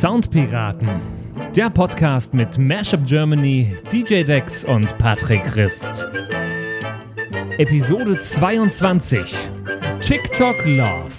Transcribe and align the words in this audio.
Soundpiraten, 0.00 0.88
der 1.54 1.68
Podcast 1.68 2.32
mit 2.32 2.56
Mashup 2.56 3.04
Germany, 3.04 3.76
DJ 3.92 4.22
Dex 4.22 4.64
und 4.64 4.96
Patrick 4.96 5.44
Christ. 5.44 6.08
Episode 7.58 8.18
22 8.18 9.34
TikTok 10.00 10.64
Love. 10.64 11.10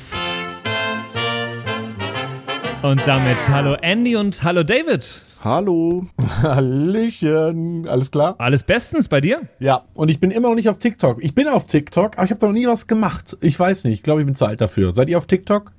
Und 2.82 3.06
damit 3.06 3.38
hallo 3.48 3.76
Andy 3.84 4.16
und 4.16 4.42
hallo 4.42 4.64
David. 4.64 5.22
Hallo. 5.44 6.08
Hallöchen. 6.42 7.88
Alles 7.88 8.10
klar? 8.10 8.34
Alles 8.40 8.64
bestens 8.64 9.08
bei 9.08 9.22
dir? 9.22 9.42
Ja, 9.60 9.84
und 9.94 10.10
ich 10.10 10.20
bin 10.20 10.32
immer 10.32 10.50
noch 10.50 10.56
nicht 10.56 10.70
auf 10.70 10.80
TikTok. 10.80 11.24
Ich 11.24 11.36
bin 11.36 11.48
auf 11.48 11.68
TikTok, 11.68 12.18
aber 12.18 12.26
ich 12.26 12.32
habe 12.32 12.44
noch 12.48 12.54
nie 12.54 12.66
was 12.66 12.88
gemacht. 12.88 13.38
Ich 13.42 13.60
weiß 13.60 13.84
nicht. 13.84 13.94
Ich 13.94 14.04
glaube, 14.04 14.22
ich 14.22 14.26
bin 14.26 14.34
zu 14.34 14.48
alt 14.48 14.60
dafür. 14.60 14.96
Seid 14.96 15.08
ihr 15.08 15.20
auf 15.20 15.28
TikTok? 15.28 15.72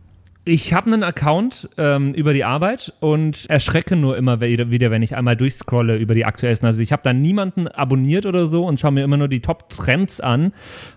Ich 0.45 0.75
habe 0.75 0.93
einen 0.93 1.05
Account 1.05 1.69
ähm, 1.79 2.15
über 2.15 2.33
die 2.33 2.43
Arbeit 2.43 2.93
und 2.99 3.49
erschrecke 3.49 3.95
nur 3.95 4.17
immer 4.17 4.41
wieder, 4.41 4.91
wenn 4.91 5.01
ich 5.01 5.15
einmal 5.15 5.37
durchscrolle 5.37 5.97
über 5.97 6.17
die 6.17 6.25
aktuellsten. 6.25 6.67
Also 6.67 6.83
ich 6.83 6.91
habe 6.91 7.03
da 7.05 7.13
niemanden 7.13 7.69
abonniert 7.69 8.27
oder 8.27 8.47
so 8.47 8.67
und 8.67 8.81
schaue 8.81 8.91
mir 8.91 9.05
immer 9.05 9.17
nur 9.17 9.29
die 9.29 9.39
Top-Trends 9.39 10.21
an 10.21 10.53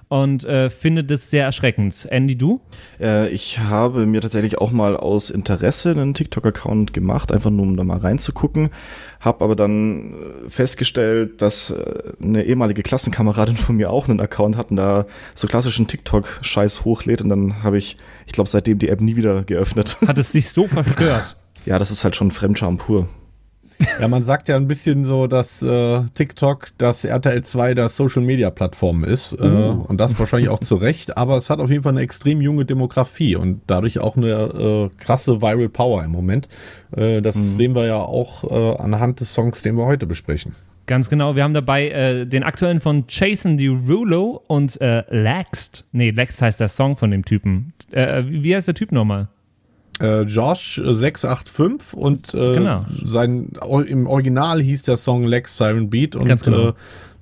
und 0.08 0.46
äh, 0.46 0.72
finde 0.72 1.04
das 1.04 1.30
sehr 1.30 1.46
erschreckend. 1.46 2.08
Andy, 2.10 2.36
du? 2.36 2.60
Äh, 3.00 3.30
ich 3.30 3.60
habe 3.60 4.08
mir 4.08 4.22
tatsächlich 4.22 4.58
auch 4.58 4.72
mal 4.72 4.98
aus 4.98 5.30
Interesse 5.30 5.92
einen 5.92 6.16
TikTok-Account 6.16 6.92
gemacht, 6.94 7.32
einfach 7.32 7.52
nur 7.52 7.68
um 7.68 7.78
da 7.78 7.84
mal 7.84 8.00
reinzugucken. 8.00 8.72
Habe 9.20 9.44
aber 9.44 9.56
dann 9.56 10.14
äh, 10.14 10.50
festgestellt, 10.50 11.44
dass 11.44 11.70
äh, 11.70 12.14
eine 12.20 12.46
ehemalige 12.46 12.82
Klassenkameradin 12.82 13.58
von 13.58 13.76
mir 13.76 13.92
auch 13.92 14.10
einen 14.10 14.22
Account 14.22 14.58
hat 14.58 14.72
und 14.72 14.78
da 14.78 15.06
so 15.36 15.48
klassischen 15.48 15.86
TikTok-Scheiß 15.86 16.84
hochlädt 16.84 17.22
und 17.22 17.30
dann 17.30 17.62
habe 17.62 17.78
ich 17.78 17.98
ich 18.26 18.34
glaube, 18.34 18.50
seitdem 18.50 18.80
die 18.80 18.90
App 18.90 19.02
nie 19.02 19.16
wieder 19.16 19.44
geöffnet. 19.44 19.98
Hat 20.08 20.18
es 20.18 20.32
dich 20.32 20.50
so 20.50 20.68
verstört? 20.68 21.36
ja, 21.66 21.80
das 21.80 21.92
ist 21.92 22.04
halt 22.04 22.16
schon 22.16 22.32
Fremdscham 22.32 22.78
pur. 22.78 23.08
Ja, 24.00 24.08
man 24.08 24.24
sagt 24.24 24.48
ja 24.48 24.56
ein 24.56 24.68
bisschen 24.68 25.06
so, 25.06 25.28
dass 25.28 25.62
äh, 25.62 26.04
TikTok 26.14 26.70
das 26.78 27.04
RTL 27.04 27.44
2 27.44 27.74
der 27.74 27.90
Social 27.90 28.22
Media 28.22 28.50
Plattform 28.50 29.04
ist. 29.04 29.34
Äh, 29.34 29.44
uh. 29.44 29.86
und 29.88 29.98
das 29.98 30.18
wahrscheinlich 30.18 30.50
auch 30.50 30.60
zu 30.60 30.76
Recht. 30.76 31.18
Aber 31.18 31.38
es 31.38 31.50
hat 31.50 31.60
auf 31.60 31.70
jeden 31.70 31.84
Fall 31.84 31.92
eine 31.92 32.02
extrem 32.02 32.42
junge 32.42 32.66
Demografie 32.66 33.36
und 33.36 33.62
dadurch 33.68 34.00
auch 34.00 34.16
eine 34.16 34.32
äh, 34.32 34.90
krasse 34.98 35.42
Viral 35.42 35.70
Power 35.70 36.04
im 36.04 36.12
Moment. 36.12 36.48
Äh, 36.96 37.22
das 37.22 37.36
mhm. 37.36 37.42
sehen 37.42 37.76
wir 37.76 37.86
ja 37.86 37.98
auch 37.98 38.44
äh, 38.46 38.82
anhand 38.82 39.20
des 39.20 39.34
Songs, 39.34 39.62
den 39.62 39.76
wir 39.76 39.86
heute 39.86 40.06
besprechen. 40.06 40.54
Ganz 40.86 41.10
genau. 41.10 41.36
Wir 41.36 41.44
haben 41.44 41.54
dabei 41.54 41.90
äh, 41.90 42.26
den 42.26 42.44
aktuellen 42.44 42.80
von 42.80 43.06
Jason 43.08 43.58
Derulo 43.58 44.44
und 44.48 44.80
äh, 44.82 45.04
Laxed. 45.10 45.84
Nee, 45.92 46.12
Laxed 46.12 46.42
heißt 46.42 46.60
der 46.60 46.68
Song 46.68 46.96
von 46.98 47.12
dem 47.12 47.26
Typen. 47.26 47.74
Äh, 47.92 48.24
wie 48.28 48.56
heißt 48.56 48.68
der 48.68 48.76
Typ 48.76 48.92
nochmal? 48.92 49.28
Äh, 50.00 50.24
Josh 50.24 50.82
685 50.84 51.94
und 51.94 52.34
äh, 52.34 52.56
genau. 52.56 52.86
sein 52.90 53.54
im 53.88 54.08
Original 54.08 54.62
hieß 54.62 54.84
der 54.84 54.98
Song 54.98 55.24
Lex 55.24 55.58
Siren 55.58 55.90
Beat 55.90 56.18
und 56.18 56.28
genau. 56.44 56.70
äh, 56.70 56.74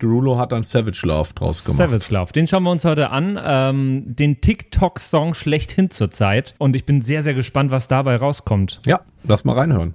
Derulo 0.01 0.37
hat 0.37 0.51
dann 0.51 0.63
Savage 0.63 1.01
Love 1.03 1.29
draus 1.33 1.63
gemacht. 1.63 1.77
Savage 1.77 2.13
Love, 2.13 2.33
den 2.33 2.47
schauen 2.47 2.63
wir 2.63 2.71
uns 2.71 2.83
heute 2.83 3.11
an. 3.11 3.39
Ähm, 3.41 4.03
den 4.07 4.41
TikTok-Song 4.41 5.33
schlechthin 5.33 5.91
zur 5.91 6.11
Zeit. 6.11 6.55
Und 6.57 6.75
ich 6.75 6.83
bin 6.85 7.01
sehr, 7.01 7.23
sehr 7.23 7.33
gespannt, 7.33 7.71
was 7.71 7.87
dabei 7.87 8.17
rauskommt. 8.17 8.81
Ja, 8.85 9.01
lass 9.23 9.45
mal 9.45 9.53
reinhören. 9.53 9.93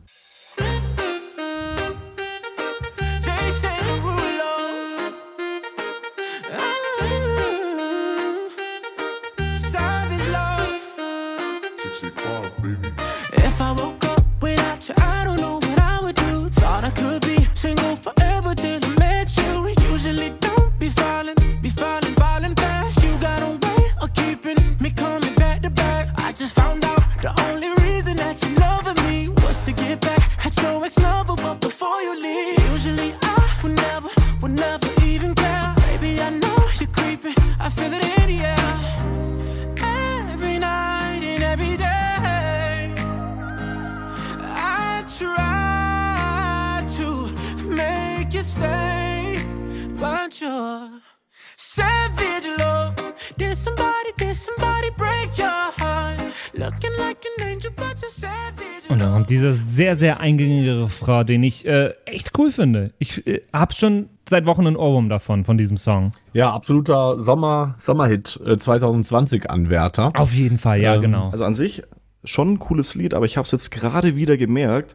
Sehr, 59.88 59.96
sehr 59.96 60.20
eingängige 60.20 60.84
Refrain, 60.84 61.26
den 61.26 61.42
ich 61.42 61.66
äh, 61.66 61.94
echt 62.04 62.32
cool 62.38 62.50
finde. 62.50 62.92
Ich 62.98 63.26
äh, 63.26 63.40
habe 63.54 63.74
schon 63.74 64.10
seit 64.28 64.44
Wochen 64.44 64.66
einen 64.66 64.76
Ohrwurm 64.76 65.08
davon, 65.08 65.46
von 65.46 65.56
diesem 65.56 65.78
Song. 65.78 66.12
Ja, 66.34 66.52
absoluter 66.52 67.18
Sommer, 67.22 67.74
Sommerhit 67.78 68.38
äh, 68.44 68.58
2020 68.58 69.48
Anwärter. 69.48 70.12
Auf 70.14 70.34
jeden 70.34 70.58
Fall, 70.58 70.80
ja, 70.82 70.96
ähm, 70.96 71.00
genau. 71.00 71.30
Also 71.30 71.44
an 71.44 71.54
sich 71.54 71.84
schon 72.24 72.54
ein 72.54 72.58
cooles 72.58 72.96
Lied, 72.96 73.14
aber 73.14 73.24
ich 73.24 73.38
habe 73.38 73.46
es 73.46 73.52
jetzt 73.52 73.70
gerade 73.70 74.14
wieder 74.14 74.36
gemerkt, 74.36 74.94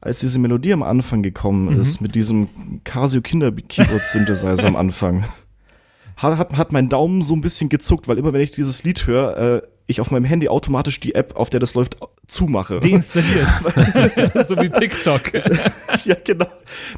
als 0.00 0.20
diese 0.20 0.38
Melodie 0.38 0.72
am 0.72 0.82
Anfang 0.82 1.22
gekommen 1.22 1.74
mhm. 1.74 1.80
ist, 1.80 2.00
mit 2.00 2.14
diesem 2.14 2.48
Casio 2.84 3.20
Kinder 3.20 3.52
Keyboard 3.52 4.06
Synthesizer 4.06 4.68
am 4.68 4.76
Anfang. 4.76 5.24
Hat, 6.16 6.54
hat 6.54 6.70
mein 6.70 6.90
Daumen 6.90 7.22
so 7.22 7.34
ein 7.34 7.40
bisschen 7.40 7.70
gezuckt, 7.70 8.06
weil 8.06 8.18
immer 8.18 8.34
wenn 8.34 8.42
ich 8.42 8.50
dieses 8.50 8.84
Lied 8.84 9.06
höre, 9.06 9.38
äh, 9.38 9.62
ich 9.90 10.00
auf 10.00 10.10
meinem 10.10 10.24
Handy 10.24 10.48
automatisch 10.48 11.00
die 11.00 11.14
App, 11.14 11.36
auf 11.36 11.50
der 11.50 11.60
das 11.60 11.74
läuft, 11.74 11.96
zumache. 12.26 12.80
Deinstallierst. 12.80 13.64
so 14.48 14.56
wie 14.56 14.70
TikTok. 14.70 15.32
ja, 16.04 16.16
genau. 16.24 16.46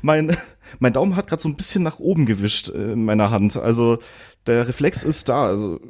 Mein, 0.02 0.36
mein 0.78 0.92
Daumen 0.92 1.16
hat 1.16 1.26
gerade 1.26 1.42
so 1.42 1.48
ein 1.48 1.56
bisschen 1.56 1.82
nach 1.82 1.98
oben 1.98 2.26
gewischt 2.26 2.68
in 2.68 3.04
meiner 3.04 3.30
Hand. 3.30 3.56
Also 3.56 3.98
der 4.46 4.66
Reflex 4.66 5.04
ist 5.04 5.28
da. 5.28 5.44
Also. 5.44 5.80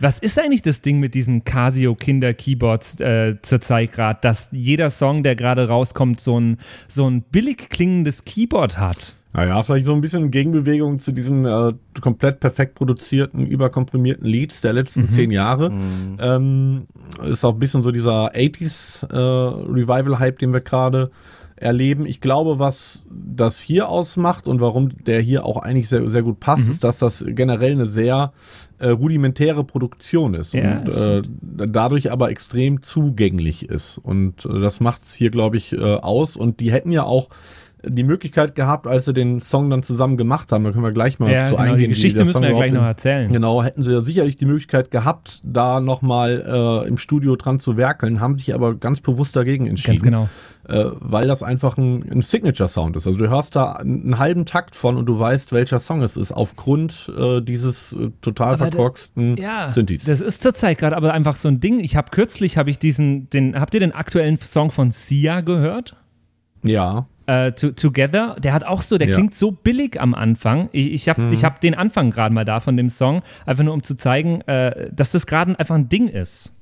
Was 0.00 0.18
ist 0.18 0.38
eigentlich 0.38 0.62
das 0.62 0.80
Ding 0.80 0.98
mit 0.98 1.14
diesen 1.14 1.44
Casio-Kinder-Keyboards 1.44 3.00
äh, 3.00 3.36
zurzeit 3.42 3.92
gerade, 3.92 4.18
dass 4.22 4.48
jeder 4.50 4.90
Song, 4.90 5.22
der 5.22 5.36
gerade 5.36 5.68
rauskommt, 5.68 6.20
so 6.20 6.38
ein, 6.38 6.58
so 6.88 7.08
ein 7.08 7.22
billig 7.22 7.70
klingendes 7.70 8.24
Keyboard 8.24 8.78
hat? 8.78 9.14
Naja, 9.34 9.60
vielleicht 9.64 9.84
so 9.84 9.92
ein 9.92 10.00
bisschen 10.00 10.30
Gegenbewegung 10.30 11.00
zu 11.00 11.10
diesen 11.10 11.44
äh, 11.44 11.72
komplett 12.00 12.38
perfekt 12.38 12.76
produzierten, 12.76 13.44
überkomprimierten 13.44 14.24
Leads 14.24 14.60
der 14.60 14.72
letzten 14.72 15.02
mhm. 15.02 15.08
zehn 15.08 15.30
Jahre. 15.32 15.70
Mhm. 15.70 16.16
Ähm, 16.20 16.86
ist 17.28 17.44
auch 17.44 17.54
ein 17.54 17.58
bisschen 17.58 17.82
so 17.82 17.90
dieser 17.90 18.32
80s 18.32 19.04
äh, 19.12 19.16
Revival-Hype, 19.16 20.38
den 20.38 20.52
wir 20.52 20.60
gerade 20.60 21.10
erleben. 21.56 22.06
Ich 22.06 22.20
glaube, 22.20 22.60
was 22.60 23.08
das 23.10 23.60
hier 23.60 23.88
ausmacht 23.88 24.46
und 24.46 24.60
warum 24.60 25.04
der 25.04 25.20
hier 25.20 25.44
auch 25.44 25.56
eigentlich 25.56 25.88
sehr, 25.88 26.08
sehr 26.10 26.22
gut 26.22 26.38
passt, 26.38 26.66
mhm. 26.66 26.70
ist, 26.70 26.84
dass 26.84 26.98
das 27.00 27.24
generell 27.26 27.72
eine 27.72 27.86
sehr 27.86 28.32
äh, 28.78 28.88
rudimentäre 28.88 29.64
Produktion 29.64 30.34
ist 30.34 30.54
ja, 30.54 30.78
und 30.78 30.88
äh, 30.88 31.22
dadurch 31.66 32.12
aber 32.12 32.30
extrem 32.30 32.82
zugänglich 32.82 33.68
ist. 33.68 33.98
Und 33.98 34.46
äh, 34.46 34.60
das 34.60 34.78
macht 34.78 35.02
es 35.02 35.14
hier, 35.14 35.30
glaube 35.30 35.56
ich, 35.56 35.72
äh, 35.72 35.78
aus. 35.78 36.36
Und 36.36 36.60
die 36.60 36.70
hätten 36.70 36.92
ja 36.92 37.02
auch 37.02 37.30
die 37.86 38.04
Möglichkeit 38.04 38.54
gehabt, 38.54 38.86
als 38.86 39.04
sie 39.04 39.14
den 39.14 39.40
Song 39.40 39.70
dann 39.70 39.82
zusammen 39.82 40.16
gemacht 40.16 40.52
haben, 40.52 40.64
da 40.64 40.72
können 40.72 40.84
wir 40.84 40.92
gleich 40.92 41.18
mal 41.18 41.30
ja, 41.30 41.42
zu 41.42 41.56
genau, 41.56 41.62
eingehen. 41.62 41.78
Die 41.90 41.94
Geschichte 41.94 42.20
müssen 42.20 42.42
wir 42.42 42.50
gleich 42.50 42.72
noch 42.72 42.82
erzählen. 42.82 43.28
Genau, 43.28 43.62
hätten 43.62 43.82
sie 43.82 43.92
ja 43.92 44.00
sicherlich 44.00 44.36
die 44.36 44.46
Möglichkeit 44.46 44.90
gehabt, 44.90 45.40
da 45.44 45.80
nochmal 45.80 46.84
äh, 46.84 46.88
im 46.88 46.98
Studio 46.98 47.36
dran 47.36 47.60
zu 47.60 47.76
werkeln, 47.76 48.20
haben 48.20 48.38
sich 48.38 48.54
aber 48.54 48.74
ganz 48.74 49.00
bewusst 49.00 49.36
dagegen 49.36 49.66
entschieden. 49.66 49.98
Ganz 49.98 50.02
genau. 50.02 50.28
Äh, 50.66 50.92
weil 51.00 51.26
das 51.26 51.42
einfach 51.42 51.76
ein, 51.76 52.10
ein 52.10 52.22
Signature-Sound 52.22 52.96
ist. 52.96 53.06
Also 53.06 53.18
du 53.18 53.28
hörst 53.28 53.54
da 53.54 53.72
einen 53.72 54.18
halben 54.18 54.46
Takt 54.46 54.74
von 54.74 54.96
und 54.96 55.04
du 55.06 55.18
weißt, 55.18 55.52
welcher 55.52 55.78
Song 55.78 56.02
es 56.02 56.16
ist, 56.16 56.32
aufgrund 56.32 57.12
äh, 57.18 57.42
dieses 57.42 57.92
äh, 57.92 58.10
total 58.22 58.54
aber 58.54 58.70
verkorksten 58.70 59.36
ja, 59.36 59.70
Synthes. 59.70 60.04
Das 60.04 60.22
ist 60.22 60.42
zurzeit 60.42 60.78
gerade 60.78 60.96
aber 60.96 61.12
einfach 61.12 61.36
so 61.36 61.48
ein 61.48 61.60
Ding. 61.60 61.80
Ich 61.80 61.96
habe 61.96 62.10
kürzlich, 62.10 62.56
habe 62.56 62.70
ich 62.70 62.78
diesen, 62.78 63.28
den, 63.28 63.60
habt 63.60 63.74
ihr 63.74 63.80
den 63.80 63.92
aktuellen 63.92 64.38
Song 64.38 64.70
von 64.70 64.90
Sia 64.90 65.42
gehört? 65.42 65.96
Ja 66.62 67.06
äh, 67.26 67.52
to, 67.52 67.70
Together, 67.70 68.36
der 68.38 68.52
hat 68.52 68.64
auch 68.64 68.82
so, 68.82 68.98
der 68.98 69.08
ja. 69.08 69.14
klingt 69.14 69.34
so 69.34 69.50
billig 69.50 70.00
am 70.00 70.14
Anfang. 70.14 70.68
Ich, 70.72 70.92
ich 70.92 71.08
habe 71.08 71.22
mhm. 71.22 71.42
hab 71.42 71.60
den 71.60 71.74
Anfang 71.74 72.10
gerade 72.10 72.34
mal 72.34 72.44
da 72.44 72.60
von 72.60 72.76
dem 72.76 72.90
Song, 72.90 73.22
einfach 73.46 73.64
nur 73.64 73.74
um 73.74 73.82
zu 73.82 73.96
zeigen, 73.96 74.40
äh, 74.42 74.90
dass 74.92 75.12
das 75.12 75.26
gerade 75.26 75.58
einfach 75.58 75.74
ein 75.74 75.88
Ding 75.88 76.08
ist. 76.08 76.52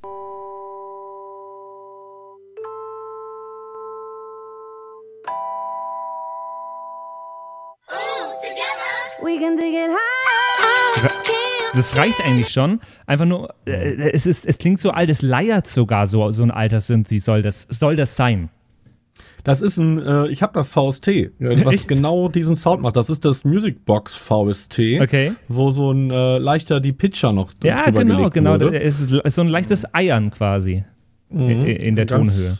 Das 11.74 11.96
reicht 11.96 12.20
eigentlich 12.20 12.50
schon. 12.50 12.80
Einfach 13.06 13.24
nur, 13.24 13.54
äh, 13.66 14.10
es, 14.10 14.26
ist, 14.26 14.46
es 14.46 14.58
klingt 14.58 14.78
so 14.78 14.90
alt, 14.90 15.08
es 15.08 15.22
leiert 15.22 15.66
sogar 15.66 16.06
so, 16.06 16.30
so 16.30 16.42
ein 16.42 16.50
alter 16.50 16.80
Synth. 16.80 17.08
Soll 17.08 17.42
das, 17.42 17.66
soll 17.70 17.96
das 17.96 18.14
sein? 18.14 18.50
Das 19.44 19.60
ist 19.60 19.76
ein, 19.76 20.00
äh, 20.00 20.28
ich 20.28 20.42
habe 20.42 20.52
das 20.54 20.68
VST, 20.70 21.30
was 21.38 21.74
Echt? 21.74 21.88
genau 21.88 22.28
diesen 22.28 22.56
Sound 22.56 22.80
macht. 22.82 22.94
Das 22.96 23.10
ist 23.10 23.24
das 23.24 23.44
Musicbox 23.44 24.16
VST, 24.16 25.00
Okay. 25.00 25.32
wo 25.48 25.70
so 25.72 25.90
ein 25.90 26.10
äh, 26.10 26.38
leichter 26.38 26.78
die 26.80 26.92
Pitcher 26.92 27.32
noch 27.32 27.52
Ja, 27.64 27.76
drüber 27.84 28.00
genau, 28.04 28.16
gelegt 28.18 28.34
genau. 28.34 28.52
wurde. 28.52 28.80
Es 28.80 29.00
ist 29.00 29.10
ist 29.12 29.34
so 29.34 29.40
ein 29.42 29.48
leichtes 29.48 29.84
Eiern 29.94 30.30
quasi 30.30 30.84
in, 31.30 31.66
in 31.66 31.96
der 31.96 32.06
Ganz- 32.06 32.34
Tonhöhe. 32.36 32.58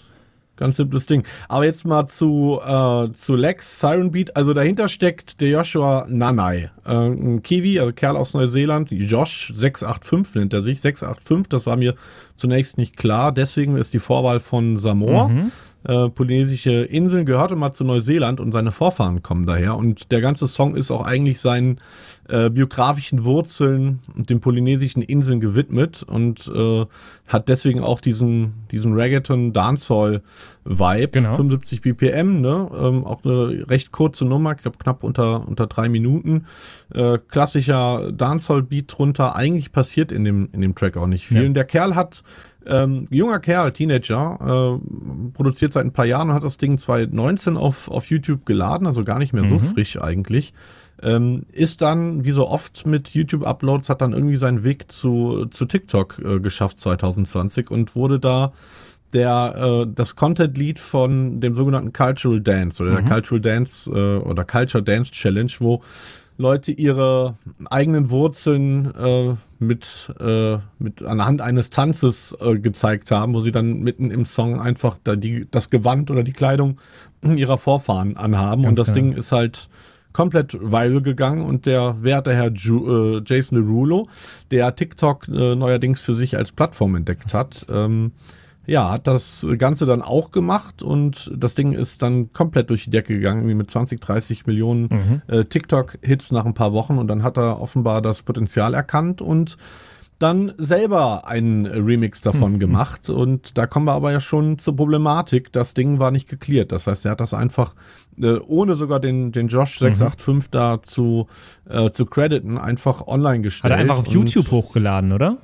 Ganz 0.57 0.77
simples 0.77 1.07
Ding. 1.07 1.25
Aber 1.49 1.65
jetzt 1.65 1.85
mal 1.87 2.07
zu, 2.09 2.61
äh, 2.65 3.11
zu 3.13 3.35
Lex, 3.37 3.81
Siren 3.81 4.11
Beat. 4.11 4.37
Also 4.37 4.53
dahinter 4.53 4.87
steckt 4.89 5.41
der 5.41 5.49
Joshua 5.49 6.07
Nanai. 6.09 6.71
Äh, 6.85 6.93
ein 6.95 7.43
Kiwi, 7.43 7.81
also 7.81 7.93
Kerl 7.93 8.17
aus 8.17 8.35
Neuseeland. 8.35 8.91
Josh 8.93 9.53
685 9.57 10.35
nennt 10.37 10.53
er 10.53 10.61
sich. 10.63 10.81
685, 10.81 11.49
das 11.49 11.67
war 11.67 11.77
mir 11.77 11.95
zunächst 12.37 12.77
nicht 12.77 12.97
klar. 12.97 13.33
Deswegen 13.33 13.77
ist 13.77 13.95
die 13.95 13.99
Vorwahl 13.99 14.41
von 14.41 14.77
Samoa. 14.79 15.31
Äh, 15.85 16.09
polynesische 16.11 16.85
Inseln 16.85 17.27
gehörte 17.27 17.57
mal 17.57 17.73
zu 17.73 17.85
Neuseeland 17.85 18.41
und 18.41 18.53
seine 18.53 18.73
Vorfahren 18.73 19.23
kommen 19.23 19.47
daher. 19.47 19.77
Und 19.77 20.13
der 20.13 20.21
ganze 20.21 20.47
Song 20.47 20.77
ist 20.77 20.91
auch 20.91 21.05
eigentlich 21.05 21.41
seinen 21.41 21.81
äh, 22.33 22.49
biografischen 22.49 23.25
Wurzeln 23.25 23.99
und 24.17 24.31
den 24.31 24.41
polynesischen 24.41 25.03
Inseln 25.03 25.39
gewidmet 25.39 26.03
und 26.03 26.51
äh, 26.55 26.87
hat 27.27 27.51
deswegen 27.51 27.81
auch 27.81 28.01
diesen, 28.01 28.55
diesen 28.71 28.95
Reggaeton 28.95 29.53
Dancehall 29.53 30.23
Vibe. 30.65 31.09
Genau. 31.09 31.37
75 31.37 31.83
BPM, 31.83 32.41
ne? 32.41 32.71
Ähm, 32.75 33.05
auch 33.05 33.23
eine 33.25 33.69
recht 33.69 33.93
kurze 33.93 34.25
Nummer, 34.25 34.55
ich 34.55 34.63
glaube 34.63 34.79
knapp 34.79 35.05
unter, 35.05 35.47
unter 35.47 35.67
drei 35.67 35.91
Minuten. 35.91 36.47
Äh, 36.95 37.19
klassischer 37.29 38.11
Dancehall 38.13 38.63
Beat 38.63 38.97
drunter. 38.97 39.37
Eigentlich 39.37 39.71
passiert 39.71 40.11
in 40.11 40.25
dem, 40.25 40.49
in 40.53 40.63
dem 40.63 40.75
Track 40.75 40.97
auch 40.97 41.09
nicht 41.09 41.27
viel. 41.27 41.43
Ja. 41.43 41.47
Und 41.47 41.55
Der 41.55 41.65
Kerl 41.65 41.95
hat 41.95 42.23
ähm, 42.65 43.05
junger 43.11 43.41
Kerl, 43.41 43.73
Teenager, 43.73 44.79
äh, 44.81 45.33
produziert 45.35 45.75
seit 45.75 45.85
ein 45.85 45.93
paar 45.93 46.07
Jahren 46.07 46.31
und 46.31 46.35
hat 46.35 46.45
das 46.45 46.57
Ding 46.57 46.79
2019 46.79 47.59
auf, 47.59 47.91
auf 47.91 48.09
YouTube 48.09 48.47
geladen, 48.47 48.87
also 48.87 49.05
gar 49.05 49.19
nicht 49.19 49.33
mehr 49.33 49.45
so 49.45 49.59
frisch 49.59 50.01
eigentlich. 50.01 50.55
Ähm, 51.03 51.47
ist 51.53 51.83
dann, 51.83 52.25
wie 52.25 52.31
so 52.31 52.49
oft 52.49 52.87
mit 52.87 53.15
YouTube-Uploads, 53.15 53.89
hat 53.89 54.01
dann 54.01 54.13
irgendwie 54.13 54.37
seinen 54.37 54.63
Weg 54.63 54.91
zu, 54.91 55.47
zu 55.47 55.67
TikTok 55.67 56.19
äh, 56.19 56.41
geschafft 56.41 56.79
2020 56.79 57.71
und 57.71 57.97
wurde 57.97 58.21
da 58.21 58.53
der 59.13 59.85
äh, 59.85 59.93
das 59.95 60.17
Content 60.17 60.57
Lead 60.57 60.79
von 60.79 61.41
dem 61.41 61.55
sogenannten 61.55 61.93
Cultural 61.93 62.41
Dance 62.41 62.83
oder 62.83 62.93
der 62.93 63.03
Cultural 63.03 63.41
Dance 63.41 63.91
äh, 63.91 64.27
oder 64.27 64.45
Culture 64.45 64.83
Dance 64.83 65.11
Challenge, 65.11 65.53
wo 65.59 65.83
Leute 66.39 66.73
ihre 66.73 67.37
eigenen 67.71 68.11
Wurzeln 68.11 68.93
äh, 68.95 69.35
mit, 69.59 70.13
äh, 70.19 70.59
mit 70.79 71.03
anhand 71.03 71.41
eines 71.41 71.71
Tanzes 71.71 72.35
äh, 72.41 72.59
gezeigt 72.59 73.11
haben, 73.11 73.35
wo 73.35 73.41
sie 73.41 73.53
dann 73.53 73.81
mitten 73.81 74.11
im 74.11 74.25
Song 74.25 74.61
einfach 74.61 74.99
da 75.05 75.15
die, 75.15 75.47
das 75.51 75.71
Gewand 75.71 76.11
oder 76.11 76.23
die 76.23 76.33
Kleidung 76.33 76.79
ihrer 77.23 77.59
Vorfahren 77.59 78.17
anhaben. 78.17 78.65
und 78.65 78.79
das 78.79 78.89
genau. 78.89 78.97
Ding 78.97 79.13
ist 79.13 79.31
halt 79.31 79.69
komplett 80.13 80.55
viral 80.55 81.03
gegangen 81.03 81.45
und 81.45 81.67
der 81.67 82.03
werte 82.03 82.35
Herr 82.35 82.51
Ju, 82.53 83.17
äh, 83.17 83.23
Jason 83.25 83.59
Derulo, 83.59 84.09
der 84.51 84.75
TikTok 84.75 85.29
äh, 85.29 85.55
neuerdings 85.55 86.01
für 86.01 86.15
sich 86.15 86.37
als 86.37 86.53
Plattform 86.53 86.95
entdeckt 86.95 87.35
hat, 87.35 87.67
ähm, 87.71 88.13
ja, 88.65 88.91
hat 88.91 89.09
das 89.09 89.47
Ganze 89.59 89.87
dann 89.87 90.03
auch 90.03 90.31
gemacht 90.31 90.83
und 90.83 91.33
das 91.37 91.57
Ding 91.57 91.73
ist 91.73 92.01
dann 92.03 92.33
komplett 92.33 92.71
durch 92.71 92.85
die 92.85 92.91
Decke 92.91 93.15
gegangen, 93.15 93.41
irgendwie 93.41 93.57
mit 93.57 93.71
20, 93.71 94.01
30 94.01 94.47
Millionen 94.47 95.21
äh, 95.27 95.45
TikTok-Hits 95.45 96.31
nach 96.31 96.45
ein 96.45 96.55
paar 96.55 96.73
Wochen 96.73 96.99
und 96.99 97.09
dann 97.09 97.25
hat 97.25 97.37
er 97.37 97.61
offenbar 97.61 98.03
das 98.03 98.23
Potenzial 98.23 98.75
erkannt 98.75 99.21
und 99.21 99.57
dann 100.23 100.53
selber 100.57 101.27
einen 101.27 101.67
Remix 101.67 102.21
davon 102.21 102.59
gemacht 102.59 103.11
und 103.11 103.59
da 103.59 103.67
kommen 103.67 103.87
wir 103.87 103.93
aber 103.93 104.13
ja 104.13 104.21
schon 104.21 104.59
zur 104.59 104.77
Problematik. 104.77 105.53
Das 105.53 105.75
Ding 105.75 105.99
war 105.99 106.11
nicht 106.11 106.29
geklärt. 106.29 106.71
Das 106.73 106.87
heißt, 106.87 107.05
er 107.05 107.13
hat 107.13 107.21
das 107.21 107.35
einfach, 107.35 107.75
äh, 108.21 108.35
ohne 108.47 108.77
sogar 108.77 109.01
den, 109.01 109.33
den 109.33 109.49
Josh 109.49 109.79
685 109.79 110.51
da 110.51 110.81
zu, 110.83 111.27
äh, 111.69 111.91
zu 111.91 112.07
crediten, 112.07 112.57
einfach 112.59 113.07
online 113.07 113.39
Hat 113.39 113.43
gestellt. 113.43 113.73
er 113.73 113.79
einfach 113.79 113.99
auf 113.99 114.07
YouTube 114.07 114.51
hochgeladen, 114.51 115.13
oder? 115.13 115.39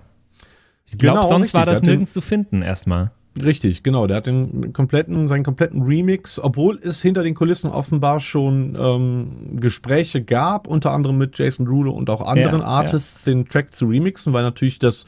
Ich 0.86 0.96
glaube, 0.96 1.18
Genau, 1.18 1.28
sonst 1.28 1.42
richtig. 1.46 1.54
war 1.58 1.66
das 1.66 1.76
hat 1.78 1.84
nirgends 1.84 2.12
zu 2.12 2.20
finden 2.20 2.62
erstmal. 2.62 3.10
Richtig, 3.44 3.82
genau. 3.82 4.06
Der 4.06 4.18
hat 4.18 4.26
den 4.26 4.72
kompletten, 4.72 5.28
seinen 5.28 5.44
kompletten 5.44 5.82
Remix, 5.82 6.38
obwohl 6.38 6.78
es 6.82 7.02
hinter 7.02 7.22
den 7.22 7.34
Kulissen 7.34 7.70
offenbar 7.70 8.20
schon 8.20 8.76
ähm, 8.78 9.56
Gespräche 9.56 10.22
gab, 10.22 10.66
unter 10.66 10.92
anderem 10.92 11.18
mit 11.18 11.38
Jason 11.38 11.66
Derulo 11.66 11.92
und 11.92 12.10
auch 12.10 12.20
anderen 12.20 12.60
Ja, 12.60 12.66
Artists, 12.66 13.24
den 13.24 13.48
Track 13.48 13.74
zu 13.74 13.86
remixen, 13.86 14.32
weil 14.32 14.42
natürlich 14.42 14.78
das 14.78 15.06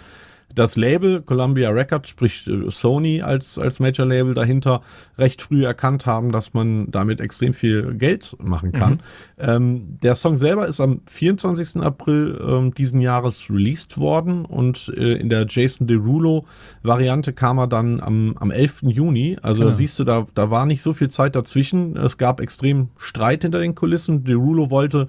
das 0.55 0.77
Label 0.77 1.23
Columbia 1.23 1.71
Records, 1.71 2.09
sprich 2.09 2.47
äh, 2.47 2.71
Sony 2.71 3.23
als, 3.23 3.59
als 3.59 3.81
Major 3.81 4.07
Label 4.07 4.35
dahinter, 4.35 4.83
recht 5.19 5.43
früh 5.43 5.65
erkannt 5.65 6.07
haben, 6.07 6.33
dass 6.33 6.55
man 6.55 6.91
damit 6.91 7.21
extrem 7.21 7.55
viel 7.55 7.95
Geld 7.95 8.37
machen 8.43 8.73
kann. 8.73 9.01
Ähm, 9.39 9.99
der 10.03 10.15
Song 10.15 10.37
selber 10.37 10.67
ist 10.67 10.81
am 10.81 11.01
24. 11.09 11.83
April 11.83 12.41
ähm, 12.47 12.75
diesen 12.75 13.01
Jahres 13.01 13.49
released 13.51 13.99
worden 13.99 14.45
und 14.45 14.93
äh, 14.97 15.15
in 15.15 15.29
der 15.29 15.47
Jason 15.49 15.87
Derulo 15.87 16.47
Variante 16.83 17.33
kam 17.33 17.59
er 17.59 17.67
dann 17.67 18.01
am, 18.01 18.37
am 18.39 18.51
11. 18.51 18.83
Juni. 18.83 19.37
Also 19.43 19.61
da 19.63 19.67
Genau. 19.67 19.77
siehst 19.77 19.99
du, 19.99 20.05
da, 20.05 20.27
da 20.35 20.51
war 20.51 20.67
nicht 20.67 20.83
so 20.83 20.93
viel 20.93 21.09
Zeit 21.11 21.37
dazwischen. 21.37 21.97
Es 21.97 22.19
gab 22.19 22.41
extrem 22.41 22.89
Streit 22.97 23.43
hinter 23.43 23.61
den 23.61 23.75
Kulissen. 23.75 24.25
Derulo 24.25 24.71
wollte 24.71 25.09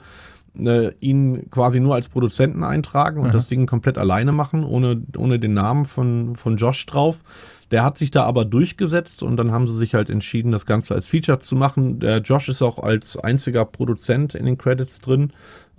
äh, 0.58 0.92
ihn 1.00 1.50
quasi 1.50 1.80
nur 1.80 1.96
als 1.96 2.10
Produzenten 2.10 2.64
eintragen 2.64 3.22
und 3.22 3.34
das 3.34 3.48
Ding 3.48 3.66
komplett 3.66 3.98
alleine 3.98 4.32
machen, 4.32 4.64
ohne, 4.64 5.02
ohne 5.18 5.40
den 5.40 5.54
Namen 5.54 5.86
von, 5.86 6.36
von 6.36 6.58
Josh 6.58 6.86
drauf. 6.86 7.20
Der 7.72 7.86
hat 7.86 7.98
sich 7.98 8.12
da 8.12 8.24
aber 8.24 8.44
durchgesetzt 8.44 9.24
und 9.24 9.38
dann 9.38 9.52
haben 9.52 9.68
sie 9.68 9.76
sich 9.76 9.96
halt 9.96 10.10
entschieden, 10.10 10.52
das 10.52 10.66
Ganze 10.66 10.94
als 10.94 11.08
Feature 11.08 11.40
zu 11.40 11.56
machen. 11.56 12.00
Der 12.00 12.18
Josh 12.18 12.50
ist 12.50 12.62
auch 12.62 12.80
als 12.80 13.16
einziger 13.16 13.64
Produzent 13.64 14.36
in 14.36 14.46
den 14.46 14.58
Credits 14.58 15.00
drin. 15.00 15.32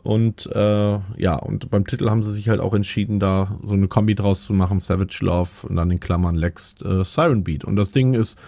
Und 0.02 0.46
äh, 0.52 0.98
ja, 1.16 1.36
und 1.36 1.70
beim 1.70 1.86
Titel 1.86 2.10
haben 2.10 2.22
sie 2.22 2.32
sich 2.32 2.48
halt 2.48 2.60
auch 2.60 2.74
entschieden, 2.74 3.20
da 3.20 3.58
so 3.62 3.74
eine 3.74 3.88
Kombi 3.88 4.14
draus 4.14 4.46
zu 4.46 4.54
machen, 4.54 4.80
Savage 4.80 5.18
Love 5.20 5.68
und 5.68 5.76
dann 5.76 5.90
in 5.90 6.00
Klammern 6.00 6.34
Lex 6.34 6.74
äh, 6.82 7.04
Siren 7.04 7.44
Beat. 7.44 7.64
Und 7.64 7.76
das 7.76 7.90
Ding 7.92 8.14
ist 8.14 8.38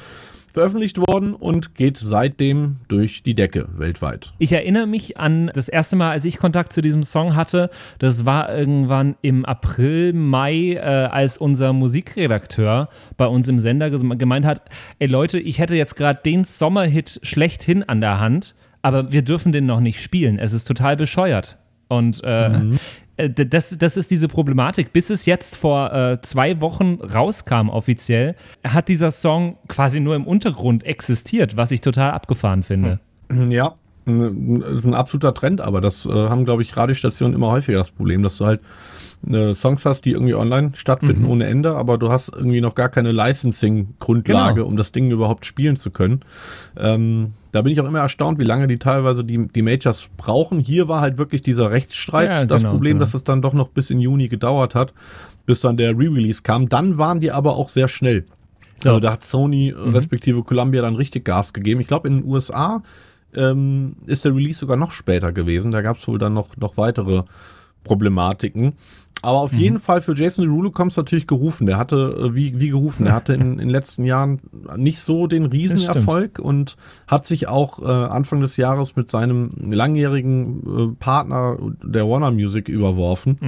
veröffentlicht 0.55 0.97
worden 0.99 1.35
und 1.35 1.75
geht 1.75 1.99
seitdem 1.99 2.77
durch 2.89 3.23
die 3.25 3.35
Decke 3.35 3.69
weltweit. 3.77 4.33
Ich 4.39 4.53
erinnere 4.53 4.87
mich 4.87 5.19
an 5.19 5.51
das 5.53 5.69
erste 5.69 5.97
Mal, 5.97 6.13
als 6.13 6.25
ich 6.25 6.39
Kontakt 6.39 6.73
zu 6.73 6.81
diesem 6.81 7.03
Song 7.03 7.35
hatte. 7.37 7.71
Das 7.99 8.25
war 8.25 8.57
irgendwann 8.57 9.17
im 9.21 9.45
April, 9.45 10.13
Mai, 10.13 10.75
äh, 10.75 10.79
als 10.79 11.37
unser 11.39 11.73
Musikredakteur 11.73 12.89
bei 13.17 13.27
uns 13.27 13.49
im 13.49 13.59
Sender 13.59 13.91
gemeint 13.91 14.47
hat: 14.47 14.63
Ey 15.01 15.09
Leute, 15.09 15.39
ich 15.39 15.59
hätte 15.59 15.75
jetzt 15.75 15.97
gerade 15.97 16.21
den 16.25 16.45
Sommerhit 16.45 17.19
schlechthin 17.25 17.83
an 17.83 18.01
der 18.01 18.21
Hand, 18.21 18.55
aber 18.81 19.11
wir 19.13 19.23
dürfen 19.23 19.53
den 19.53 19.67
noch 19.67 19.81
nicht 19.81 20.01
spielen. 20.01 20.39
Es 20.39 20.53
ist 20.53 20.65
total 20.69 20.97
bescheuert. 20.97 21.59
Und 21.89 22.23
äh, 22.25 22.51
d- 22.51 22.79
das, 23.17 23.77
das 23.79 23.97
ist 23.97 24.11
diese 24.11 24.29
Problematik. 24.29 24.93
Bis 24.93 25.11
es 25.11 25.27
jetzt 25.27 25.57
vor 25.57 25.93
äh, 25.93 26.19
zwei 26.23 26.61
Wochen 26.61 26.95
rauskam 27.01 27.69
offiziell, 27.69 28.35
hat 28.65 28.89
dieser 28.89 29.11
Song 29.11 29.57
quasi 29.69 30.01
nur 30.01 30.17
im 30.17 30.27
Untergrund 30.27 30.85
existiert, 30.85 31.57
was 31.57 31.71
ich 31.71 31.81
total 31.81 32.11
abgefahren 32.13 32.63
finde. 32.63 32.99
Ja, 33.49 33.75
n- 34.07 34.63
ist 34.63 34.85
ein 34.85 34.95
absoluter 34.95 35.33
Trend, 35.35 35.61
aber 35.61 35.81
das 35.81 36.07
äh, 36.07 36.11
haben, 36.11 36.45
glaube 36.45 36.63
ich, 36.63 36.77
Radiostationen 36.77 37.35
immer 37.35 37.51
häufiger 37.51 37.79
das 37.79 37.91
Problem, 37.93 38.23
dass 38.23 38.37
du 38.39 38.47
halt 38.47 38.61
äh, 39.31 39.55
Songs 39.55 39.87
hast, 39.87 40.03
die 40.05 40.11
irgendwie 40.11 40.35
online 40.35 40.73
stattfinden 40.75 41.25
ohne 41.25 41.47
Ende, 41.47 41.75
aber 41.77 41.97
du 41.99 42.11
hast 42.11 42.29
irgendwie 42.35 42.61
noch 42.61 42.75
gar 42.75 42.89
keine 42.89 43.13
Licensing-Grundlage, 43.13 44.55
Genau. 44.57 44.67
um 44.67 44.77
das 44.77 44.93
Ding 44.93 45.11
überhaupt 45.11 45.47
spielen 45.47 45.77
zu 45.77 45.91
können. 45.91 46.21
Ähm, 46.77 47.33
da 47.55 47.63
bin 47.63 47.73
ich 47.73 47.81
auch 47.81 47.87
immer 47.87 48.01
erstaunt, 48.01 48.41
wie 48.41 48.45
lange 48.45 48.67
die 48.67 48.79
teilweise 48.79 49.25
die, 49.25 49.47
die 49.47 49.63
Majors 49.63 50.11
brauchen. 50.17 50.59
Hier 50.59 50.89
war 50.89 51.01
halt 51.01 51.19
wirklich 51.19 51.41
dieser 51.41 51.71
Rechtsstreit 51.71 52.35
Ja, 52.35 52.45
das 52.47 52.63
genau, 52.63 52.73
Problem, 52.73 52.95
genau. 52.95 53.05
dass 53.05 53.15
es 53.15 53.23
dann 53.23 53.43
doch 53.43 53.53
noch 53.53 53.69
bis 53.69 53.91
in 53.91 54.01
Juni 54.01 54.27
gedauert 54.27 54.75
hat, 54.75 54.93
bis 55.47 55.61
dann 55.61 55.77
der 55.77 55.91
Re-Release 55.91 56.43
kam. 56.43 56.69
Dann 56.69 56.99
waren 56.99 57.21
die 57.21 57.31
aber 57.31 57.55
auch 57.55 57.69
sehr 57.69 57.87
schnell. 57.87 58.25
So. 58.79 58.89
Also 58.89 59.01
da 59.01 59.13
hat 59.13 59.23
Sony 59.23 59.69
äh, 59.69 59.75
respektive 59.77 60.43
Columbia 60.43 60.83
dann 60.83 60.97
richtig 60.97 61.25
Gas 61.25 61.53
gegeben. 61.53 61.81
Ich 61.81 61.87
glaube, 61.87 62.09
in 62.09 62.23
den 62.23 62.29
USA 62.29 62.83
ähm, 63.37 63.95
ist 64.07 64.25
der 64.25 64.35
Release 64.35 64.59
sogar 64.59 64.77
noch 64.77 64.91
später 64.91 65.33
gewesen. 65.33 65.71
Da 65.71 65.81
gab 65.81 65.99
es 65.99 66.09
wohl 66.09 66.19
dann 66.19 66.35
noch, 66.35 66.57
noch 66.57 66.77
weitere 66.77 67.23
Problematiken. 67.85 68.73
Aber 69.25 69.39
auf 69.39 69.55
jeden 69.55 69.79
Fall 69.79 70.01
für 70.01 70.15
Jason 70.15 70.45
Derulo 70.45 70.71
kommt 70.71 70.93
es 70.93 70.97
natürlich 70.97 71.27
gerufen. 71.27 71.67
Der 71.67 71.79
hatte, 71.79 72.31
äh, 72.31 72.35
wie, 72.35 72.61
wie 72.61 72.69
gerufen, 72.69 73.05
der 73.05 73.15
hatte 73.15 73.33
in, 73.33 73.53
in 73.53 73.59
den 73.59 73.71
letzten 73.71 74.05
Jahren 74.05 74.41
nicht 74.77 75.01
so 75.01 75.27
den 75.27 75.47
Riesenerfolg 75.47 76.39
und 76.39 76.77
hat 77.07 77.25
sich 77.25 77.49
auch 77.49 77.81
äh, 77.81 77.87
Anfang 77.87 78.41
des 78.41 78.57
Jahres 78.57 78.97
mit 78.97 79.11
seinem 79.11 79.53
langjährigen 79.57 80.93
äh, 80.93 80.95
Partner 80.99 81.57
der 81.83 82.09
Warner 82.09 82.31
Music 82.31 82.69
überworfen. 82.69 83.39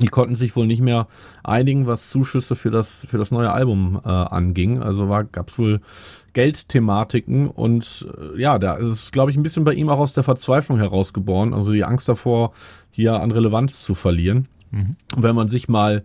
Die 0.00 0.08
konnten 0.08 0.36
sich 0.36 0.56
wohl 0.56 0.66
nicht 0.66 0.80
mehr 0.80 1.06
einigen, 1.44 1.86
was 1.86 2.08
Zuschüsse 2.08 2.56
für 2.56 2.70
das, 2.70 3.06
für 3.06 3.18
das 3.18 3.30
neue 3.30 3.52
Album 3.52 4.00
äh, 4.04 4.08
anging. 4.08 4.82
Also 4.82 5.06
gab 5.06 5.50
es 5.50 5.58
wohl 5.58 5.80
Geldthematiken 6.32 7.48
und 7.48 8.06
äh, 8.18 8.40
ja, 8.40 8.58
da 8.58 8.74
ist 8.74 8.88
es, 8.88 9.12
glaube 9.12 9.30
ich, 9.30 9.36
ein 9.36 9.42
bisschen 9.42 9.64
bei 9.64 9.74
ihm 9.74 9.90
auch 9.90 9.98
aus 9.98 10.14
der 10.14 10.24
Verzweiflung 10.24 10.78
herausgeboren. 10.78 11.52
Also 11.52 11.72
die 11.72 11.84
Angst 11.84 12.08
davor, 12.08 12.52
hier 12.90 13.20
an 13.20 13.30
Relevanz 13.30 13.84
zu 13.84 13.94
verlieren. 13.94 14.48
Und 14.72 15.22
wenn 15.22 15.36
man 15.36 15.48
sich 15.48 15.68
mal 15.68 16.02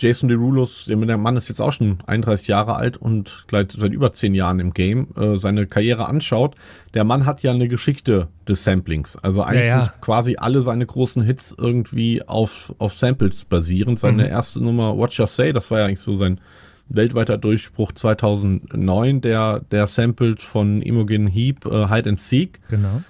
Jason 0.00 0.30
Derulos, 0.30 0.86
der 0.86 0.96
Mann 1.18 1.36
ist 1.36 1.48
jetzt 1.48 1.60
auch 1.60 1.72
schon 1.72 1.98
31 2.06 2.48
Jahre 2.48 2.74
alt 2.74 2.96
und 2.96 3.44
gleich 3.48 3.66
seit 3.74 3.92
über 3.92 4.12
10 4.12 4.34
Jahren 4.34 4.58
im 4.58 4.72
Game, 4.72 5.08
äh, 5.14 5.36
seine 5.36 5.66
Karriere 5.66 6.06
anschaut, 6.08 6.56
der 6.94 7.04
Mann 7.04 7.26
hat 7.26 7.42
ja 7.42 7.52
eine 7.52 7.68
Geschichte 7.68 8.28
des 8.48 8.64
Samplings. 8.64 9.16
Also 9.16 9.42
eigentlich 9.42 9.68
ja, 9.68 9.78
ja. 9.78 9.84
sind 9.84 10.00
quasi 10.00 10.36
alle 10.38 10.62
seine 10.62 10.86
großen 10.86 11.22
Hits 11.22 11.54
irgendwie 11.56 12.26
auf, 12.26 12.74
auf 12.78 12.94
Samples 12.94 13.44
basierend. 13.44 14.00
Seine 14.00 14.24
mhm. 14.24 14.30
erste 14.30 14.62
Nummer 14.62 14.96
Watch 14.96 15.20
Your 15.20 15.26
Say, 15.26 15.52
das 15.52 15.70
war 15.70 15.80
ja 15.80 15.84
eigentlich 15.86 16.00
so 16.00 16.14
sein 16.14 16.40
weltweiter 16.88 17.36
Durchbruch 17.38 17.92
2009, 17.92 19.20
der, 19.20 19.60
der 19.70 19.86
sampled 19.86 20.40
von 20.40 20.80
Imogen 20.82 21.26
Heap 21.26 21.66
äh, 21.66 21.88
Hide 21.88 22.08
and 22.08 22.20
Seek. 22.20 22.58
Genau. 22.68 23.02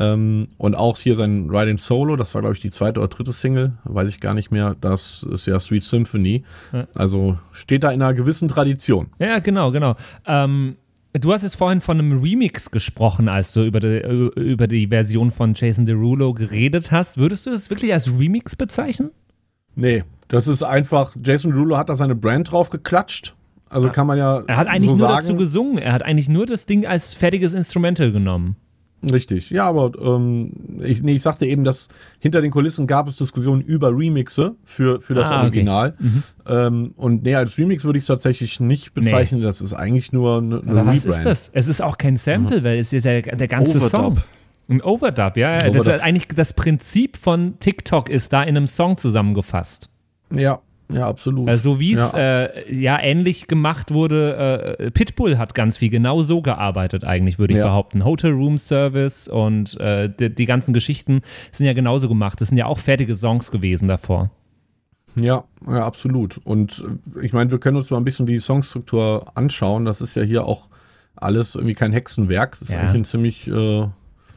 Ähm, 0.00 0.48
und 0.58 0.76
auch 0.76 0.96
hier 0.96 1.16
sein 1.16 1.50
Ride 1.50 1.72
in 1.72 1.78
Solo, 1.78 2.14
das 2.14 2.32
war, 2.34 2.42
glaube 2.42 2.54
ich, 2.54 2.60
die 2.60 2.70
zweite 2.70 3.00
oder 3.00 3.08
dritte 3.08 3.32
Single, 3.32 3.72
weiß 3.82 4.08
ich 4.08 4.20
gar 4.20 4.32
nicht 4.32 4.52
mehr. 4.52 4.76
Das 4.80 5.24
ist 5.24 5.46
ja 5.46 5.58
Sweet 5.58 5.82
Symphony. 5.82 6.44
Ja. 6.72 6.86
Also 6.94 7.36
steht 7.50 7.82
da 7.82 7.90
in 7.90 8.00
einer 8.00 8.14
gewissen 8.14 8.46
Tradition. 8.46 9.08
Ja, 9.18 9.40
genau, 9.40 9.72
genau. 9.72 9.96
Ähm, 10.24 10.76
du 11.14 11.32
hast 11.32 11.42
jetzt 11.42 11.56
vorhin 11.56 11.80
von 11.80 11.98
einem 11.98 12.20
Remix 12.20 12.70
gesprochen, 12.70 13.28
als 13.28 13.52
du 13.52 13.64
über 13.64 13.80
die, 13.80 13.98
über 14.36 14.68
die 14.68 14.86
Version 14.86 15.32
von 15.32 15.54
Jason 15.54 15.84
Derulo 15.84 16.32
geredet 16.32 16.92
hast. 16.92 17.16
Würdest 17.16 17.46
du 17.46 17.50
das 17.50 17.68
wirklich 17.68 17.92
als 17.92 18.16
Remix 18.16 18.54
bezeichnen? 18.54 19.10
Nee, 19.74 20.04
das 20.28 20.46
ist 20.46 20.62
einfach, 20.62 21.16
Jason 21.20 21.50
Derulo 21.50 21.76
hat 21.76 21.88
da 21.88 21.96
seine 21.96 22.14
Brand 22.14 22.52
drauf 22.52 22.70
geklatscht. 22.70 23.34
Also 23.68 23.90
kann 23.90 24.06
man 24.06 24.16
ja. 24.16 24.44
Er 24.46 24.56
hat 24.56 24.68
eigentlich 24.68 24.90
so 24.90 24.96
nur 24.96 25.08
sagen, 25.08 25.26
dazu 25.26 25.36
gesungen. 25.36 25.78
Er 25.78 25.92
hat 25.92 26.02
eigentlich 26.02 26.28
nur 26.28 26.46
das 26.46 26.66
Ding 26.66 26.86
als 26.86 27.14
fertiges 27.14 27.52
Instrumental 27.52 28.12
genommen. 28.12 28.56
Richtig, 29.02 29.50
ja, 29.50 29.64
aber 29.64 29.92
ähm, 30.00 30.52
ich, 30.82 31.02
nee, 31.04 31.12
ich 31.12 31.22
sagte 31.22 31.46
eben, 31.46 31.62
dass 31.62 31.88
hinter 32.18 32.40
den 32.40 32.50
Kulissen 32.50 32.88
gab 32.88 33.06
es 33.06 33.14
Diskussionen 33.16 33.62
über 33.62 33.96
Remixe 33.96 34.56
für, 34.64 35.00
für 35.00 35.14
das 35.14 35.30
ah, 35.30 35.42
Original. 35.42 35.94
Okay. 35.94 36.08
Mhm. 36.08 36.22
Ähm, 36.46 36.94
und 36.96 37.22
nee, 37.22 37.36
als 37.36 37.56
Remix 37.58 37.84
würde 37.84 37.98
ich 37.98 38.02
es 38.02 38.08
tatsächlich 38.08 38.58
nicht 38.58 38.94
bezeichnen. 38.94 39.40
Nee. 39.40 39.46
Das 39.46 39.60
ist 39.60 39.72
eigentlich 39.72 40.12
nur 40.12 40.38
eine, 40.38 40.56
aber 40.66 40.86
Was 40.86 41.04
ist 41.04 41.22
das? 41.24 41.50
Es 41.54 41.68
ist 41.68 41.80
auch 41.80 41.96
kein 41.96 42.16
Sample, 42.16 42.60
mhm. 42.60 42.64
weil 42.64 42.78
es 42.78 42.92
ist 42.92 43.04
ja 43.04 43.20
der, 43.20 43.36
der 43.36 43.48
ganze 43.48 43.78
Overdub. 43.78 43.90
Song. 43.90 44.18
Ein 44.68 44.82
Overdub, 44.82 45.36
ja. 45.36 45.58
Overdub. 45.58 45.74
Das 45.74 45.86
ist 45.86 46.02
eigentlich 46.02 46.26
das 46.34 46.52
Prinzip 46.52 47.16
von 47.16 47.58
TikTok 47.60 48.08
ist 48.08 48.32
da 48.32 48.42
in 48.42 48.56
einem 48.56 48.66
Song 48.66 48.96
zusammengefasst. 48.96 49.90
Ja, 50.30 50.60
ja, 50.90 51.06
absolut. 51.06 51.48
Also, 51.48 51.74
so 51.74 51.80
wie 51.80 51.92
es 51.92 52.12
ja. 52.12 52.44
Äh, 52.44 52.74
ja. 52.74 52.98
ähnlich 53.00 53.46
gemacht 53.46 53.92
wurde, 53.92 54.76
äh, 54.78 54.90
Pitbull 54.90 55.36
hat 55.36 55.54
ganz 55.54 55.76
viel 55.76 55.90
genau 55.90 56.22
so 56.22 56.40
gearbeitet, 56.40 57.04
eigentlich, 57.04 57.38
würde 57.38 57.52
ich 57.52 57.58
ja. 57.58 57.66
behaupten. 57.66 58.04
Hotel 58.04 58.32
Room 58.32 58.56
Service 58.56 59.28
und 59.28 59.78
äh, 59.80 60.08
die, 60.08 60.34
die, 60.34 60.46
ganzen 60.46 60.72
Geschichten 60.72 61.20
sind 61.52 61.66
ja 61.66 61.74
genauso 61.74 62.08
gemacht. 62.08 62.40
Das 62.40 62.48
sind 62.48 62.56
ja 62.56 62.66
auch 62.66 62.78
fertige 62.78 63.14
Songs 63.14 63.50
gewesen 63.50 63.86
davor. 63.88 64.30
Ja, 65.14 65.44
ja, 65.66 65.84
absolut. 65.84 66.40
Und 66.44 66.84
äh, 67.16 67.24
ich 67.24 67.32
meine, 67.32 67.50
wir 67.50 67.58
können 67.58 67.76
uns 67.76 67.90
mal 67.90 67.98
ein 67.98 68.04
bisschen 68.04 68.26
die 68.26 68.38
Songstruktur 68.38 69.30
anschauen. 69.34 69.84
Das 69.84 70.00
ist 70.00 70.14
ja 70.14 70.22
hier 70.22 70.46
auch 70.46 70.68
alles 71.16 71.54
irgendwie 71.54 71.74
kein 71.74 71.92
Hexenwerk. 71.92 72.58
Das 72.60 72.70
ist 72.70 72.76
eigentlich 72.76 72.94
ein 72.94 73.04
ziemlich 73.04 73.48
äh, 73.48 73.88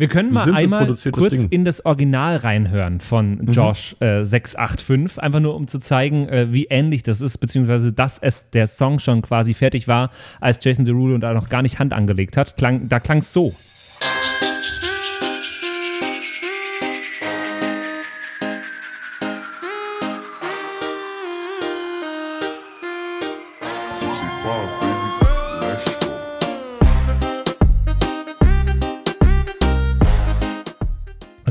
wir 0.02 0.08
können 0.08 0.34
mal 0.34 0.52
einmal 0.52 0.88
kurz 0.88 1.30
Ding. 1.30 1.50
in 1.52 1.64
das 1.64 1.86
Original 1.86 2.38
reinhören 2.38 3.02
von 3.02 3.36
mhm. 3.36 3.52
Josh 3.52 3.96
äh, 4.00 4.26
685, 4.26 5.22
einfach 5.22 5.40
nur 5.40 5.56
um 5.56 5.68
zu 5.68 5.80
zeigen, 5.80 6.28
äh, 6.28 6.52
wie 6.52 6.66
ähnlich 6.66 7.04
das 7.04 7.22
ist, 7.22 7.38
beziehungsweise 7.38 7.94
dass 7.94 8.18
es 8.18 8.50
der 8.50 8.66
Song 8.66 8.98
schon 8.98 9.22
quasi 9.22 9.54
fertig 9.54 9.88
war, 9.88 10.10
als 10.40 10.58
Jason 10.64 10.86
Derulo 10.86 11.20
da 11.20 11.36
noch 11.36 11.50
gar 11.50 11.62
nicht 11.62 11.78
Hand 11.78 11.94
angelegt 11.94 12.36
hat. 12.36 12.58
Klang, 12.58 12.90
da 12.90 13.00
klang 13.00 13.20
es 13.20 13.32
so. 13.32 13.54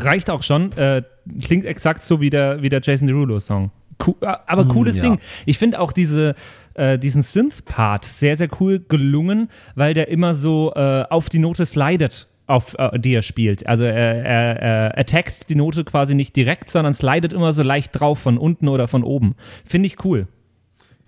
Reicht 0.05 0.31
auch 0.31 0.43
schon. 0.43 0.73
Äh, 0.73 1.03
klingt 1.41 1.65
exakt 1.65 2.05
so 2.05 2.21
wie 2.21 2.31
der, 2.31 2.63
wie 2.63 2.69
der 2.69 2.81
Jason 2.83 3.07
Derulo-Song. 3.07 3.71
Cool, 4.05 4.15
äh, 4.21 4.35
aber 4.47 4.65
mm, 4.65 4.69
cooles 4.69 4.97
ja. 4.97 5.03
Ding. 5.03 5.19
Ich 5.47 5.59
finde 5.59 5.81
auch 5.81 5.93
diese, 5.93 6.35
äh, 6.75 6.99
diesen 6.99 7.23
Synth-Part 7.23 8.05
sehr, 8.05 8.37
sehr 8.37 8.49
cool 8.61 8.81
gelungen, 8.81 9.49
weil 9.75 9.95
der 9.95 10.09
immer 10.09 10.35
so 10.35 10.73
äh, 10.75 11.05
auf 11.09 11.29
die 11.29 11.39
Note 11.39 11.65
slidet, 11.65 12.29
auf 12.47 12.75
äh, 12.79 12.99
die 12.99 13.15
er 13.15 13.23
spielt. 13.23 13.67
Also 13.67 13.85
er, 13.85 14.25
er, 14.25 14.63
er 14.63 14.99
attackt 14.99 15.49
die 15.49 15.55
Note 15.55 15.85
quasi 15.85 16.15
nicht 16.15 16.35
direkt, 16.37 16.71
sondern 16.71 16.95
slidet 16.95 17.33
immer 17.33 17.53
so 17.53 17.63
leicht 17.63 17.99
drauf 17.99 18.19
von 18.19 18.39
unten 18.39 18.69
oder 18.69 18.89
von 18.89 19.05
oben. 19.05 19.35
Finde 19.65 19.87
ich 19.87 20.05
cool. 20.05 20.27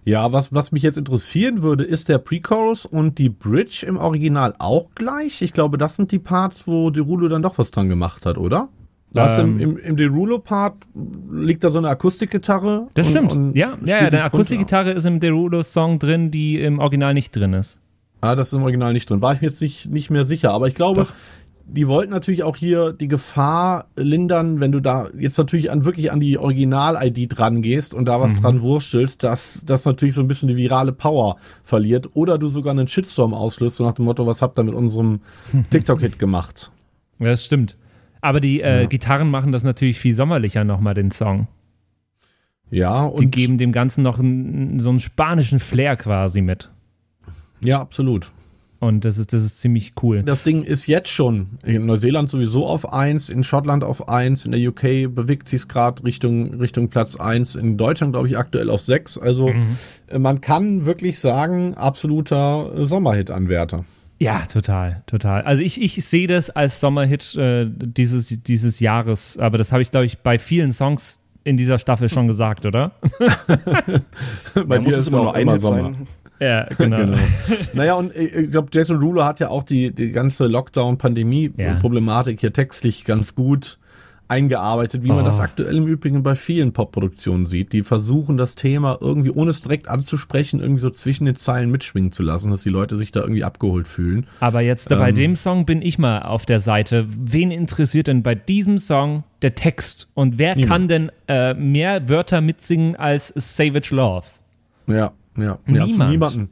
Ja, 0.04 0.32
was, 0.32 0.52
was 0.52 0.72
mich 0.72 0.82
jetzt 0.82 0.98
interessieren 0.98 1.62
würde, 1.62 1.84
ist 1.84 2.08
der 2.08 2.18
Pre-Chorus 2.18 2.86
und 2.86 3.18
die 3.18 3.28
Bridge 3.28 3.84
im 3.86 3.96
Original 3.96 4.52
auch 4.58 4.88
gleich? 4.96 5.42
Ich 5.42 5.52
glaube, 5.52 5.78
das 5.78 5.94
sind 5.94 6.10
die 6.10 6.18
Parts, 6.18 6.66
wo 6.66 6.90
Derulo 6.90 7.28
dann 7.28 7.42
doch 7.42 7.56
was 7.56 7.70
dran 7.70 7.88
gemacht 7.88 8.26
hat, 8.26 8.36
oder? 8.36 8.68
Da 9.12 9.38
ähm, 9.38 9.60
im, 9.60 9.76
im, 9.76 9.78
im 9.78 9.96
Derulo-Part 9.96 10.76
liegt 11.30 11.64
da 11.64 11.70
so 11.70 11.78
eine 11.78 11.88
Akustikgitarre. 11.88 12.88
Das 12.94 13.06
und, 13.06 13.12
stimmt. 13.12 13.32
Und 13.32 13.54
ja, 13.54 13.76
ja, 13.84 14.00
ja, 14.00 14.06
eine 14.06 14.24
Akustikgitarre 14.24 14.92
ist 14.92 15.04
im 15.04 15.20
Derulo-Song 15.20 15.98
drin, 15.98 16.30
die 16.30 16.58
im 16.58 16.78
Original 16.78 17.14
nicht 17.14 17.34
drin 17.34 17.52
ist. 17.52 17.78
Ah, 18.22 18.36
das 18.36 18.48
ist 18.48 18.52
im 18.54 18.62
Original 18.62 18.92
nicht 18.92 19.10
drin. 19.10 19.20
War 19.20 19.34
ich 19.34 19.40
mir 19.40 19.48
jetzt 19.48 19.60
nicht, 19.60 19.90
nicht 19.90 20.10
mehr 20.10 20.24
sicher. 20.24 20.52
Aber 20.52 20.68
ich 20.68 20.74
glaube, 20.74 21.02
Doch. 21.02 21.12
die 21.66 21.88
wollten 21.88 22.12
natürlich 22.12 22.44
auch 22.44 22.56
hier 22.56 22.92
die 22.92 23.08
Gefahr 23.08 23.86
lindern, 23.96 24.60
wenn 24.60 24.72
du 24.72 24.80
da 24.80 25.08
jetzt 25.18 25.36
natürlich 25.36 25.70
an 25.70 25.84
wirklich 25.84 26.12
an 26.12 26.20
die 26.20 26.38
Original-ID 26.38 27.36
dran 27.36 27.62
gehst 27.62 27.94
und 27.94 28.06
da 28.06 28.20
was 28.20 28.32
mhm. 28.32 28.36
dran 28.36 28.62
wurstelst, 28.62 29.24
dass 29.24 29.62
das 29.66 29.84
natürlich 29.84 30.14
so 30.14 30.20
ein 30.20 30.28
bisschen 30.28 30.48
die 30.48 30.56
virale 30.56 30.92
Power 30.92 31.36
verliert. 31.64 32.10
Oder 32.14 32.38
du 32.38 32.48
sogar 32.48 32.70
einen 32.70 32.88
Shitstorm 32.88 33.34
auslöst, 33.34 33.76
so 33.76 33.84
nach 33.84 33.94
dem 33.94 34.04
Motto, 34.04 34.26
was 34.26 34.40
habt 34.40 34.58
ihr 34.58 34.62
mit 34.62 34.74
unserem 34.74 35.20
TikTok-Hit 35.70 36.18
gemacht? 36.18 36.70
Ja, 37.18 37.26
das 37.26 37.44
stimmt. 37.44 37.76
Aber 38.22 38.40
die 38.40 38.62
äh, 38.62 38.82
ja. 38.82 38.86
Gitarren 38.86 39.28
machen 39.28 39.52
das 39.52 39.64
natürlich 39.64 39.98
viel 40.00 40.14
sommerlicher 40.14 40.64
nochmal, 40.64 40.94
den 40.94 41.10
Song. 41.10 41.48
Ja, 42.70 43.02
und. 43.04 43.20
Die 43.20 43.30
geben 43.30 43.58
dem 43.58 43.72
Ganzen 43.72 44.02
noch 44.02 44.18
einen, 44.18 44.80
so 44.80 44.88
einen 44.88 45.00
spanischen 45.00 45.58
Flair 45.58 45.96
quasi 45.96 46.40
mit. 46.40 46.70
Ja, 47.62 47.80
absolut. 47.80 48.32
Und 48.78 49.04
das 49.04 49.18
ist, 49.18 49.32
das 49.32 49.44
ist 49.44 49.60
ziemlich 49.60 49.92
cool. 50.02 50.22
Das 50.24 50.42
Ding 50.42 50.62
ist 50.64 50.86
jetzt 50.86 51.08
schon 51.08 51.46
in 51.62 51.86
Neuseeland 51.86 52.28
sowieso 52.28 52.66
auf 52.66 52.92
1, 52.92 53.28
in 53.28 53.44
Schottland 53.44 53.84
auf 53.84 54.08
1, 54.08 54.46
in 54.46 54.52
der 54.52 54.68
UK 54.70 55.14
bewegt 55.14 55.48
sich 55.48 55.60
es 55.60 55.68
gerade 55.68 56.02
Richtung, 56.02 56.54
Richtung 56.54 56.88
Platz 56.88 57.14
1, 57.14 57.54
in 57.54 57.76
Deutschland 57.76 58.12
glaube 58.12 58.26
ich 58.26 58.36
aktuell 58.36 58.70
auf 58.70 58.80
6. 58.80 59.18
Also 59.18 59.50
mhm. 59.50 59.76
man 60.20 60.40
kann 60.40 60.84
wirklich 60.84 61.20
sagen, 61.20 61.74
absoluter 61.74 62.86
Sommerhit-Anwärter. 62.86 63.84
Ja, 64.22 64.46
total, 64.46 65.02
total. 65.06 65.42
Also 65.42 65.64
ich, 65.64 65.82
ich 65.82 66.04
sehe 66.04 66.28
das 66.28 66.48
als 66.48 66.78
Sommerhit 66.78 67.34
äh, 67.34 67.66
dieses, 67.68 68.28
dieses 68.44 68.78
Jahres, 68.78 69.36
aber 69.36 69.58
das 69.58 69.72
habe 69.72 69.82
ich, 69.82 69.90
glaube 69.90 70.06
ich, 70.06 70.18
bei 70.18 70.38
vielen 70.38 70.70
Songs 70.70 71.18
in 71.42 71.56
dieser 71.56 71.76
Staffel 71.78 72.08
schon 72.08 72.28
gesagt, 72.28 72.64
oder? 72.64 72.92
bei 74.54 74.78
mir 74.78 74.80
muss 74.82 74.96
es 74.96 75.08
immer 75.08 75.24
nur 75.24 75.34
ein 75.34 75.58
Sommer. 75.58 75.92
Sein. 75.92 76.06
Ja, 76.38 76.68
genau. 76.78 76.96
genau. 77.04 77.18
naja, 77.72 77.94
und 77.94 78.14
ich 78.14 78.52
glaube, 78.52 78.68
Jason 78.72 78.98
Ruler 78.98 79.24
hat 79.24 79.40
ja 79.40 79.48
auch 79.48 79.64
die, 79.64 79.92
die 79.92 80.12
ganze 80.12 80.46
Lockdown-Pandemie-Problematik 80.46 82.36
ja. 82.36 82.40
hier 82.42 82.52
textlich 82.52 83.04
ganz 83.04 83.34
gut 83.34 83.80
eingearbeitet, 84.32 85.04
wie 85.04 85.10
oh. 85.10 85.14
man 85.14 85.24
das 85.26 85.38
oh. 85.38 85.42
aktuell 85.42 85.76
im 85.76 85.86
Übrigen 85.86 86.22
bei 86.22 86.34
vielen 86.34 86.72
Pop-Produktionen 86.72 87.44
sieht. 87.44 87.72
Die 87.72 87.82
versuchen 87.82 88.38
das 88.38 88.54
Thema 88.54 88.96
irgendwie, 89.00 89.30
ohne 89.30 89.50
es 89.50 89.60
direkt 89.60 89.88
anzusprechen, 89.88 90.60
irgendwie 90.60 90.80
so 90.80 90.90
zwischen 90.90 91.26
den 91.26 91.36
Zeilen 91.36 91.70
mitschwingen 91.70 92.12
zu 92.12 92.22
lassen, 92.22 92.50
dass 92.50 92.62
die 92.62 92.70
Leute 92.70 92.96
sich 92.96 93.12
da 93.12 93.20
irgendwie 93.20 93.44
abgeholt 93.44 93.86
fühlen. 93.86 94.26
Aber 94.40 94.62
jetzt 94.62 94.90
ähm, 94.90 94.98
bei 94.98 95.12
dem 95.12 95.36
Song 95.36 95.66
bin 95.66 95.82
ich 95.82 95.98
mal 95.98 96.22
auf 96.22 96.46
der 96.46 96.60
Seite. 96.60 97.06
Wen 97.08 97.50
interessiert 97.50 98.06
denn 98.06 98.22
bei 98.22 98.34
diesem 98.34 98.78
Song 98.78 99.24
der 99.42 99.54
Text? 99.54 100.08
Und 100.14 100.38
wer 100.38 100.54
niemand. 100.54 100.70
kann 100.70 100.88
denn 100.88 101.12
äh, 101.28 101.52
mehr 101.52 102.08
Wörter 102.08 102.40
mitsingen 102.40 102.96
als 102.96 103.32
Savage 103.36 103.94
Love? 103.94 104.26
Ja, 104.86 105.12
ja, 105.36 105.58
Niemand. 105.66 105.98
ja 105.98 106.08
niemanden. 106.08 106.50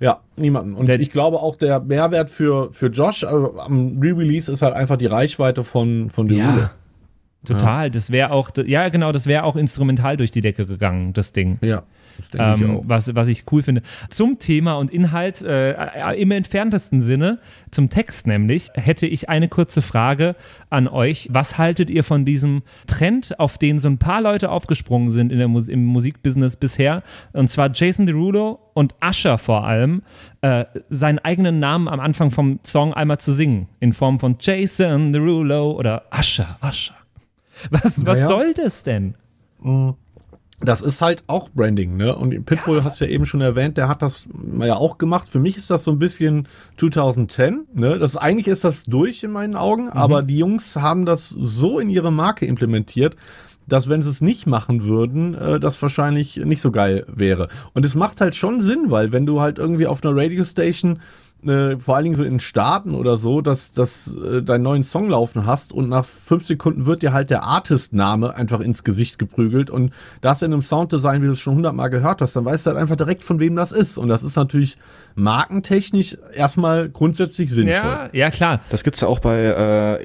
Ja, 0.00 0.20
niemanden. 0.36 0.74
Und 0.74 0.86
der, 0.86 1.00
ich 1.00 1.10
glaube 1.10 1.38
auch 1.38 1.56
der 1.56 1.80
Mehrwert 1.80 2.28
für, 2.28 2.72
für 2.72 2.88
Josh 2.88 3.24
also 3.24 3.58
am 3.58 3.98
Re-Release 4.00 4.50
ist 4.50 4.62
halt 4.62 4.74
einfach 4.74 4.96
die 4.96 5.06
Reichweite 5.06 5.64
von, 5.64 6.10
von 6.10 6.28
Derulo. 6.28 6.58
Ja. 6.58 6.70
Total. 7.44 7.86
Ja. 7.86 7.90
Das 7.90 8.10
wäre 8.10 8.30
auch, 8.32 8.50
ja, 8.66 8.88
genau, 8.88 9.12
das 9.12 9.26
wäre 9.26 9.44
auch 9.44 9.56
instrumental 9.56 10.16
durch 10.16 10.30
die 10.30 10.40
Decke 10.40 10.66
gegangen, 10.66 11.12
das 11.12 11.32
Ding. 11.32 11.58
Ja. 11.62 11.84
Das 12.32 12.60
ähm, 12.60 12.80
ich 12.80 12.88
was, 12.88 13.14
was 13.14 13.28
ich 13.28 13.44
cool 13.52 13.62
finde. 13.62 13.82
Zum 14.08 14.38
Thema 14.38 14.74
und 14.74 14.90
Inhalt 14.90 15.42
äh, 15.42 16.14
im 16.14 16.30
entferntesten 16.30 17.00
Sinne, 17.00 17.38
zum 17.70 17.90
Text 17.90 18.26
nämlich, 18.26 18.70
hätte 18.74 19.06
ich 19.06 19.28
eine 19.28 19.48
kurze 19.48 19.82
Frage 19.82 20.34
an 20.68 20.88
euch. 20.88 21.28
Was 21.30 21.58
haltet 21.58 21.90
ihr 21.90 22.04
von 22.04 22.24
diesem 22.24 22.62
Trend, 22.86 23.38
auf 23.38 23.56
den 23.58 23.78
so 23.78 23.88
ein 23.88 23.98
paar 23.98 24.20
Leute 24.20 24.50
aufgesprungen 24.50 25.10
sind 25.10 25.30
in 25.30 25.38
der 25.38 25.48
Mus 25.48 25.68
im 25.68 25.84
Musikbusiness 25.84 26.56
bisher? 26.56 27.02
Und 27.32 27.48
zwar 27.48 27.70
Jason 27.72 28.06
Derulo 28.06 28.58
und 28.74 28.94
Usher 29.04 29.38
vor 29.38 29.64
allem, 29.64 30.02
äh, 30.40 30.64
seinen 30.88 31.18
eigenen 31.20 31.60
Namen 31.60 31.88
am 31.88 32.00
Anfang 32.00 32.30
vom 32.30 32.60
Song 32.64 32.94
einmal 32.94 33.18
zu 33.18 33.32
singen. 33.32 33.68
In 33.80 33.92
Form 33.92 34.18
von 34.18 34.36
Jason 34.40 35.12
Derulo 35.12 35.72
oder 35.72 36.04
Usher, 36.12 36.58
Usher. 36.62 36.94
Was, 37.70 38.04
was 38.06 38.18
naja. 38.18 38.28
soll 38.28 38.54
das 38.54 38.82
denn? 38.82 39.14
Mhm. 39.60 39.94
das 40.60 40.82
ist 40.82 41.02
halt 41.02 41.24
auch 41.26 41.50
Branding, 41.50 41.96
ne? 41.96 42.14
Und 42.14 42.44
Pitbull 42.46 42.78
ja. 42.78 42.84
hast 42.84 43.00
du 43.00 43.04
ja 43.04 43.10
eben 43.10 43.26
schon 43.26 43.40
erwähnt, 43.40 43.76
der 43.76 43.88
hat 43.88 44.02
das 44.02 44.28
ja 44.60 44.76
auch 44.76 44.98
gemacht. 44.98 45.28
Für 45.28 45.38
mich 45.38 45.56
ist 45.56 45.70
das 45.70 45.84
so 45.84 45.90
ein 45.90 45.98
bisschen 45.98 46.48
2010, 46.76 47.66
ne? 47.74 47.98
Das 47.98 48.16
eigentlich 48.16 48.48
ist 48.48 48.64
das 48.64 48.84
durch 48.84 49.22
in 49.22 49.30
meinen 49.30 49.56
Augen, 49.56 49.84
mhm. 49.84 49.92
aber 49.92 50.22
die 50.22 50.38
Jungs 50.38 50.76
haben 50.76 51.06
das 51.06 51.28
so 51.28 51.78
in 51.78 51.90
ihre 51.90 52.12
Marke 52.12 52.46
implementiert, 52.46 53.16
dass 53.68 53.88
wenn 53.88 54.02
sie 54.02 54.10
es 54.10 54.20
nicht 54.20 54.46
machen 54.46 54.84
würden, 54.84 55.34
äh, 55.34 55.60
das 55.60 55.80
wahrscheinlich 55.82 56.36
nicht 56.36 56.60
so 56.60 56.70
geil 56.70 57.04
wäre. 57.08 57.48
Und 57.74 57.84
es 57.84 57.94
macht 57.94 58.20
halt 58.20 58.34
schon 58.34 58.60
Sinn, 58.60 58.86
weil 58.88 59.12
wenn 59.12 59.26
du 59.26 59.40
halt 59.40 59.58
irgendwie 59.58 59.86
auf 59.86 60.02
einer 60.02 60.16
Radio 60.16 60.44
Station 60.44 61.00
äh, 61.46 61.78
vor 61.78 61.94
allen 61.94 62.04
Dingen 62.04 62.16
so 62.16 62.24
in 62.24 62.40
Staaten 62.40 62.94
oder 62.94 63.16
so, 63.16 63.40
dass, 63.40 63.70
dass 63.70 64.12
äh, 64.12 64.42
deinen 64.42 64.62
neuen 64.62 64.84
Song 64.84 65.08
laufen 65.08 65.46
hast 65.46 65.72
und 65.72 65.88
nach 65.88 66.04
fünf 66.04 66.44
Sekunden 66.44 66.86
wird 66.86 67.02
dir 67.02 67.12
halt 67.12 67.30
der 67.30 67.44
Artist-Name 67.44 68.34
einfach 68.34 68.60
ins 68.60 68.82
Gesicht 68.82 69.18
geprügelt 69.18 69.70
und 69.70 69.92
das 70.20 70.42
in 70.42 70.52
einem 70.52 70.62
Sounddesign, 70.62 71.22
wie 71.22 71.26
du 71.26 71.32
es 71.32 71.40
schon 71.40 71.56
hundertmal 71.56 71.90
gehört 71.90 72.22
hast, 72.22 72.34
dann 72.34 72.44
weißt 72.44 72.66
du 72.66 72.70
halt 72.70 72.80
einfach 72.80 72.96
direkt, 72.96 73.22
von 73.22 73.38
wem 73.40 73.54
das 73.54 73.72
ist. 73.72 73.98
Und 73.98 74.08
das 74.08 74.22
ist 74.22 74.36
natürlich 74.36 74.78
markentechnisch 75.14 76.18
erstmal 76.34 76.88
grundsätzlich 76.88 77.50
sinnvoll. 77.50 77.72
Ja, 77.72 78.10
ja 78.12 78.30
klar. 78.30 78.60
Das 78.70 78.82
gibt's 78.82 79.00
ja 79.00 79.08
auch 79.08 79.20
bei 79.20 79.98
äh, 79.98 80.04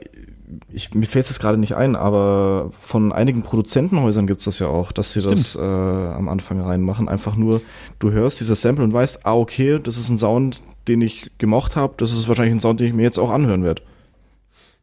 ich, 0.72 0.94
mir 0.94 1.06
fällt 1.06 1.30
es 1.30 1.40
gerade 1.40 1.58
nicht 1.58 1.76
ein, 1.76 1.96
aber 1.96 2.70
von 2.80 3.12
einigen 3.12 3.44
Produzentenhäusern 3.44 4.28
gibt 4.28 4.40
es 4.40 4.46
das 4.46 4.60
ja 4.60 4.68
auch, 4.68 4.92
dass 4.92 5.14
sie 5.14 5.22
Stimmt. 5.22 5.40
das 5.40 5.56
äh, 5.56 5.62
am 5.62 6.30
Anfang 6.30 6.62
reinmachen. 6.62 7.10
Einfach 7.10 7.36
nur, 7.36 7.62
du 8.00 8.12
hörst 8.12 8.40
dieses 8.40 8.62
Sample 8.62 8.84
und 8.84 8.94
weißt, 8.94 9.26
ah, 9.26 9.34
okay, 9.34 9.80
das 9.82 9.98
ist 9.98 10.10
ein 10.10 10.18
Sound, 10.18 10.62
den 10.88 11.02
ich 11.02 11.32
gemocht 11.38 11.76
habe, 11.76 11.94
das 11.98 12.12
ist 12.12 12.28
wahrscheinlich 12.28 12.56
ein 12.56 12.60
Sound, 12.60 12.80
den 12.80 12.88
ich 12.88 12.94
mir 12.94 13.04
jetzt 13.04 13.20
auch 13.20 13.30
anhören 13.30 13.64
werde. 13.64 13.82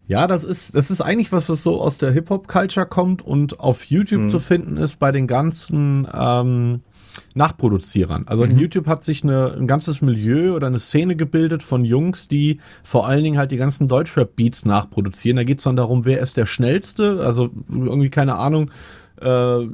Ja, 0.07 0.27
das 0.27 0.43
ist, 0.43 0.75
das 0.75 0.91
ist 0.91 1.01
eigentlich 1.01 1.31
was, 1.31 1.49
was 1.49 1.63
so 1.63 1.81
aus 1.81 1.99
der 1.99 2.11
Hip-Hop-Culture 2.11 2.87
kommt 2.87 3.23
und 3.23 3.61
auf 3.61 3.85
YouTube 3.85 4.23
mhm. 4.23 4.29
zu 4.29 4.41
finden 4.41 4.77
ist 4.77 4.99
bei 4.99 5.13
den 5.13 5.29
ganzen 5.29 6.09
ähm, 6.13 6.81
Nachproduzierern. 7.35 8.25
Also 8.27 8.45
mhm. 8.45 8.51
in 8.51 8.59
YouTube 8.59 8.87
hat 8.89 9.05
sich 9.05 9.23
eine, 9.23 9.55
ein 9.57 9.69
ganzes 9.69 10.03
Milieu 10.03 10.57
oder 10.57 10.67
eine 10.67 10.81
Szene 10.81 11.15
gebildet 11.15 11.63
von 11.63 11.85
Jungs, 11.85 12.27
die 12.27 12.59
vor 12.83 13.07
allen 13.07 13.23
Dingen 13.23 13.39
halt 13.39 13.53
die 13.53 13.57
ganzen 13.57 13.87
Deutschrap-Beats 13.87 14.65
nachproduzieren. 14.65 15.37
Da 15.37 15.45
geht's 15.45 15.63
dann 15.63 15.77
darum, 15.77 16.05
wer 16.05 16.19
ist 16.19 16.37
der 16.37 16.47
Schnellste, 16.47 17.21
also 17.25 17.49
irgendwie 17.69 18.11
keine 18.11 18.35
Ahnung, 18.35 18.73
äh, 19.21 19.69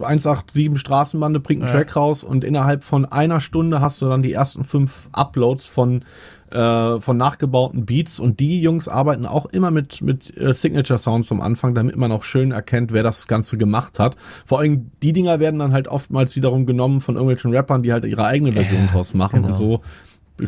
187 0.00 0.78
Straßenbande 0.78 1.40
bringt 1.40 1.62
einen 1.62 1.72
ja. 1.72 1.78
Track 1.78 1.96
raus 1.96 2.24
und 2.24 2.44
innerhalb 2.44 2.84
von 2.84 3.04
einer 3.04 3.40
Stunde 3.40 3.80
hast 3.80 4.00
du 4.02 4.06
dann 4.06 4.22
die 4.22 4.32
ersten 4.32 4.64
fünf 4.64 5.08
Uploads 5.12 5.66
von 5.66 6.04
äh, 6.50 7.00
von 7.00 7.16
nachgebauten 7.16 7.86
Beats 7.86 8.20
und 8.20 8.40
die 8.40 8.60
Jungs 8.60 8.88
arbeiten 8.88 9.26
auch 9.26 9.46
immer 9.46 9.70
mit 9.70 10.02
mit 10.02 10.36
äh, 10.36 10.52
Signature 10.52 10.98
Sounds 10.98 11.32
am 11.32 11.40
Anfang, 11.40 11.74
damit 11.74 11.96
man 11.96 12.12
auch 12.12 12.24
schön 12.24 12.52
erkennt, 12.52 12.92
wer 12.92 13.02
das 13.02 13.26
Ganze 13.26 13.56
gemacht 13.56 13.98
hat. 13.98 14.16
Vor 14.44 14.60
allem 14.60 14.90
die 15.02 15.12
Dinger 15.12 15.40
werden 15.40 15.58
dann 15.58 15.72
halt 15.72 15.88
oftmals 15.88 16.36
wiederum 16.36 16.66
genommen 16.66 17.00
von 17.00 17.14
irgendwelchen 17.14 17.54
Rappern, 17.54 17.82
die 17.82 17.92
halt 17.92 18.04
ihre 18.04 18.24
eigene 18.24 18.52
Version 18.52 18.86
ja, 18.86 18.92
draus 18.92 19.14
machen 19.14 19.42
genau. 19.42 19.48
und 19.48 19.56
so 19.56 19.80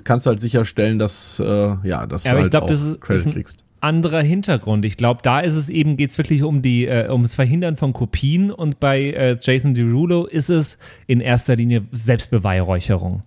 kannst 0.03 0.27
du 0.27 0.31
halt 0.31 0.41
sicherstellen, 0.41 0.99
dass 0.99 1.41
äh, 1.41 1.77
ja, 1.83 2.07
dass 2.07 2.25
ja, 2.25 2.33
du 2.33 2.39
halt 2.39 2.51
glaub, 2.51 2.65
auch 2.65 2.71
ist, 2.71 3.01
Credit 3.01 3.33
kriegst 3.33 3.64
anderer 3.85 4.23
Hintergrund. 4.23 4.85
Ich 4.85 4.97
glaube, 4.97 5.21
da 5.23 5.41
ist 5.41 5.55
es 5.55 5.69
eben, 5.69 5.97
geht 5.97 6.11
es 6.11 6.19
wirklich 6.19 6.43
um 6.43 6.63
die, 6.63 6.87
äh, 6.87 7.11
ums 7.11 7.35
Verhindern 7.35 7.77
von 7.77 7.93
Kopien 7.93 8.51
und 8.51 8.81
bei 8.81 9.11
äh, 9.11 9.37
Jason 9.41 9.75
Derulo 9.75 10.25
ist 10.25 10.49
es 10.49 10.79
in 11.07 11.21
erster 11.21 11.55
Linie 11.55 11.83
Selbstbeweihräucherung. 11.93 13.23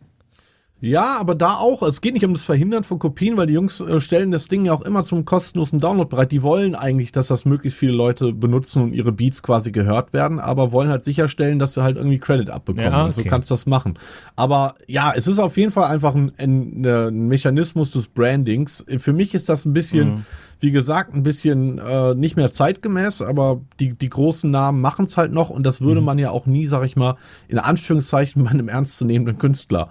Ja, 0.79 1.17
aber 1.19 1.33
da 1.33 1.55
auch. 1.55 1.81
Es 1.81 2.01
geht 2.01 2.13
nicht 2.13 2.25
um 2.25 2.33
das 2.33 2.45
Verhindern 2.45 2.83
von 2.83 2.99
Kopien, 2.99 3.35
weil 3.35 3.47
die 3.47 3.53
Jungs 3.53 3.81
äh, 3.81 3.99
stellen 3.99 4.29
das 4.29 4.47
Ding 4.47 4.65
ja 4.65 4.73
auch 4.73 4.83
immer 4.83 5.03
zum 5.03 5.25
kostenlosen 5.25 5.79
Download 5.79 6.07
bereit. 6.07 6.31
Die 6.31 6.43
wollen 6.43 6.75
eigentlich, 6.75 7.11
dass 7.11 7.27
das 7.27 7.45
möglichst 7.45 7.79
viele 7.79 7.93
Leute 7.93 8.31
benutzen 8.31 8.83
und 8.83 8.93
ihre 8.93 9.11
Beats 9.11 9.41
quasi 9.41 9.71
gehört 9.71 10.13
werden, 10.13 10.39
aber 10.39 10.71
wollen 10.71 10.89
halt 10.89 11.03
sicherstellen, 11.03 11.57
dass 11.57 11.73
sie 11.73 11.81
halt 11.81 11.97
irgendwie 11.97 12.19
Credit 12.19 12.51
abbekommen. 12.51 12.91
Ja, 12.91 12.99
okay. 12.99 13.05
Und 13.07 13.15
so 13.15 13.23
kannst 13.23 13.49
du 13.49 13.55
das 13.55 13.65
machen. 13.65 13.97
Aber 14.35 14.75
ja, 14.87 15.13
es 15.15 15.27
ist 15.27 15.39
auf 15.39 15.57
jeden 15.57 15.71
Fall 15.71 15.89
einfach 15.89 16.13
ein, 16.13 16.31
ein, 16.37 16.85
ein 16.85 17.27
Mechanismus 17.27 17.91
des 17.91 18.09
Brandings. 18.09 18.85
Für 18.99 19.13
mich 19.13 19.33
ist 19.33 19.49
das 19.49 19.65
ein 19.65 19.73
bisschen. 19.73 20.09
Mhm 20.09 20.25
wie 20.59 20.71
gesagt, 20.71 21.13
ein 21.13 21.21
bisschen 21.21 21.77
äh, 21.77 22.15
nicht 22.15 22.35
mehr 22.35 22.51
zeitgemäß, 22.51 23.21
aber 23.21 23.61
die, 23.79 23.93
die 23.93 24.09
großen 24.09 24.49
Namen 24.49 24.81
machen 24.81 25.05
es 25.05 25.15
halt 25.15 25.31
noch 25.31 25.49
und 25.49 25.63
das 25.63 25.81
würde 25.81 26.01
mhm. 26.01 26.05
man 26.05 26.17
ja 26.17 26.31
auch 26.31 26.47
nie, 26.47 26.65
sag 26.65 26.83
ich 26.83 26.95
mal, 26.95 27.15
in 27.47 27.59
Anführungszeichen 27.59 28.43
bei 28.43 28.49
einem 28.49 28.67
ernstzunehmenden 28.67 29.37
Künstler 29.37 29.89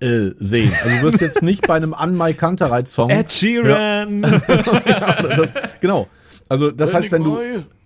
äh, 0.00 0.30
sehen. 0.36 0.72
Also 0.84 0.96
du 0.96 1.02
wirst 1.02 1.20
jetzt 1.20 1.42
nicht 1.42 1.66
bei 1.66 1.74
einem 1.74 1.94
An 1.94 2.16
My 2.16 2.34
Kantereit 2.34 2.88
Song. 2.88 3.10
Ed 3.10 3.32
Sheeran. 3.32 4.22
Ja, 4.22 5.22
das, 5.22 5.52
genau. 5.80 6.08
Also 6.48 6.70
das 6.70 6.92
heißt, 6.94 7.12
wenn 7.12 7.24
du 7.24 7.38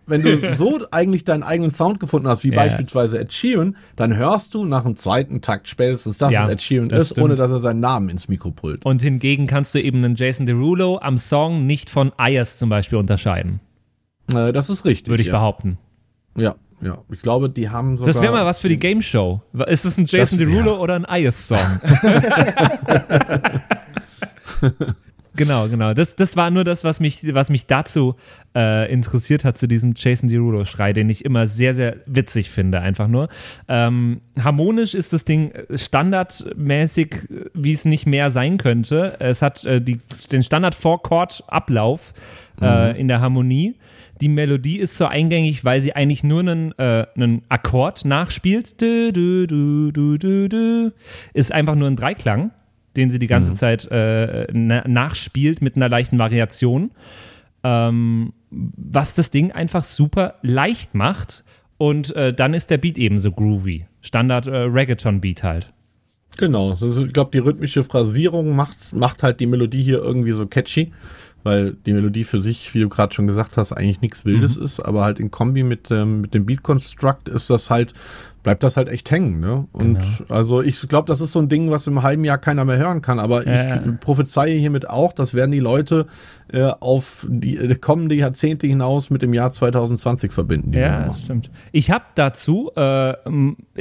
wenn 0.06 0.22
du 0.22 0.54
so 0.56 0.80
eigentlich 0.90 1.24
deinen 1.24 1.44
eigenen 1.44 1.70
Sound 1.70 2.00
gefunden 2.00 2.26
hast, 2.26 2.42
wie 2.42 2.50
yeah. 2.50 2.64
beispielsweise 2.64 3.20
Ed 3.20 3.32
Sheeran, 3.32 3.76
dann 3.94 4.16
hörst 4.16 4.54
du 4.54 4.64
nach 4.64 4.82
dem 4.82 4.96
zweiten 4.96 5.40
Takt 5.40 5.68
spätestens, 5.68 6.18
dass 6.18 6.32
ja, 6.32 6.46
es 6.46 6.52
Ed 6.52 6.62
Sheeran 6.62 6.90
ist, 6.90 7.10
stimmt. 7.10 7.24
ohne 7.24 7.36
dass 7.36 7.50
er 7.50 7.60
seinen 7.60 7.80
Namen 7.80 8.08
ins 8.08 8.28
Mikro 8.28 8.50
pullt. 8.50 8.84
Und 8.84 9.02
hingegen 9.02 9.46
kannst 9.46 9.74
du 9.74 9.80
eben 9.80 10.04
einen 10.04 10.16
Jason 10.16 10.46
Derulo 10.46 10.98
am 10.98 11.16
Song 11.16 11.64
nicht 11.66 11.90
von 11.90 12.12
Ayers 12.16 12.56
zum 12.56 12.68
Beispiel 12.68 12.98
unterscheiden. 12.98 13.60
Äh, 14.34 14.52
das 14.52 14.68
ist 14.68 14.84
richtig. 14.84 15.10
Würde 15.10 15.22
ich 15.22 15.28
ja. 15.28 15.34
behaupten. 15.34 15.78
Ja, 16.36 16.56
ja, 16.82 16.98
ich 17.10 17.20
glaube, 17.20 17.50
die 17.50 17.68
haben 17.68 17.96
sogar. 17.96 18.12
Das 18.12 18.22
wäre 18.22 18.32
mal 18.32 18.46
was 18.46 18.60
für 18.60 18.68
die 18.68 18.78
Game 18.78 19.02
Show. 19.02 19.42
Ist 19.66 19.84
es 19.84 19.98
ein 19.98 20.06
Jason 20.06 20.38
Derulo 20.38 20.80
oder 20.80 20.94
ein 20.94 21.04
Ayers-Song? 21.04 21.58
genau, 25.36 25.68
genau. 25.68 25.94
Das, 25.94 26.16
das 26.16 26.36
war 26.36 26.50
nur 26.50 26.64
das, 26.64 26.84
was 26.84 27.00
mich, 27.00 27.34
was 27.34 27.50
mich 27.50 27.66
dazu 27.66 28.14
äh, 28.54 28.90
interessiert 28.92 29.44
hat, 29.44 29.58
zu 29.58 29.66
diesem 29.66 29.94
Jason 29.96 30.28
Derulo-Schrei, 30.28 30.92
den 30.92 31.08
ich 31.08 31.24
immer 31.24 31.46
sehr, 31.46 31.74
sehr 31.74 31.96
witzig 32.06 32.50
finde, 32.50 32.80
einfach 32.80 33.08
nur. 33.08 33.28
Ähm, 33.68 34.20
harmonisch 34.38 34.94
ist 34.94 35.12
das 35.12 35.24
Ding 35.24 35.52
standardmäßig, 35.74 37.28
wie 37.54 37.72
es 37.72 37.84
nicht 37.84 38.06
mehr 38.06 38.30
sein 38.30 38.56
könnte. 38.56 39.16
Es 39.18 39.42
hat 39.42 39.64
äh, 39.64 39.80
die, 39.80 40.00
den 40.32 40.42
Standard-Four-Chord-Ablauf 40.42 42.14
äh, 42.60 42.92
mhm. 42.92 42.98
in 42.98 43.08
der 43.08 43.20
Harmonie 43.20 43.76
die 44.20 44.28
Melodie 44.28 44.78
ist 44.78 44.96
so 44.96 45.06
eingängig, 45.06 45.64
weil 45.64 45.80
sie 45.80 45.94
eigentlich 45.94 46.22
nur 46.22 46.40
einen, 46.40 46.72
äh, 46.78 47.06
einen 47.14 47.42
Akkord 47.48 48.04
nachspielt. 48.04 48.80
Du, 48.80 49.12
du, 49.12 49.92
du. 49.92 50.92
Ist 51.32 51.52
einfach 51.52 51.74
nur 51.74 51.88
ein 51.88 51.96
Dreiklang, 51.96 52.50
den 52.96 53.10
sie 53.10 53.18
die 53.18 53.26
ganze 53.26 53.52
mhm. 53.52 53.56
Zeit 53.56 53.90
äh, 53.90 54.46
na 54.52 54.86
nachspielt 54.86 55.62
mit 55.62 55.76
einer 55.76 55.88
leichten 55.88 56.18
Variation. 56.18 56.90
Ähm, 57.62 58.32
was 58.50 59.14
das 59.14 59.30
Ding 59.30 59.52
einfach 59.52 59.84
super 59.84 60.34
leicht 60.42 60.94
macht. 60.94 61.44
Und 61.78 62.14
äh, 62.14 62.34
dann 62.34 62.52
ist 62.52 62.68
der 62.68 62.76
Beat 62.76 62.98
eben 62.98 63.18
so 63.18 63.32
groovy. 63.32 63.86
Standard 64.02 64.46
äh, 64.46 64.56
Reggaeton-Beat 64.56 65.42
halt. 65.42 65.72
Genau, 66.36 66.76
ich 66.80 67.12
glaube, 67.12 67.30
die 67.32 67.38
rhythmische 67.38 67.82
Phrasierung 67.82 68.54
macht, 68.54 68.94
macht 68.94 69.22
halt 69.22 69.40
die 69.40 69.46
Melodie 69.46 69.82
hier 69.82 69.98
irgendwie 69.98 70.32
so 70.32 70.46
catchy 70.46 70.92
weil 71.42 71.76
die 71.86 71.92
Melodie 71.92 72.24
für 72.24 72.40
sich, 72.40 72.74
wie 72.74 72.80
du 72.80 72.88
gerade 72.88 73.14
schon 73.14 73.26
gesagt 73.26 73.56
hast, 73.56 73.72
eigentlich 73.72 74.00
nichts 74.00 74.24
Wildes 74.24 74.56
mhm. 74.56 74.64
ist, 74.64 74.80
aber 74.80 75.02
halt 75.02 75.20
in 75.20 75.30
Kombi 75.30 75.62
mit, 75.62 75.90
ähm, 75.90 76.20
mit 76.20 76.34
dem 76.34 76.46
Beat 76.46 76.62
Construct 76.62 77.28
ist 77.28 77.50
das 77.50 77.70
halt 77.70 77.94
bleibt 78.42 78.62
das 78.62 78.76
halt 78.76 78.88
echt 78.88 79.10
hängen. 79.10 79.40
Ne? 79.40 79.66
Und 79.72 79.98
genau. 79.98 80.34
also 80.34 80.62
ich 80.62 80.80
glaube, 80.88 81.06
das 81.06 81.20
ist 81.20 81.32
so 81.32 81.38
ein 81.38 81.48
Ding, 81.48 81.70
was 81.70 81.86
im 81.86 82.02
halben 82.02 82.24
Jahr 82.24 82.38
keiner 82.38 82.64
mehr 82.64 82.78
hören 82.78 83.02
kann. 83.02 83.18
Aber 83.18 83.46
äh. 83.46 83.78
ich 83.78 84.00
prophezeie 84.00 84.54
hiermit 84.54 84.88
auch, 84.88 85.12
das 85.12 85.34
werden 85.34 85.50
die 85.50 85.60
Leute 85.60 86.06
äh, 86.52 86.64
auf 86.80 87.26
die 87.28 87.56
äh, 87.56 87.74
kommende 87.76 88.14
Jahrzehnte 88.14 88.66
hinaus 88.66 89.10
mit 89.10 89.22
dem 89.22 89.34
Jahr 89.34 89.50
2020 89.50 90.32
verbinden. 90.32 90.72
Ja, 90.72 91.04
das 91.04 91.22
stimmt. 91.22 91.50
Ich 91.72 91.90
habe 91.90 92.04
dazu, 92.14 92.70
äh, 92.76 93.14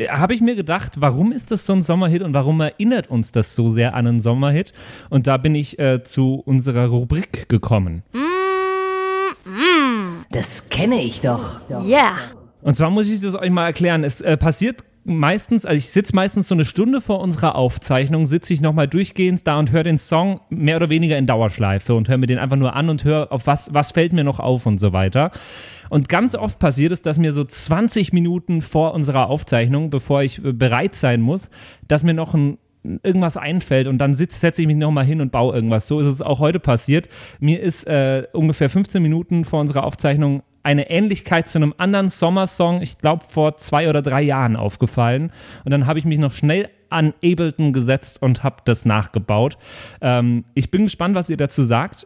habe 0.10 0.34
ich 0.34 0.41
mir 0.41 0.56
gedacht, 0.56 0.93
warum 1.00 1.32
ist 1.32 1.52
das 1.52 1.65
so 1.65 1.74
ein 1.74 1.82
Sommerhit 1.82 2.22
und 2.22 2.34
warum 2.34 2.62
erinnert 2.62 3.10
uns 3.10 3.32
das 3.32 3.56
so 3.56 3.69
sehr 3.69 3.95
an 3.95 4.08
einen 4.08 4.19
Sommerhit? 4.19 4.74
Und 5.10 5.28
da 5.28 5.38
bin 5.38 5.56
ich 5.56 5.80
äh, 5.80 6.04
zu 6.04 6.36
unserer 6.36 6.88
Rubrik 6.88 7.50
gekommen. 7.50 8.04
Mm, 8.13 9.50
mm. 9.50 10.26
Das 10.32 10.69
kenne 10.69 11.02
ich 11.02 11.22
doch. 11.22 11.60
Ja. 11.69 11.82
Yeah. 11.82 12.38
Und 12.62 12.76
zwar 12.76 12.89
muss 12.89 13.10
ich 13.10 13.22
das 13.22 13.36
euch 13.36 13.52
mal 13.52 13.65
erklären. 13.65 14.04
Es 14.04 14.22
äh, 14.22 14.38
passiert 14.38 14.84
meistens, 15.06 15.65
also 15.65 15.78
ich 15.78 15.89
sitze 15.89 16.15
meistens 16.15 16.48
so 16.48 16.56
eine 16.56 16.65
Stunde 16.65 17.02
vor 17.02 17.22
unserer 17.22 17.56
Aufzeichnung, 17.56 18.26
sitze 18.26 18.54
ich 18.54 18.62
nochmal 18.62 18.88
durchgehend 18.88 19.48
da 19.48 19.58
und 19.58 19.72
höre 19.72 19.84
den 19.84 19.98
Song 19.98 20.41
mehr 20.50 20.76
oder 20.76 20.89
weniger 20.89 21.17
in 21.17 21.26
Dauerschleife 21.26 21.93
und 21.93 22.10
höre 22.10 22.17
mir 22.17 22.28
den 22.28 22.38
einfach 22.38 22.58
nur 22.58 22.76
an 22.76 22.89
und 22.89 23.04
höre, 23.04 23.32
auf 23.32 23.48
was, 23.48 23.74
was 23.74 23.91
fällt 23.91 24.13
mir 24.13 24.24
noch 24.24 24.39
auf 24.39 24.65
und 24.65 24.78
so 24.78 24.93
weiter. 24.93 25.32
Und 25.89 26.10
ganz 26.10 26.36
oft 26.36 26.60
passiert 26.60 26.91
es, 26.91 27.02
dass 27.02 27.17
mir 27.17 27.34
so 27.34 27.43
20 27.43 28.13
Minuten 28.13 28.62
vor 28.62 28.93
unserer 28.93 29.28
Aufzeichnung, 29.28 29.89
bevor 29.89 30.22
ich 30.22 30.43
äh, 30.43 30.54
bereit 30.54 30.95
sein 30.95 31.22
muss, 31.22 31.50
dass 31.88 32.04
mir 32.04 32.13
noch 32.13 32.34
ein 32.34 32.58
irgendwas 33.04 33.36
einfällt 33.36 33.88
und 33.88 33.98
dann 33.98 34.13
setze 34.13 34.62
ich 34.62 34.65
mich 34.67 34.78
nochmal 34.78 35.04
hin 35.04 35.19
und 35.19 35.34
baue 35.34 35.54
irgendwas. 35.54 35.88
So 35.88 36.00
ist 36.00 36.08
es 36.08 36.22
auch 36.22 36.39
heute 36.39 36.62
passiert. 36.62 37.10
Mir 37.41 37.60
ist 37.60 37.86
äh, 37.88 38.26
ungefähr 38.32 38.69
15 38.69 39.04
Minuten 39.04 39.43
vor 39.43 39.60
unserer 39.60 39.84
Aufzeichnung 39.84 40.43
eine 40.69 40.91
Ähnlichkeit 40.91 41.47
zu 41.47 41.58
einem 41.58 41.73
anderen 41.79 42.10
Sommersong, 42.10 42.84
ich 42.84 42.99
glaube 42.99 43.25
vor 43.27 43.58
zwei 43.58 43.89
oder 43.89 44.03
drei 44.03 44.21
Jahren 44.21 44.55
aufgefallen. 44.55 45.32
Und 45.65 45.71
dann 45.71 45.88
habe 45.88 45.97
ich 45.97 46.05
mich 46.05 46.19
noch 46.19 46.32
schnell 46.32 46.69
an 46.89 47.15
Ableton 47.25 47.73
gesetzt 47.73 48.21
und 48.21 48.43
habe 48.43 48.58
das 48.65 48.86
nachgebaut. 48.86 49.58
Ähm, 49.99 50.45
ich 50.53 50.69
bin 50.69 50.84
gespannt, 50.84 51.15
was 51.15 51.32
ihr 51.32 51.38
dazu 51.38 51.63
sagt. 51.63 52.05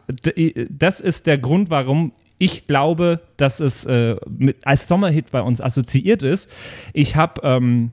Das 0.70 1.00
ist 1.00 1.26
der 1.26 1.36
Grund, 1.36 1.68
warum 1.68 2.12
ich 2.38 2.66
glaube, 2.66 3.20
dass 3.36 3.60
es 3.60 3.84
äh, 3.84 4.16
mit, 4.26 4.66
als 4.66 4.88
Sommerhit 4.88 5.30
bei 5.30 5.42
uns 5.42 5.60
assoziiert 5.60 6.22
ist. 6.22 6.50
Ich 6.94 7.16
habe 7.16 7.42
ähm, 7.44 7.90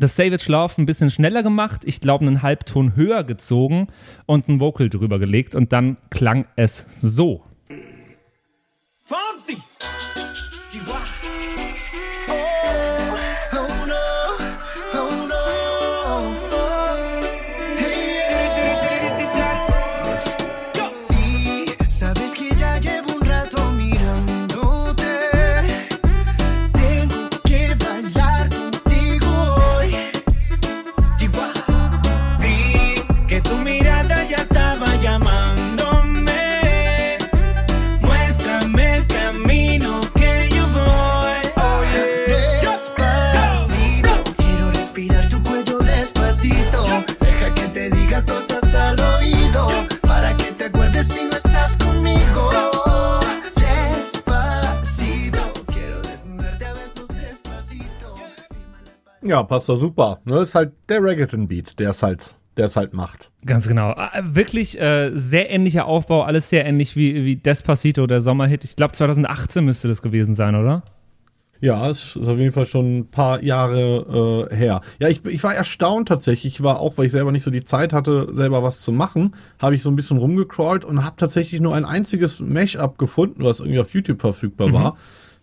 das 0.00 0.16
Savage 0.16 0.50
Love 0.50 0.82
ein 0.82 0.86
bisschen 0.86 1.10
schneller 1.10 1.44
gemacht, 1.44 1.82
ich 1.84 2.00
glaube 2.00 2.26
einen 2.26 2.42
Halbton 2.42 2.96
höher 2.96 3.22
gezogen 3.22 3.86
und 4.26 4.48
ein 4.48 4.58
Vocal 4.58 4.88
drüber 4.88 5.20
gelegt 5.20 5.54
und 5.54 5.72
dann 5.72 5.96
klang 6.10 6.46
es 6.56 6.86
so. 7.00 7.44
Fonse! 9.04 9.56
De! 10.72 11.21
Ja, 59.32 59.42
passt 59.42 59.66
doch 59.70 59.76
super. 59.76 60.20
Ne, 60.26 60.40
ist 60.40 60.54
halt 60.54 60.72
der 60.90 61.02
Reggaeton-Beat, 61.02 61.78
der 61.78 61.88
es 61.88 62.02
halt, 62.02 62.36
der 62.58 62.66
es 62.66 62.76
halt 62.76 62.92
macht. 62.92 63.32
Ganz 63.46 63.66
genau. 63.66 63.92
Äh, 63.92 64.22
wirklich 64.24 64.78
äh, 64.78 65.10
sehr 65.14 65.48
ähnlicher 65.48 65.86
Aufbau, 65.86 66.24
alles 66.24 66.50
sehr 66.50 66.66
ähnlich 66.66 66.96
wie, 66.96 67.24
wie 67.24 67.36
Despacito, 67.36 68.06
der 68.06 68.20
Sommerhit. 68.20 68.62
Ich 68.62 68.76
glaube 68.76 68.92
2018 68.92 69.64
müsste 69.64 69.88
das 69.88 70.02
gewesen 70.02 70.34
sein, 70.34 70.54
oder? 70.54 70.82
Ja, 71.62 71.88
es 71.88 72.16
ist 72.16 72.28
auf 72.28 72.36
jeden 72.36 72.52
Fall 72.52 72.66
schon 72.66 72.98
ein 72.98 73.10
paar 73.10 73.42
Jahre 73.42 74.48
äh, 74.50 74.54
her. 74.54 74.82
Ja, 75.00 75.08
ich, 75.08 75.24
ich 75.24 75.42
war 75.42 75.54
erstaunt 75.54 76.08
tatsächlich. 76.08 76.56
Ich 76.56 76.62
war 76.62 76.80
auch, 76.80 76.98
weil 76.98 77.06
ich 77.06 77.12
selber 77.12 77.32
nicht 77.32 77.44
so 77.44 77.50
die 77.50 77.64
Zeit 77.64 77.94
hatte, 77.94 78.34
selber 78.34 78.62
was 78.62 78.82
zu 78.82 78.92
machen, 78.92 79.34
habe 79.58 79.74
ich 79.74 79.82
so 79.82 79.88
ein 79.88 79.96
bisschen 79.96 80.18
rumgecrawlt 80.18 80.84
und 80.84 81.06
habe 81.06 81.16
tatsächlich 81.16 81.62
nur 81.62 81.74
ein 81.74 81.86
einziges 81.86 82.40
Mashup 82.40 82.98
gefunden, 82.98 83.44
was 83.44 83.60
irgendwie 83.60 83.80
auf 83.80 83.94
YouTube 83.94 84.20
verfügbar 84.20 84.68
mhm. 84.68 84.74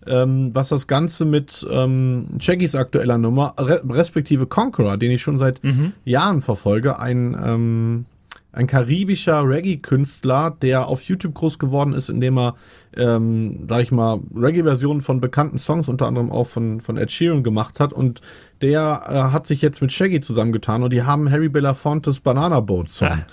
Ähm, 0.09 0.49
was 0.53 0.69
das 0.69 0.87
Ganze 0.87 1.25
mit 1.25 1.65
ähm, 1.69 2.27
Shaggys 2.39 2.75
aktueller 2.75 3.17
Nummer, 3.17 3.53
re 3.57 3.81
respektive 3.87 4.45
Conqueror, 4.45 4.97
den 4.97 5.11
ich 5.11 5.21
schon 5.21 5.37
seit 5.37 5.63
mhm. 5.63 5.93
Jahren 6.03 6.41
verfolge, 6.41 6.99
ein, 6.99 7.37
ähm, 7.41 8.05
ein 8.51 8.67
karibischer 8.67 9.47
Reggae-Künstler, 9.47 10.57
der 10.61 10.87
auf 10.87 11.03
YouTube 11.03 11.35
groß 11.35 11.59
geworden 11.59 11.93
ist, 11.93 12.09
indem 12.09 12.37
er, 12.37 12.55
ähm, 12.97 13.65
sag 13.69 13.83
ich 13.83 13.91
mal, 13.91 14.19
Reggae-Versionen 14.35 15.01
von 15.01 15.21
bekannten 15.21 15.59
Songs, 15.59 15.87
unter 15.87 16.07
anderem 16.07 16.31
auch 16.31 16.47
von, 16.47 16.81
von 16.81 16.97
Ed 16.97 17.11
Sheeran 17.11 17.43
gemacht 17.43 17.79
hat 17.79 17.93
und 17.93 18.21
der 18.61 19.03
äh, 19.07 19.33
hat 19.33 19.47
sich 19.47 19.61
jetzt 19.61 19.81
mit 19.81 19.91
Shaggy 19.91 20.19
zusammengetan 20.19 20.83
und 20.83 20.91
die 20.91 21.03
haben 21.03 21.31
Harry 21.31 21.49
Belafontes 21.49 22.19
Banana 22.19 22.59
Boat 22.59 22.89
Song. 22.89 23.09
Ah 23.09 23.25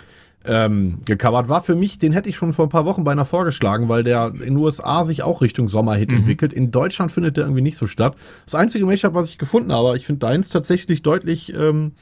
ähm, 0.46 0.98
gecovert. 1.04 1.48
War 1.48 1.62
für 1.62 1.74
mich, 1.74 1.98
den 1.98 2.12
hätte 2.12 2.28
ich 2.28 2.36
schon 2.36 2.52
vor 2.52 2.66
ein 2.66 2.70
paar 2.70 2.84
Wochen 2.84 3.04
beinahe 3.04 3.24
vorgeschlagen, 3.24 3.88
weil 3.88 4.04
der 4.04 4.32
in 4.34 4.40
den 4.40 4.56
USA 4.56 5.04
sich 5.04 5.22
auch 5.22 5.42
Richtung 5.42 5.68
Sommerhit 5.68 6.10
mhm. 6.10 6.18
entwickelt. 6.18 6.52
In 6.52 6.70
Deutschland 6.70 7.12
findet 7.12 7.36
der 7.36 7.44
irgendwie 7.44 7.62
nicht 7.62 7.76
so 7.76 7.86
statt. 7.86 8.16
Das 8.44 8.54
einzige 8.54 8.86
Mashup, 8.86 9.14
was 9.14 9.30
ich 9.30 9.38
gefunden 9.38 9.72
habe, 9.72 9.96
ich 9.96 10.06
finde 10.06 10.20
deins 10.20 10.48
tatsächlich 10.48 11.02
deutlich, 11.02 11.52
ähm, 11.54 11.92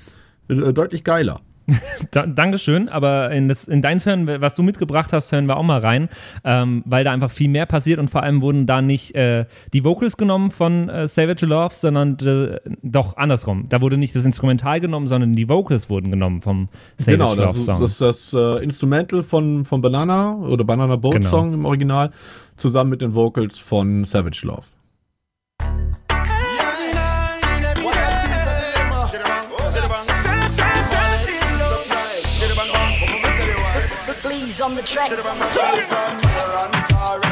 äh, 0.48 0.72
deutlich 0.72 1.04
geiler. 1.04 1.40
da, 2.10 2.26
Dankeschön, 2.26 2.88
aber 2.88 3.30
in, 3.30 3.48
das, 3.48 3.68
in 3.68 3.80
deins 3.82 4.04
Hören, 4.06 4.26
was 4.26 4.54
du 4.54 4.62
mitgebracht 4.62 5.12
hast, 5.12 5.32
hören 5.32 5.46
wir 5.46 5.56
auch 5.56 5.62
mal 5.62 5.80
rein, 5.80 6.08
ähm, 6.44 6.82
weil 6.86 7.04
da 7.04 7.12
einfach 7.12 7.30
viel 7.30 7.48
mehr 7.48 7.66
passiert 7.66 7.98
und 7.98 8.10
vor 8.10 8.22
allem 8.22 8.42
wurden 8.42 8.66
da 8.66 8.82
nicht 8.82 9.14
äh, 9.14 9.46
die 9.72 9.84
Vocals 9.84 10.16
genommen 10.16 10.50
von 10.50 10.88
äh, 10.88 11.06
Savage 11.06 11.46
Love, 11.46 11.74
sondern 11.74 12.18
äh, 12.18 12.58
doch 12.82 13.16
andersrum. 13.16 13.66
Da 13.68 13.80
wurde 13.80 13.96
nicht 13.96 14.14
das 14.14 14.24
Instrumental 14.24 14.80
genommen, 14.80 15.06
sondern 15.06 15.32
die 15.34 15.48
Vocals 15.48 15.88
wurden 15.88 16.10
genommen 16.10 16.40
vom 16.40 16.68
Savage 16.98 17.18
genau, 17.18 17.34
Love 17.34 17.58
Song. 17.58 17.66
Genau, 17.66 17.80
das 17.80 17.90
ist 17.92 18.00
das 18.00 18.34
äh, 18.34 18.62
Instrumental 18.62 19.22
von, 19.22 19.64
von 19.64 19.80
Banana 19.80 20.36
oder 20.36 20.64
Banana 20.64 20.96
Boat 20.96 21.14
genau. 21.14 21.28
Song 21.28 21.54
im 21.54 21.64
Original 21.64 22.10
zusammen 22.56 22.90
mit 22.90 23.00
den 23.00 23.14
Vocals 23.14 23.58
von 23.58 24.04
Savage 24.04 24.42
Love. 24.44 24.64
On 34.60 34.74
the 34.74 34.82
track. 34.82 35.10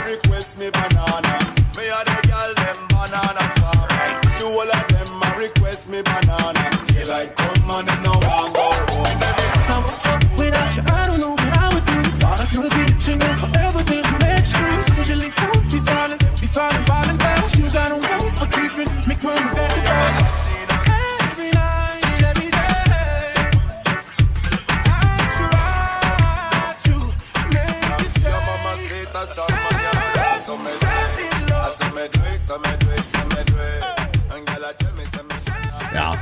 request 0.07 0.59
me 0.59 0.71
banana. 0.71 1.55
Me 1.77 1.87
a 1.87 2.01
the 2.09 2.17
girl 2.27 2.55
them 2.55 2.79
banana 2.89 3.45
farmer. 3.59 4.21
Do 4.39 4.47
all 4.47 4.71
of 4.71 4.89
them 4.89 5.23
a 5.23 5.39
request 5.39 5.89
me 5.89 6.03
banana. 6.03 6.83
They 6.93 7.05
like 7.05 7.37
come 7.37 7.71
on 7.71 7.89
and 7.89 8.03
no 8.03 8.13
one 8.13 8.53
go 8.53 8.67
home. 8.91 10.39
Without 10.39 10.77
you, 10.77 10.83
I 10.87 11.07
don't 11.07 11.21
know 11.21 11.31
what 11.31 11.53
I 11.65 11.75
would 11.75 11.87
do. 11.87 11.99
Thought 12.19 12.41
I 12.41 12.47
could 12.47 12.71
be 12.75 12.83
the 12.91 12.97
chingles 13.05 13.39
forever 13.43 13.83
till 13.85 14.03
the 14.03 14.19
mainstream. 14.25 14.79
Usually 14.99 15.31
don't 15.31 15.71
be 15.71 15.81
silent, 15.81 16.21
be 16.41 16.47
silent, 16.47 16.87
violent 16.87 17.23
fast. 17.23 17.57
You 17.57 17.71
got 17.71 17.93
a 17.93 17.97
way 17.97 18.19
of 18.41 18.51
keeping 18.51 18.91
me 19.09 19.15
coming 19.15 19.55
back. 19.55 19.72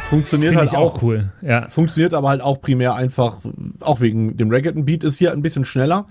Funktioniert 0.08 0.54
Find 0.54 0.70
halt 0.70 0.74
auch, 0.74 0.96
auch, 0.96 1.02
cool. 1.02 1.30
Ja. 1.42 1.68
Funktioniert 1.68 2.14
aber 2.14 2.28
halt 2.28 2.40
auch 2.40 2.60
primär 2.60 2.94
einfach, 2.94 3.36
auch 3.80 4.00
wegen 4.00 4.36
dem 4.36 4.50
Reggaeton 4.50 4.84
Beat 4.84 5.04
ist 5.04 5.18
hier 5.18 5.32
ein 5.32 5.42
bisschen 5.42 5.64
schneller. 5.64 6.06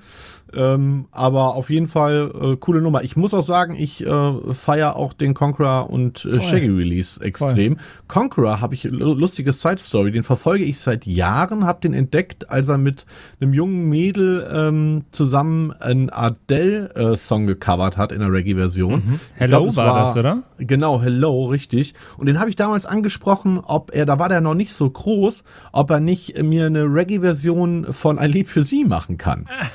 Ähm, 0.56 1.06
aber 1.12 1.56
auf 1.56 1.70
jeden 1.70 1.88
Fall 1.88 2.32
äh, 2.40 2.56
coole 2.58 2.82
Nummer. 2.82 3.04
Ich 3.04 3.16
muss 3.16 3.34
auch 3.34 3.44
sagen, 3.44 3.76
ich 3.78 4.06
äh, 4.06 4.54
feiere 4.54 4.96
auch 4.96 5.14
den 5.14 5.34
Conqueror 5.34 5.90
und 5.90 6.26
äh, 6.26 6.42
Shaggy 6.42 6.68
Release 6.68 7.22
extrem. 7.22 7.76
Voll. 7.76 7.86
Conqueror 8.08 8.62
habe 8.62 8.74
ich 8.74 8.84
lustige 8.84 9.54
Side 9.54 9.80
Story, 9.80 10.12
den 10.12 10.24
verfolge 10.24 10.64
ich 10.64 10.80
seit 10.80 11.06
Jahren, 11.06 11.66
habe 11.66 11.82
den 11.82 11.94
entdeckt, 11.94 12.50
als 12.50 12.70
er 12.70 12.78
mit 12.78 13.06
einem 13.40 13.54
jungen 13.54 13.90
Mädel 13.90 14.48
ähm, 14.52 15.04
zusammen 15.12 15.72
einen 15.72 16.10
Adele-Song 16.10 17.48
gecovert 17.48 17.98
hat 17.98 18.12
in 18.12 18.20
der 18.20 18.32
Reggae-Version. 18.32 18.94
Mhm. 18.94 19.20
Hello 19.36 19.64
glaub, 19.64 19.76
war, 19.76 19.86
war, 19.86 20.06
das, 20.06 20.18
oder? 20.18 20.44
Genau, 20.58 21.02
Hello, 21.02 21.46
richtig. 21.46 21.94
Und 22.18 22.26
den 22.26 22.40
habe 22.40 22.50
ich 22.50 22.56
damals 22.56 22.86
angesprochen, 22.86 23.60
ob 23.60 23.94
er, 23.94 24.06
da 24.06 24.20
war 24.20 24.30
der 24.30 24.42
noch 24.42 24.56
nicht 24.56 24.74
so 24.74 24.90
groß, 24.90 25.44
ob 25.72 25.90
er 25.90 26.00
nicht 26.00 26.42
mir 26.42 26.66
eine 26.66 26.84
Reggae-Version 26.84 27.88
von 27.92 28.20
ein 28.20 28.32
Lied 28.32 28.50
für 28.50 28.64
sie 28.64 28.86
machen 28.86 29.18
kann. 29.18 29.48
Ah. 29.48 29.68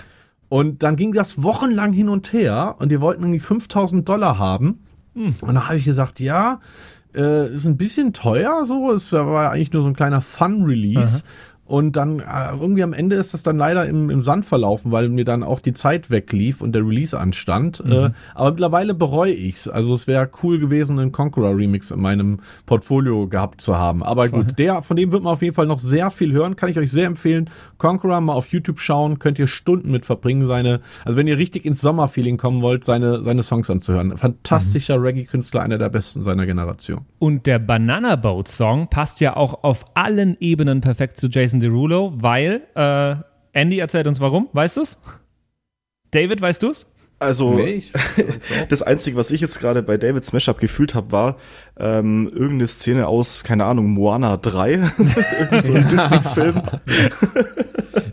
Und 0.48 0.82
dann 0.82 0.96
ging 0.96 1.12
das 1.12 1.42
wochenlang 1.42 1.92
hin 1.92 2.08
und 2.08 2.32
her 2.32 2.76
und 2.78 2.90
die 2.92 3.00
wollten 3.00 3.22
irgendwie 3.22 3.40
5000 3.40 4.08
Dollar 4.08 4.38
haben. 4.38 4.84
Hm. 5.14 5.34
Und 5.40 5.46
dann 5.46 5.66
habe 5.66 5.76
ich 5.76 5.84
gesagt, 5.84 6.20
ja, 6.20 6.60
äh, 7.14 7.52
ist 7.52 7.64
ein 7.64 7.76
bisschen 7.76 8.12
teuer 8.12 8.66
so. 8.66 8.92
Es 8.92 9.12
war 9.12 9.50
eigentlich 9.50 9.72
nur 9.72 9.82
so 9.82 9.88
ein 9.88 9.96
kleiner 9.96 10.20
Fun-Release. 10.20 11.24
Und 11.66 11.96
dann 11.96 12.20
äh, 12.20 12.22
irgendwie 12.60 12.82
am 12.82 12.92
Ende 12.92 13.16
ist 13.16 13.32
das 13.32 13.42
dann 13.42 13.56
leider 13.56 13.86
im, 13.86 14.10
im 14.10 14.22
Sand 14.22 14.44
verlaufen, 14.44 14.92
weil 14.92 15.08
mir 15.08 15.24
dann 15.24 15.42
auch 15.42 15.60
die 15.60 15.72
Zeit 15.72 16.10
weglief 16.10 16.60
und 16.60 16.72
der 16.72 16.86
Release 16.86 17.18
anstand. 17.18 17.82
Mhm. 17.84 17.92
Äh, 17.92 18.10
aber 18.34 18.50
mittlerweile 18.50 18.94
bereue 18.94 19.32
ich's. 19.32 19.66
Also 19.66 19.94
es 19.94 20.06
wäre 20.06 20.28
cool 20.42 20.58
gewesen, 20.58 20.98
einen 20.98 21.12
Conqueror 21.12 21.56
Remix 21.56 21.90
in 21.90 22.00
meinem 22.00 22.40
Portfolio 22.66 23.26
gehabt 23.28 23.62
zu 23.62 23.78
haben. 23.78 24.02
Aber 24.02 24.28
Voll. 24.28 24.44
gut, 24.44 24.58
der, 24.58 24.82
von 24.82 24.96
dem 24.96 25.10
wird 25.10 25.22
man 25.22 25.32
auf 25.32 25.42
jeden 25.42 25.54
Fall 25.54 25.66
noch 25.66 25.78
sehr 25.78 26.10
viel 26.10 26.32
hören. 26.32 26.54
Kann 26.56 26.70
ich 26.70 26.78
euch 26.78 26.90
sehr 26.90 27.06
empfehlen. 27.06 27.48
Conqueror 27.78 28.20
mal 28.20 28.34
auf 28.34 28.52
YouTube 28.52 28.80
schauen, 28.80 29.18
könnt 29.18 29.38
ihr 29.38 29.46
Stunden 29.46 29.90
mit 29.90 30.04
verbringen. 30.04 30.46
Seine, 30.46 30.80
also 31.04 31.16
wenn 31.16 31.26
ihr 31.26 31.38
richtig 31.38 31.64
ins 31.64 31.80
Sommerfeeling 31.80 32.36
kommen 32.36 32.60
wollt, 32.60 32.84
seine, 32.84 33.22
seine 33.22 33.42
Songs 33.42 33.70
anzuhören. 33.70 34.16
Fantastischer 34.18 34.98
mhm. 34.98 35.04
Reggae-Künstler, 35.04 35.62
einer 35.62 35.78
der 35.78 35.88
besten 35.88 36.22
seiner 36.22 36.44
Generation. 36.44 37.06
Und 37.18 37.46
der 37.46 37.58
Banana 37.58 38.16
Boat 38.16 38.48
Song 38.48 38.88
passt 38.88 39.20
ja 39.20 39.34
auch 39.36 39.64
auf 39.64 39.86
allen 39.94 40.36
Ebenen 40.40 40.82
perfekt 40.82 41.18
zu 41.18 41.28
Jason 41.28 41.53
Jason 41.54 41.60
Derulo, 41.60 42.12
weil, 42.16 42.62
äh, 42.74 43.16
Andy 43.52 43.78
erzählt 43.78 44.06
uns 44.08 44.18
warum, 44.18 44.48
weißt 44.52 44.76
du's? 44.76 44.98
David, 46.10 46.40
weißt 46.40 46.62
du's? 46.62 46.86
Also, 47.20 47.52
nee, 47.54 47.80
das 48.68 48.82
Einzige, 48.82 49.16
was 49.16 49.30
ich 49.30 49.40
jetzt 49.40 49.60
gerade 49.60 49.82
bei 49.82 49.96
David 49.96 50.24
Smash-Up 50.24 50.58
gefühlt 50.58 50.96
habe, 50.96 51.12
war 51.12 51.36
ähm, 51.78 52.28
irgendeine 52.32 52.66
Szene 52.66 53.06
aus, 53.06 53.44
keine 53.44 53.64
Ahnung, 53.64 53.90
Moana 53.90 54.36
3. 54.36 54.72
Irgend 55.38 55.62
so 55.62 55.74
ein 55.74 55.88
Disney-Film. 55.88 56.62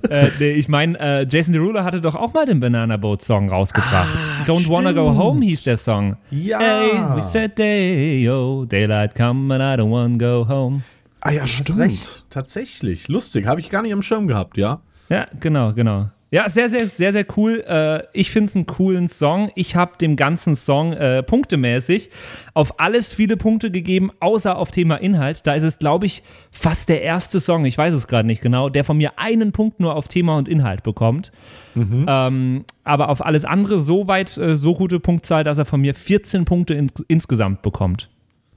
äh, 0.10 0.28
nee, 0.40 0.52
ich 0.52 0.70
meine, 0.70 1.00
äh, 1.00 1.26
Jason 1.28 1.54
Derulo 1.54 1.84
hatte 1.84 2.00
doch 2.00 2.16
auch 2.16 2.34
mal 2.34 2.46
den 2.46 2.60
Banana 2.60 2.98
Boat 2.98 3.24
Song 3.24 3.50
rausgebracht. 3.50 4.08
Ah, 4.18 4.44
Don't 4.46 4.60
stimmt. 4.60 4.70
Wanna 4.70 4.92
Go 4.92 5.18
Home 5.18 5.44
hieß 5.44 5.64
der 5.64 5.78
Song. 5.78 6.16
Ja. 6.30 6.60
Hey, 6.60 6.92
we 7.16 7.24
said 7.24 7.58
day, 7.58 8.22
yo, 8.24 8.66
daylight 8.66 9.16
come 9.16 9.54
and 9.54 9.64
I 9.64 9.82
don't 9.82 9.90
wanna 9.90 10.18
go 10.18 10.48
home. 10.48 10.84
Ah 11.22 11.32
ja, 11.32 11.48
stimmt. 11.48 11.80
Recht. 11.80 12.26
Tatsächlich. 12.30 13.08
Lustig. 13.08 13.46
Habe 13.46 13.60
ich 13.60 13.70
gar 13.70 13.84
nicht 13.84 13.94
am 13.94 14.02
Schirm 14.02 14.28
gehabt, 14.28 14.58
ja? 14.58 14.82
Ja, 15.10 15.28
genau, 15.40 15.74
genau. 15.74 16.10
Ja, 16.34 16.48
sehr, 16.48 16.70
sehr, 16.70 16.88
sehr, 16.88 17.12
sehr 17.12 17.26
cool. 17.36 17.62
Äh, 17.68 18.04
ich 18.14 18.32
finde 18.32 18.48
es 18.50 18.56
einen 18.56 18.66
coolen 18.66 19.10
Song. 19.10 19.52
Ich 19.56 19.76
habe 19.76 19.98
dem 20.00 20.16
ganzen 20.16 20.56
Song 20.56 20.94
äh, 20.94 21.22
punktemäßig 21.22 22.10
auf 22.54 22.80
alles 22.80 23.14
viele 23.14 23.36
Punkte 23.36 23.70
gegeben, 23.70 24.12
außer 24.22 24.58
auf 24.58 24.72
Thema 24.72 24.96
Inhalt. 24.96 25.46
Da 25.46 25.56
ist 25.56 25.64
es, 25.64 25.78
glaube 25.78 26.06
ich, 26.06 26.24
fast 26.50 26.88
der 26.88 27.02
erste 27.02 27.42
Song, 27.42 27.66
ich 27.66 27.78
weiß 27.78 27.94
es 27.94 28.08
gerade 28.08 28.26
nicht 28.26 28.42
genau, 28.42 28.70
der 28.70 28.86
von 28.86 28.96
mir 28.96 29.20
einen 29.20 29.52
Punkt 29.52 29.82
nur 29.82 29.94
auf 29.96 30.08
Thema 30.08 30.38
und 30.38 30.48
Inhalt 30.48 30.84
bekommt. 30.84 31.34
Mhm. 31.76 32.06
Ähm, 32.08 32.66
aber 32.86 33.10
auf 33.10 33.26
alles 33.26 33.44
andere 33.44 33.78
so 33.78 34.08
weit, 34.08 34.38
äh, 34.38 34.56
so 34.56 34.76
gute 34.76 35.02
Punktzahl, 35.02 35.44
dass 35.44 35.58
er 35.58 35.66
von 35.66 35.82
mir 35.82 35.94
14 35.94 36.46
Punkte 36.46 36.76
ins 36.76 37.04
insgesamt 37.10 37.62
bekommt. 37.62 38.10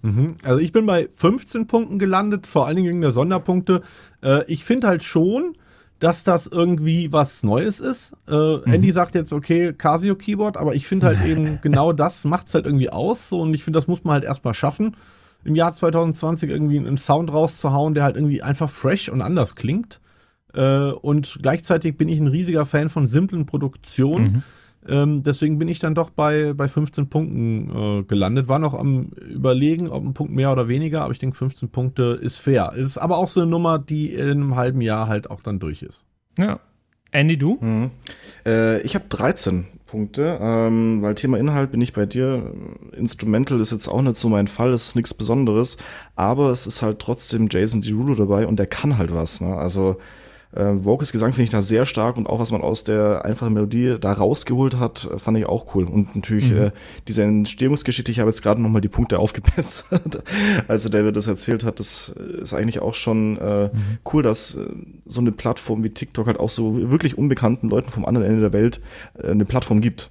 Mhm. 0.04 0.36
Also 0.44 0.58
ich 0.60 0.70
bin 0.72 0.84
bei 0.84 1.08
15 1.10 1.66
Punkten 1.66 1.98
gelandet, 1.98 2.46
vor 2.46 2.66
allen 2.66 2.76
Dingen 2.76 2.88
wegen 2.88 3.00
der 3.00 3.12
Sonderpunkte. 3.12 3.80
Äh, 4.22 4.44
ich 4.48 4.62
finde 4.62 4.86
halt 4.86 5.02
schon, 5.02 5.56
dass 5.98 6.24
das 6.24 6.46
irgendwie 6.46 7.10
was 7.10 7.42
Neues 7.42 7.80
ist. 7.80 8.12
Äh, 8.28 8.34
mhm. 8.34 8.62
Andy 8.66 8.92
sagt 8.92 9.14
jetzt, 9.14 9.32
okay, 9.32 9.72
Casio 9.72 10.14
Keyboard, 10.14 10.58
aber 10.58 10.74
ich 10.74 10.86
finde 10.86 11.06
halt 11.06 11.24
eben 11.26 11.58
genau 11.62 11.94
das 11.94 12.24
macht 12.24 12.48
es 12.48 12.54
halt 12.54 12.66
irgendwie 12.66 12.90
aus. 12.90 13.30
So, 13.30 13.40
und 13.40 13.54
ich 13.54 13.64
finde, 13.64 13.78
das 13.78 13.88
muss 13.88 14.04
man 14.04 14.12
halt 14.12 14.24
erstmal 14.24 14.52
schaffen, 14.52 14.94
im 15.42 15.54
Jahr 15.54 15.72
2020 15.72 16.50
irgendwie 16.50 16.78
einen 16.78 16.98
Sound 16.98 17.32
rauszuhauen, 17.32 17.94
der 17.94 18.04
halt 18.04 18.16
irgendwie 18.16 18.42
einfach 18.42 18.68
fresh 18.68 19.08
und 19.08 19.22
anders 19.22 19.56
klingt. 19.56 20.02
Äh, 20.52 20.90
und 20.90 21.38
gleichzeitig 21.40 21.96
bin 21.96 22.10
ich 22.10 22.18
ein 22.18 22.28
riesiger 22.28 22.66
Fan 22.66 22.90
von 22.90 23.06
simplen 23.06 23.46
Produktionen. 23.46 24.24
Mhm. 24.24 24.42
Ähm, 24.88 25.22
deswegen 25.22 25.58
bin 25.58 25.68
ich 25.68 25.78
dann 25.78 25.94
doch 25.94 26.10
bei, 26.10 26.52
bei 26.52 26.68
15 26.68 27.08
Punkten 27.08 27.70
äh, 27.70 28.02
gelandet. 28.04 28.48
War 28.48 28.58
noch 28.58 28.74
am 28.74 29.10
Überlegen, 29.28 29.88
ob 29.88 30.04
ein 30.04 30.14
Punkt 30.14 30.32
mehr 30.32 30.52
oder 30.52 30.68
weniger, 30.68 31.02
aber 31.02 31.12
ich 31.12 31.18
denke, 31.18 31.36
15 31.36 31.70
Punkte 31.70 32.18
ist 32.20 32.38
fair. 32.38 32.72
Ist 32.76 32.98
aber 32.98 33.18
auch 33.18 33.28
so 33.28 33.40
eine 33.40 33.50
Nummer, 33.50 33.78
die 33.78 34.12
in 34.12 34.30
einem 34.30 34.56
halben 34.56 34.80
Jahr 34.80 35.08
halt 35.08 35.30
auch 35.30 35.40
dann 35.40 35.58
durch 35.58 35.82
ist. 35.82 36.04
Ja. 36.38 36.60
Andy, 37.12 37.36
du? 37.36 37.58
Mhm. 37.60 37.90
Äh, 38.44 38.80
ich 38.80 38.94
habe 38.96 39.04
13 39.08 39.66
Punkte, 39.86 40.38
ähm, 40.40 41.02
weil 41.02 41.14
Thema 41.14 41.38
Inhalt 41.38 41.70
bin 41.70 41.80
ich 41.80 41.92
bei 41.92 42.06
dir. 42.06 42.52
Instrumental 42.96 43.60
ist 43.60 43.70
jetzt 43.70 43.86
auch 43.86 44.02
nicht 44.02 44.16
so 44.16 44.28
mein 44.28 44.48
Fall, 44.48 44.72
ist 44.72 44.96
nichts 44.96 45.14
Besonderes, 45.14 45.76
aber 46.16 46.50
es 46.50 46.66
ist 46.66 46.82
halt 46.82 46.98
trotzdem 46.98 47.48
Jason 47.48 47.82
Derulo 47.82 48.16
dabei 48.16 48.48
und 48.48 48.58
der 48.58 48.66
kann 48.66 48.98
halt 48.98 49.14
was. 49.14 49.40
Ne? 49.40 49.54
Also 49.54 49.98
äh, 50.54 50.84
Vocals 50.84 51.12
Gesang 51.12 51.32
finde 51.32 51.44
ich 51.44 51.50
da 51.50 51.62
sehr 51.62 51.84
stark 51.84 52.16
und 52.16 52.28
auch 52.28 52.38
was 52.38 52.52
man 52.52 52.62
aus 52.62 52.84
der 52.84 53.24
einfachen 53.24 53.54
Melodie 53.54 53.96
da 54.00 54.12
rausgeholt 54.12 54.78
hat, 54.78 55.08
äh, 55.12 55.18
fand 55.18 55.38
ich 55.38 55.46
auch 55.46 55.74
cool. 55.74 55.84
Und 55.84 56.14
natürlich 56.14 56.50
mhm. 56.50 56.58
äh, 56.58 56.70
diese 57.08 57.22
Entstehungsgeschichte, 57.22 58.10
ich 58.10 58.20
habe 58.20 58.30
jetzt 58.30 58.42
gerade 58.42 58.62
nochmal 58.62 58.80
die 58.80 58.88
Punkte 58.88 59.18
aufgebessert, 59.24 60.22
als 60.68 60.84
David 60.84 61.16
das 61.16 61.26
erzählt 61.26 61.64
hat, 61.64 61.78
das 61.78 62.08
ist 62.08 62.54
eigentlich 62.54 62.80
auch 62.80 62.94
schon 62.94 63.38
äh, 63.38 63.64
mhm. 63.72 63.98
cool, 64.12 64.22
dass 64.22 64.56
äh, 64.56 64.66
so 65.06 65.20
eine 65.20 65.32
Plattform 65.32 65.82
wie 65.82 65.90
TikTok 65.90 66.26
halt 66.26 66.38
auch 66.38 66.50
so 66.50 66.90
wirklich 66.90 67.18
unbekannten 67.18 67.68
Leuten 67.68 67.90
vom 67.90 68.04
anderen 68.04 68.26
Ende 68.26 68.40
der 68.40 68.52
Welt 68.52 68.80
äh, 69.18 69.28
eine 69.28 69.44
Plattform 69.44 69.80
gibt. 69.80 70.10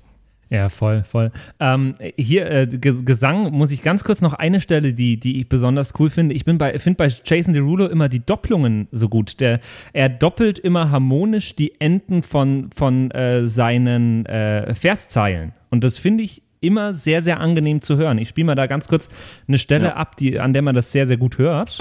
Ja, 0.53 0.69
voll, 0.69 1.03
voll. 1.03 1.31
Ähm, 1.59 1.95
hier, 2.15 2.45
äh, 2.45 2.67
Gesang, 2.67 3.51
muss 3.51 3.71
ich 3.71 3.81
ganz 3.81 4.03
kurz 4.03 4.21
noch 4.21 4.35
eine 4.35 4.61
Stelle, 4.61 4.93
die, 4.93 5.19
die 5.19 5.39
ich 5.39 5.49
besonders 5.49 5.93
cool 5.97 6.11
finde. 6.11 6.35
Ich 6.35 6.45
bin 6.45 6.59
bei, 6.59 6.77
finde 6.77 6.97
bei 6.97 7.07
Jason 7.25 7.55
Derulo 7.55 7.87
immer 7.87 8.07
die 8.07 8.23
Doppelungen 8.23 8.87
so 8.91 9.09
gut. 9.09 9.39
Der, 9.39 9.59
er 9.93 10.09
doppelt 10.09 10.59
immer 10.59 10.91
harmonisch 10.91 11.55
die 11.55 11.81
Enden 11.81 12.21
von, 12.21 12.69
von 12.75 13.09
äh, 13.09 13.47
seinen 13.47 14.27
äh, 14.27 14.75
Verszeilen. 14.75 15.53
Und 15.71 15.83
das 15.83 15.97
finde 15.97 16.23
ich 16.23 16.43
immer 16.61 16.93
sehr, 16.93 17.23
sehr 17.23 17.39
angenehm 17.39 17.81
zu 17.81 17.97
hören. 17.97 18.19
Ich 18.19 18.29
spiele 18.29 18.45
mal 18.45 18.55
da 18.55 18.67
ganz 18.67 18.87
kurz 18.87 19.09
eine 19.47 19.57
Stelle 19.57 19.87
ja. 19.87 19.95
ab, 19.95 20.17
die, 20.17 20.39
an 20.39 20.53
der 20.53 20.61
man 20.61 20.75
das 20.75 20.91
sehr, 20.91 21.07
sehr 21.07 21.17
gut 21.17 21.39
hört. 21.39 21.79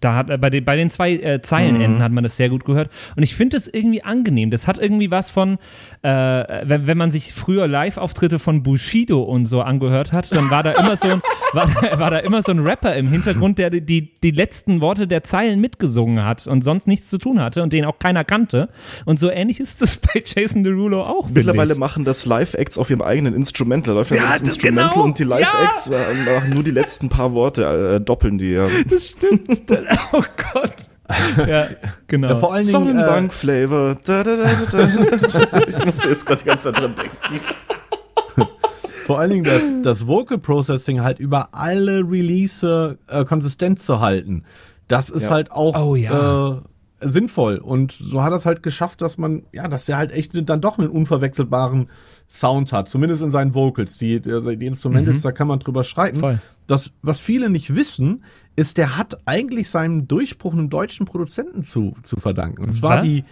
Da 0.00 0.14
hat 0.14 0.30
äh, 0.30 0.38
bei, 0.38 0.50
den, 0.50 0.64
bei 0.64 0.76
den 0.76 0.90
zwei 0.90 1.12
äh, 1.12 1.42
Zeilenenden 1.42 1.96
mhm. 1.96 2.02
hat 2.02 2.12
man 2.12 2.24
das 2.24 2.36
sehr 2.36 2.48
gut 2.48 2.64
gehört. 2.64 2.90
Und 3.16 3.22
ich 3.22 3.34
finde 3.34 3.56
das 3.56 3.66
irgendwie 3.66 4.02
angenehm. 4.02 4.50
Das 4.50 4.66
hat 4.66 4.78
irgendwie 4.78 5.10
was 5.10 5.30
von, 5.30 5.58
äh, 6.02 6.08
wenn, 6.08 6.86
wenn 6.86 6.98
man 6.98 7.10
sich 7.10 7.32
früher 7.32 7.66
Live-Auftritte 7.66 8.38
von 8.38 8.62
Bushido 8.62 9.22
und 9.22 9.46
so 9.46 9.62
angehört 9.62 10.12
hat, 10.12 10.34
dann 10.34 10.50
war 10.50 10.62
da 10.62 10.72
immer 10.72 10.96
so 10.96 11.08
ein, 11.08 11.22
war, 11.52 11.68
war 11.98 12.10
da 12.10 12.18
immer 12.18 12.42
so 12.42 12.52
ein 12.52 12.60
Rapper 12.60 12.94
im 12.94 13.08
Hintergrund, 13.08 13.58
der 13.58 13.70
die, 13.70 14.20
die 14.20 14.30
letzten 14.30 14.80
Worte 14.80 15.06
der 15.06 15.24
Zeilen 15.24 15.60
mitgesungen 15.60 16.24
hat 16.24 16.46
und 16.46 16.62
sonst 16.62 16.86
nichts 16.86 17.08
zu 17.10 17.18
tun 17.18 17.40
hatte 17.40 17.62
und 17.62 17.72
den 17.72 17.84
auch 17.84 17.98
keiner 17.98 18.24
kannte. 18.24 18.68
Und 19.04 19.18
so 19.18 19.30
ähnlich 19.30 19.60
ist 19.60 19.82
das 19.82 19.96
bei 19.96 20.22
Jason 20.24 20.62
Derulo 20.62 21.02
auch. 21.02 21.28
Mittlerweile 21.28 21.74
machen 21.74 22.04
das 22.04 22.26
Live-Acts 22.26 22.78
auf 22.78 22.90
ihrem 22.90 23.02
eigenen 23.02 23.34
Instrumental. 23.34 23.94
Da 23.94 24.00
läuft 24.00 24.10
ja, 24.10 24.28
das, 24.28 24.42
Instrumental 24.42 24.90
genau. 24.90 25.04
und 25.04 25.18
die 25.18 25.24
Live-Acts 25.24 25.86
ja. 25.86 25.98
Äh, 25.98 26.34
machen 26.34 26.54
nur 26.54 26.62
die 26.62 26.70
letzten 26.70 27.08
paar 27.08 27.32
Worte, 27.32 27.96
äh, 27.96 28.00
doppeln 28.00 28.38
die. 28.38 28.50
Ja. 28.50 28.66
Das 28.88 29.08
stimmt. 29.08 29.48
oh 30.12 30.22
Gott. 30.52 30.74
ja, 31.48 31.68
genau. 32.06 32.28
Ja, 32.28 32.34
vor 32.36 32.52
allen 32.52 32.66
Dingen 32.66 32.86
Sonnenbank-Flavor. 32.86 33.98
Äh, 34.08 35.70
ich 35.70 35.84
muss 35.84 36.04
jetzt 36.04 36.26
gerade 36.26 36.40
die 36.40 36.46
ganze 36.46 36.64
Zeit 36.64 36.78
dran 36.78 36.94
denken. 36.94 37.40
Vor 39.06 39.18
allen 39.18 39.30
Dingen 39.30 39.44
das, 39.44 39.62
das 39.82 40.06
Vocal 40.06 40.36
Processing 40.36 41.00
halt 41.00 41.18
über 41.18 41.48
alle 41.52 42.00
Release 42.00 42.98
äh, 43.06 43.24
konsistent 43.24 43.80
zu 43.80 44.00
halten. 44.00 44.44
Das 44.86 45.08
ist 45.08 45.22
ja. 45.22 45.30
halt 45.30 45.50
auch 45.50 45.74
oh, 45.82 45.96
ja. 45.96 46.58
äh, 46.58 46.60
sinnvoll. 47.00 47.56
Und 47.56 47.92
so 47.92 48.22
hat 48.22 48.32
er 48.32 48.36
es 48.36 48.44
halt 48.44 48.62
geschafft, 48.62 49.00
dass 49.00 49.16
man, 49.16 49.44
ja, 49.50 49.66
dass 49.66 49.88
er 49.88 49.96
halt 49.96 50.12
echt 50.12 50.32
dann 50.50 50.60
doch 50.60 50.78
einen 50.78 50.90
unverwechselbaren 50.90 51.88
Sound 52.28 52.72
hat. 52.74 52.90
Zumindest 52.90 53.22
in 53.22 53.30
seinen 53.30 53.54
Vocals. 53.54 53.96
Die, 53.96 54.20
also 54.26 54.54
die 54.54 54.66
Instrumentals, 54.66 55.20
mhm. 55.20 55.22
da 55.22 55.32
kann 55.32 55.48
man 55.48 55.58
drüber 55.58 55.84
streiten. 55.84 56.20
Voll. 56.20 56.38
Das, 56.68 56.92
was 57.02 57.20
viele 57.20 57.50
nicht 57.50 57.74
wissen, 57.74 58.22
ist, 58.54 58.76
der 58.76 58.96
hat 58.96 59.20
eigentlich 59.24 59.70
seinen 59.70 60.06
Durchbruch 60.06 60.52
einem 60.52 60.70
deutschen 60.70 61.06
Produzenten 61.06 61.64
zu, 61.64 61.96
zu 62.02 62.16
verdanken. 62.16 62.62
Und 62.64 62.72
zwar 62.74 62.98
was? 62.98 63.04
die, 63.04 63.24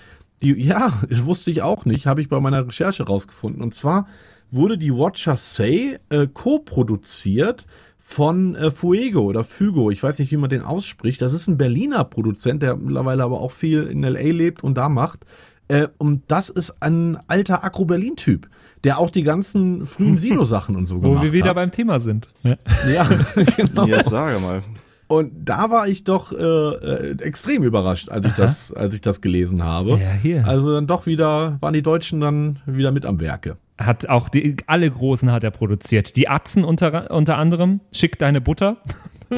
die, 0.43 0.61
ja, 0.61 0.93
das 1.09 1.25
wusste 1.25 1.53
ich 1.53 1.63
auch 1.63 1.85
nicht, 1.85 2.07
habe 2.07 2.21
ich 2.21 2.29
bei 2.29 2.41
meiner 2.41 2.67
Recherche 2.67 3.05
rausgefunden. 3.05 3.63
Und 3.63 3.75
zwar 3.75 4.09
wurde 4.51 4.79
die 4.79 4.93
Watcher 4.93 5.37
Say 5.37 5.99
äh, 6.09 6.27
co-produziert 6.27 7.67
von 7.99 8.55
äh, 8.55 8.71
Fuego 8.71 9.23
oder 9.23 9.43
Fugo, 9.43 9.91
ich 9.91 10.01
weiß 10.01 10.21
nicht, 10.21 10.31
wie 10.31 10.37
man 10.37 10.49
den 10.49 10.63
ausspricht. 10.63 11.21
Das 11.21 11.33
ist 11.33 11.49
ein 11.49 11.59
Berliner 11.59 12.05
Produzent, 12.05 12.63
der 12.63 12.77
mittlerweile 12.77 13.25
aber 13.25 13.41
auch 13.41 13.51
viel 13.51 13.83
in 13.89 14.03
LA 14.03 14.33
lebt 14.33 14.63
und 14.63 14.79
da 14.79 14.89
macht. 14.89 15.27
Äh, 15.67 15.89
und 15.99 16.23
das 16.29 16.49
ist 16.49 16.77
ein 16.81 17.19
alter 17.27 17.65
Agro-Berlin-Typ, 17.65 18.49
der 18.87 18.99
auch 18.99 19.11
die 19.11 19.25
ganzen 19.25 19.85
frühen 19.85 20.17
Sino-Sachen 20.17 20.77
und 20.77 20.87
so 20.87 21.01
gemacht 21.01 21.17
hat. 21.17 21.21
Wo 21.21 21.25
wir 21.25 21.33
wieder 21.33 21.51
hat. 21.51 21.57
beim 21.57 21.73
Thema 21.73 22.01
sind. 22.01 22.29
Ja, 22.43 22.57
ja 22.89 23.07
genau. 23.57 23.85
Ja, 23.85 24.03
sage 24.03 24.39
mal. 24.39 24.63
Und 25.09 25.33
da 25.45 25.71
war 25.71 25.89
ich 25.89 26.05
doch 26.05 26.33
äh, 26.33 26.37
äh, 26.37 27.17
extrem 27.21 27.63
überrascht, 27.63 28.09
als 28.09 28.27
ich 28.27 28.33
das, 28.33 28.73
als 28.73 28.95
ich 28.95 29.01
das 29.01 29.21
gelesen 29.21 29.63
habe. 29.63 29.99
Ja, 29.99 30.11
hier. 30.11 30.47
Also 30.47 30.73
dann 30.73 30.87
doch 30.87 31.07
wieder 31.07 31.59
waren 31.61 31.75
die 31.75 31.83
Deutschen 31.83 32.21
dann 32.21 32.61
wieder 32.65 32.93
mit 32.93 33.05
am 33.05 33.21
Werke. 33.21 33.57
Hat 33.79 34.09
auch 34.09 34.29
die, 34.29 34.57
alle 34.67 34.91
Großen 34.91 35.31
hat 35.31 35.45
er 35.45 35.51
produziert. 35.51 36.17
Die 36.17 36.29
Atzen 36.29 36.65
unter, 36.65 37.11
unter 37.11 37.37
anderem. 37.37 37.81
Schick 37.93 38.19
deine 38.19 38.41
Butter. 38.41 38.79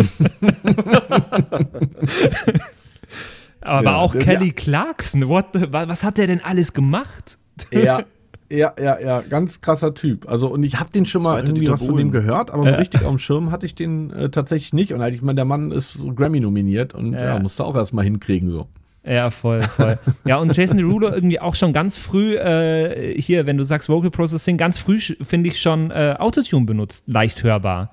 Aber 3.61 3.91
ja, 3.91 3.97
auch 3.97 4.15
Kelly 4.17 4.47
ja. 4.49 4.53
Clarkson. 4.53 5.29
What 5.29 5.47
the, 5.55 5.67
was 5.71 6.05
hat 6.05 6.19
der 6.19 6.29
denn 6.29 6.43
alles 6.43 6.73
gemacht? 6.73 7.39
Ja, 7.73 8.05
ja, 8.51 8.73
ja, 8.81 8.99
ja, 8.99 9.21
ganz 9.23 9.61
krasser 9.61 9.95
Typ. 9.95 10.29
Also 10.29 10.49
und 10.49 10.63
ich 10.63 10.81
habe 10.81 10.91
den 10.91 11.07
schon 11.07 11.23
mal 11.23 11.43
irgendwie 11.43 11.69
was 11.69 11.85
von 11.85 11.97
dem 11.97 12.11
gehört, 12.11 12.51
aber 12.51 12.69
so 12.69 12.75
richtig 12.75 13.03
auf 13.05 13.11
dem 13.11 13.19
Schirm 13.19 13.51
hatte 13.51 13.67
ich 13.67 13.75
den 13.75 14.11
äh, 14.11 14.31
tatsächlich 14.31 14.73
nicht. 14.73 14.93
Und 14.93 15.01
halt, 15.01 15.15
ich 15.15 15.23
meine, 15.23 15.37
der 15.37 15.45
Mann 15.45 15.71
ist 15.71 15.99
Grammy 16.15 16.41
nominiert 16.41 16.95
und 16.95 17.13
ja, 17.13 17.35
ja 17.35 17.39
musste 17.39 17.65
auch 17.65 17.75
erstmal 17.75 18.05
hinkriegen 18.05 18.51
so. 18.51 18.67
Ja, 19.05 19.31
voll, 19.31 19.63
voll. 19.63 19.99
ja, 20.27 20.37
und 20.37 20.55
Jason 20.55 20.77
Derulo 20.77 21.09
irgendwie 21.09 21.41
auch 21.41 21.55
schon 21.55 21.73
ganz 21.73 21.97
früh, 21.97 22.37
äh, 22.37 23.19
hier, 23.21 23.47
wenn 23.47 23.57
du 23.57 23.65
sagst 23.65 23.89
Vocal 23.89 24.11
Processing, 24.11 24.57
ganz 24.57 24.79
früh 24.79 24.99
finde 24.99 25.49
ich 25.49 25.61
schon 25.61 25.91
äh, 25.91 26.17
Autotune 26.19 26.67
benutzt, 26.67 27.05
leicht 27.07 27.43
hörbar. 27.43 27.91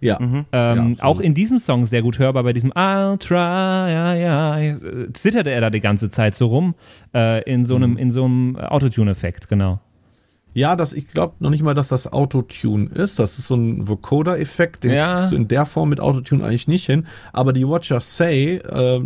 Ja. 0.00 0.18
Mhm. 0.20 0.44
Ähm, 0.52 0.94
ja 0.98 1.04
auch 1.04 1.20
in 1.20 1.34
diesem 1.34 1.58
Song 1.58 1.84
sehr 1.84 2.02
gut 2.02 2.18
hörbar, 2.18 2.42
bei 2.42 2.52
diesem 2.52 2.72
I'll 2.72 3.18
try, 3.18 3.34
ja, 3.36 4.14
ja, 4.14 4.78
zitterte 5.12 5.50
er 5.50 5.60
da 5.60 5.70
die 5.70 5.80
ganze 5.80 6.10
Zeit 6.10 6.34
so 6.34 6.48
rum, 6.48 6.74
äh, 7.14 7.42
in 7.50 7.64
so 7.64 7.76
einem, 7.76 7.92
mhm. 7.92 7.98
in 7.98 8.10
so 8.10 8.24
einem 8.24 8.56
Autotune-Effekt, 8.56 9.48
genau. 9.48 9.80
Ja, 10.56 10.74
das, 10.74 10.94
ich 10.94 11.08
glaube 11.08 11.34
noch 11.40 11.50
nicht 11.50 11.62
mal, 11.62 11.74
dass 11.74 11.88
das 11.88 12.10
Autotune 12.10 12.86
ist. 12.86 13.18
Das 13.18 13.38
ist 13.38 13.48
so 13.48 13.56
ein 13.56 13.86
Vocoder-Effekt, 13.88 14.84
den 14.84 14.94
ja. 14.94 15.12
kriegst 15.12 15.32
du 15.32 15.36
in 15.36 15.48
der 15.48 15.66
Form 15.66 15.90
mit 15.90 16.00
Autotune 16.00 16.42
eigentlich 16.42 16.66
nicht 16.66 16.86
hin. 16.86 17.06
Aber 17.34 17.52
die 17.52 17.68
Watcher 17.68 18.00
Say, 18.00 18.54
äh, 18.56 19.02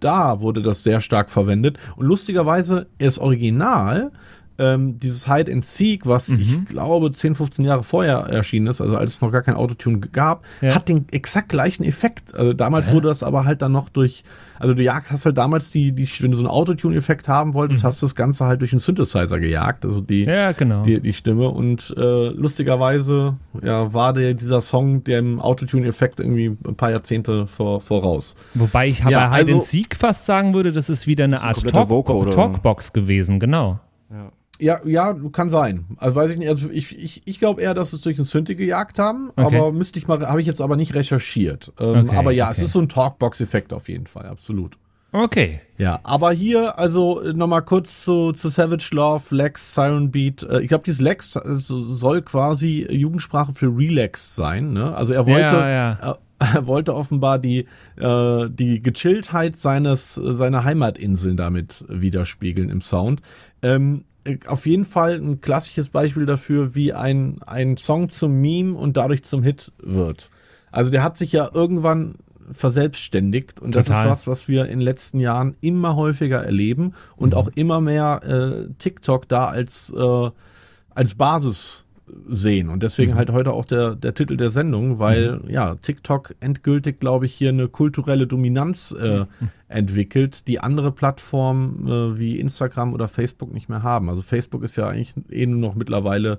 da 0.00 0.40
wurde 0.40 0.62
das 0.62 0.82
sehr 0.82 1.02
stark 1.02 1.28
verwendet. 1.28 1.76
Und 1.96 2.06
lustigerweise, 2.06 2.86
das 2.96 3.18
Original 3.18 4.12
ähm, 4.58 4.98
dieses 4.98 5.26
Hide 5.26 5.52
and 5.52 5.64
Seek, 5.64 6.06
was 6.06 6.28
mhm. 6.28 6.38
ich 6.38 6.64
glaube 6.66 7.10
10, 7.10 7.34
15 7.34 7.64
Jahre 7.64 7.82
vorher 7.82 8.18
erschienen 8.18 8.68
ist, 8.68 8.80
also 8.80 8.96
als 8.96 9.14
es 9.14 9.20
noch 9.20 9.32
gar 9.32 9.42
kein 9.42 9.54
Autotune 9.54 9.98
gab, 9.98 10.44
ja. 10.60 10.74
hat 10.74 10.88
den 10.88 11.06
exakt 11.10 11.48
gleichen 11.48 11.84
Effekt. 11.84 12.34
Also 12.34 12.52
damals 12.52 12.88
ja. 12.88 12.94
wurde 12.94 13.08
das 13.08 13.22
aber 13.22 13.44
halt 13.44 13.62
dann 13.62 13.72
noch 13.72 13.88
durch, 13.88 14.22
also 14.58 14.74
du 14.74 14.82
jagst, 14.82 15.10
hast 15.10 15.26
halt 15.26 15.38
damals 15.38 15.70
die, 15.70 15.92
die 15.92 16.08
wenn 16.20 16.30
du 16.30 16.36
so 16.36 16.42
einen 16.42 16.50
Autotune-Effekt 16.50 17.28
haben 17.28 17.54
wolltest, 17.54 17.82
mhm. 17.82 17.88
hast 17.88 18.02
du 18.02 18.06
das 18.06 18.14
Ganze 18.14 18.44
halt 18.44 18.60
durch 18.60 18.72
einen 18.72 18.78
Synthesizer 18.78 19.40
gejagt, 19.40 19.84
also 19.84 20.00
die, 20.00 20.24
ja, 20.24 20.52
genau. 20.52 20.82
die, 20.82 21.00
die 21.00 21.12
Stimme 21.12 21.48
und 21.48 21.92
äh, 21.96 22.28
lustigerweise 22.28 23.36
ja, 23.62 23.92
war 23.92 24.12
der, 24.12 24.34
dieser 24.34 24.60
Song 24.60 25.02
dem 25.02 25.40
Autotune-Effekt 25.40 26.20
irgendwie 26.20 26.56
ein 26.66 26.76
paar 26.76 26.90
Jahrzehnte 26.90 27.46
vor, 27.46 27.80
voraus. 27.80 28.36
Wobei 28.54 28.88
ich 28.88 29.00
ja, 29.00 29.28
bei 29.28 29.38
Hide 29.38 29.52
also, 29.52 29.52
and 29.54 29.62
Seek 29.62 29.96
fast 29.96 30.26
sagen 30.26 30.54
würde, 30.54 30.72
das 30.72 30.88
ist 30.88 31.06
wieder 31.06 31.24
eine 31.24 31.42
Art 31.42 31.60
Talk 31.66 32.06
Talkbox 32.30 32.92
gewesen, 32.92 33.40
genau. 33.40 33.80
Ja. 34.10 34.30
Ja, 34.60 34.80
ja, 34.84 35.14
kann 35.32 35.50
sein. 35.50 35.84
Also 35.96 36.16
weiß 36.16 36.30
ich 36.30 36.38
nicht. 36.38 36.48
Also 36.48 36.70
ich, 36.70 36.96
ich, 36.96 37.22
ich 37.24 37.38
glaube 37.38 37.60
eher, 37.60 37.74
dass 37.74 37.92
es 37.92 38.02
durch 38.02 38.16
den 38.16 38.24
Synthi 38.24 38.54
gejagt 38.54 38.98
haben, 38.98 39.30
okay. 39.30 39.42
aber 39.42 39.72
müsste 39.72 39.98
ich 39.98 40.06
mal, 40.06 40.24
habe 40.26 40.40
ich 40.40 40.46
jetzt 40.46 40.60
aber 40.60 40.76
nicht 40.76 40.94
recherchiert. 40.94 41.72
Ähm, 41.80 42.06
okay, 42.06 42.16
aber 42.16 42.32
ja, 42.32 42.46
okay. 42.46 42.54
es 42.58 42.62
ist 42.64 42.72
so 42.72 42.80
ein 42.80 42.88
Talkbox-Effekt 42.88 43.72
auf 43.72 43.88
jeden 43.88 44.06
Fall, 44.06 44.26
absolut. 44.26 44.78
Okay. 45.14 45.60
Ja, 45.78 46.00
aber 46.02 46.32
hier, 46.32 46.76
also 46.76 47.22
nochmal 47.34 47.62
kurz 47.62 48.04
zu, 48.04 48.32
zu 48.32 48.48
Savage 48.48 48.88
Love, 48.90 49.22
Lex, 49.30 49.74
Siren 49.74 50.10
Beat. 50.10 50.42
Äh, 50.42 50.62
ich 50.62 50.68
glaube, 50.68 50.82
dieses 50.82 51.00
Lex 51.00 51.32
soll 51.32 52.22
quasi 52.22 52.84
Jugendsprache 52.90 53.54
für 53.54 53.66
Relax 53.66 54.34
sein. 54.34 54.72
Ne? 54.72 54.94
Also 54.94 55.12
er 55.12 55.24
wollte, 55.26 55.54
ja, 55.54 55.70
ja. 55.70 56.18
er 56.38 56.66
wollte 56.66 56.96
offenbar 56.96 57.38
die, 57.38 57.66
äh, 57.96 58.48
die 58.50 58.82
Gechilltheit 58.82 59.56
seines, 59.56 60.14
seiner 60.14 60.64
Heimatinseln 60.64 61.36
damit 61.36 61.84
widerspiegeln 61.88 62.68
im 62.68 62.80
Sound. 62.80 63.22
Ähm, 63.62 64.04
auf 64.46 64.66
jeden 64.66 64.84
Fall 64.84 65.14
ein 65.14 65.40
klassisches 65.40 65.90
Beispiel 65.90 66.26
dafür, 66.26 66.74
wie 66.74 66.92
ein, 66.92 67.38
ein 67.46 67.76
Song 67.76 68.08
zum 68.08 68.40
Meme 68.40 68.74
und 68.74 68.96
dadurch 68.96 69.22
zum 69.24 69.42
Hit 69.42 69.72
wird. 69.78 70.30
Also 70.70 70.90
der 70.90 71.02
hat 71.02 71.16
sich 71.18 71.32
ja 71.32 71.50
irgendwann 71.52 72.16
verselbstständigt 72.50 73.60
und 73.60 73.72
Total. 73.72 73.84
das 73.84 74.00
ist 74.00 74.10
was, 74.10 74.26
was 74.26 74.48
wir 74.48 74.64
in 74.64 74.78
den 74.78 74.80
letzten 74.80 75.20
Jahren 75.20 75.56
immer 75.60 75.96
häufiger 75.96 76.44
erleben 76.44 76.94
und 77.16 77.30
mhm. 77.30 77.38
auch 77.38 77.48
immer 77.54 77.80
mehr 77.80 78.20
äh, 78.24 78.72
TikTok 78.78 79.28
da 79.28 79.46
als, 79.46 79.92
äh, 79.96 80.30
als 80.90 81.14
Basis 81.14 81.86
sehen. 82.28 82.68
Und 82.68 82.82
deswegen 82.82 83.12
mhm. 83.12 83.16
halt 83.16 83.30
heute 83.30 83.52
auch 83.52 83.64
der, 83.64 83.94
der 83.94 84.14
Titel 84.14 84.36
der 84.36 84.50
Sendung, 84.50 84.98
weil 84.98 85.38
mhm. 85.38 85.50
ja, 85.50 85.74
TikTok 85.74 86.34
endgültig, 86.40 87.00
glaube 87.00 87.26
ich, 87.26 87.34
hier 87.34 87.50
eine 87.50 87.68
kulturelle 87.68 88.26
Dominanz 88.26 88.94
äh, 88.98 89.20
mhm. 89.20 89.26
entwickelt, 89.68 90.48
die 90.48 90.60
andere 90.60 90.92
Plattformen 90.92 91.86
äh, 91.86 92.18
wie 92.18 92.38
Instagram 92.38 92.92
oder 92.92 93.08
Facebook 93.08 93.52
nicht 93.52 93.68
mehr 93.68 93.82
haben. 93.82 94.08
Also 94.08 94.22
Facebook 94.22 94.62
ist 94.62 94.76
ja 94.76 94.88
eigentlich 94.88 95.14
eh 95.30 95.46
nur 95.46 95.60
noch 95.60 95.74
mittlerweile 95.74 96.38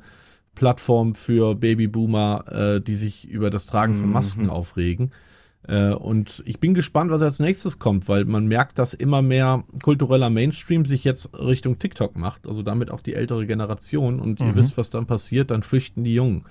Plattform 0.56 1.16
für 1.16 1.56
Babyboomer, 1.56 2.46
äh, 2.78 2.82
die 2.82 2.96
sich 2.96 3.30
über 3.30 3.50
das 3.50 3.66
Tragen 3.66 3.96
von 3.96 4.10
Masken 4.10 4.44
mhm. 4.44 4.50
aufregen. 4.50 5.12
Äh, 5.68 5.94
und 5.94 6.44
ich 6.46 6.60
bin 6.60 6.74
gespannt, 6.74 7.12
was 7.12 7.22
als 7.22 7.40
nächstes 7.40 7.80
kommt, 7.80 8.08
weil 8.08 8.26
man 8.26 8.48
merkt, 8.48 8.78
dass 8.80 8.94
immer 8.94 9.22
mehr 9.22 9.64
kultureller 9.82 10.30
Mainstream 10.30 10.86
sich 10.86 11.04
jetzt 11.04 11.38
Richtung 11.38 11.80
TikTok 11.80 12.16
macht, 12.16 12.48
also 12.48 12.62
damit 12.62 12.92
auch 12.92 13.02
die 13.02 13.16
ältere 13.16 13.46
Generation. 13.46 14.20
Und 14.20 14.40
mhm. 14.40 14.48
ihr 14.48 14.56
wisst, 14.56 14.78
was 14.78 14.90
dann 14.90 15.06
passiert, 15.06 15.52
dann 15.52 15.64
flüchten 15.64 16.04
die 16.04 16.16
Jungen. 16.16 16.44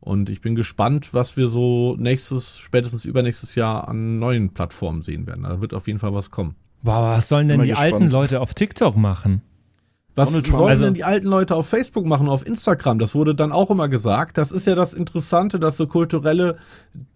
Und 0.00 0.30
ich 0.30 0.40
bin 0.40 0.54
gespannt, 0.54 1.12
was 1.12 1.36
wir 1.36 1.48
so 1.48 1.96
nächstes, 1.98 2.58
spätestens 2.58 3.04
übernächstes 3.04 3.54
Jahr 3.54 3.88
an 3.88 4.18
neuen 4.18 4.50
Plattformen 4.50 5.02
sehen 5.02 5.26
werden. 5.26 5.42
Da 5.42 5.60
wird 5.60 5.74
auf 5.74 5.86
jeden 5.86 5.98
Fall 5.98 6.14
was 6.14 6.30
kommen. 6.30 6.54
Wow, 6.82 7.16
was 7.16 7.28
sollen 7.28 7.48
denn 7.48 7.62
die 7.62 7.70
gespannt. 7.70 7.94
alten 7.94 8.10
Leute 8.10 8.40
auf 8.40 8.54
TikTok 8.54 8.96
machen? 8.96 9.42
Was 10.18 10.32
sollen 10.32 10.68
also, 10.68 10.84
denn 10.84 10.94
die 10.94 11.04
alten 11.04 11.26
Leute 11.26 11.54
auf 11.54 11.68
Facebook 11.68 12.04
machen, 12.04 12.28
auf 12.28 12.46
Instagram? 12.46 12.98
Das 12.98 13.14
wurde 13.14 13.34
dann 13.34 13.52
auch 13.52 13.70
immer 13.70 13.88
gesagt. 13.88 14.36
Das 14.36 14.50
ist 14.52 14.66
ja 14.66 14.74
das 14.74 14.94
Interessante, 14.94 15.58
dass 15.58 15.76
so 15.76 15.86
kulturelle 15.86 16.56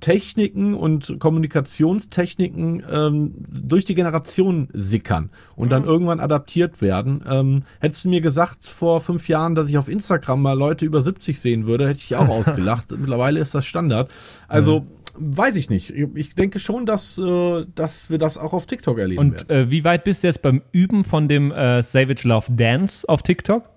Techniken 0.01 0.75
und 0.75 1.17
Kommunikationstechniken 1.19 2.83
ähm, 2.91 3.35
durch 3.49 3.85
die 3.85 3.95
Generation 3.95 4.69
sickern 4.73 5.31
und 5.57 5.71
dann 5.71 5.83
mhm. 5.83 5.89
irgendwann 5.89 6.21
adaptiert 6.21 6.81
werden. 6.81 7.23
Ähm, 7.29 7.65
hättest 7.81 8.05
du 8.05 8.09
mir 8.09 8.21
gesagt 8.21 8.65
vor 8.65 9.01
fünf 9.01 9.29
Jahren, 9.29 9.55
dass 9.55 9.69
ich 9.69 9.77
auf 9.77 9.89
Instagram 9.89 10.41
mal 10.41 10.57
Leute 10.57 10.85
über 10.85 11.03
70 11.03 11.41
sehen 11.41 11.67
würde, 11.67 11.89
hätte 11.89 12.01
ich 12.01 12.17
auch 12.17 12.29
ausgelacht. 12.31 12.93
Mittlerweile 12.93 13.41
ist 13.41 13.55
das 13.55 13.67
Standard. 13.67 14.11
Also 14.49 14.81
mhm 14.81 15.02
weiß 15.15 15.57
ich 15.57 15.71
nicht. 15.71 15.91
Ich 15.91 16.35
denke 16.35 16.59
schon, 16.59 16.87
dass, 16.87 17.19
äh, 17.19 17.65
dass 17.75 18.11
wir 18.11 18.19
das 18.19 18.39
auch 18.39 18.53
auf 18.53 18.67
TikTok 18.67 18.99
erleben 18.99 19.21
Und 19.21 19.33
werden. 19.33 19.51
Äh, 19.51 19.71
wie 19.71 19.85
weit 19.85 20.05
bist 20.05 20.23
du 20.23 20.29
jetzt 20.29 20.43
beim 20.43 20.63
Üben 20.73 21.05
von 21.05 21.29
dem 21.29 21.51
äh, 21.51 21.83
Savage 21.83 22.27
Love 22.27 22.53
Dance 22.53 23.09
auf 23.09 23.23
TikTok? 23.23 23.72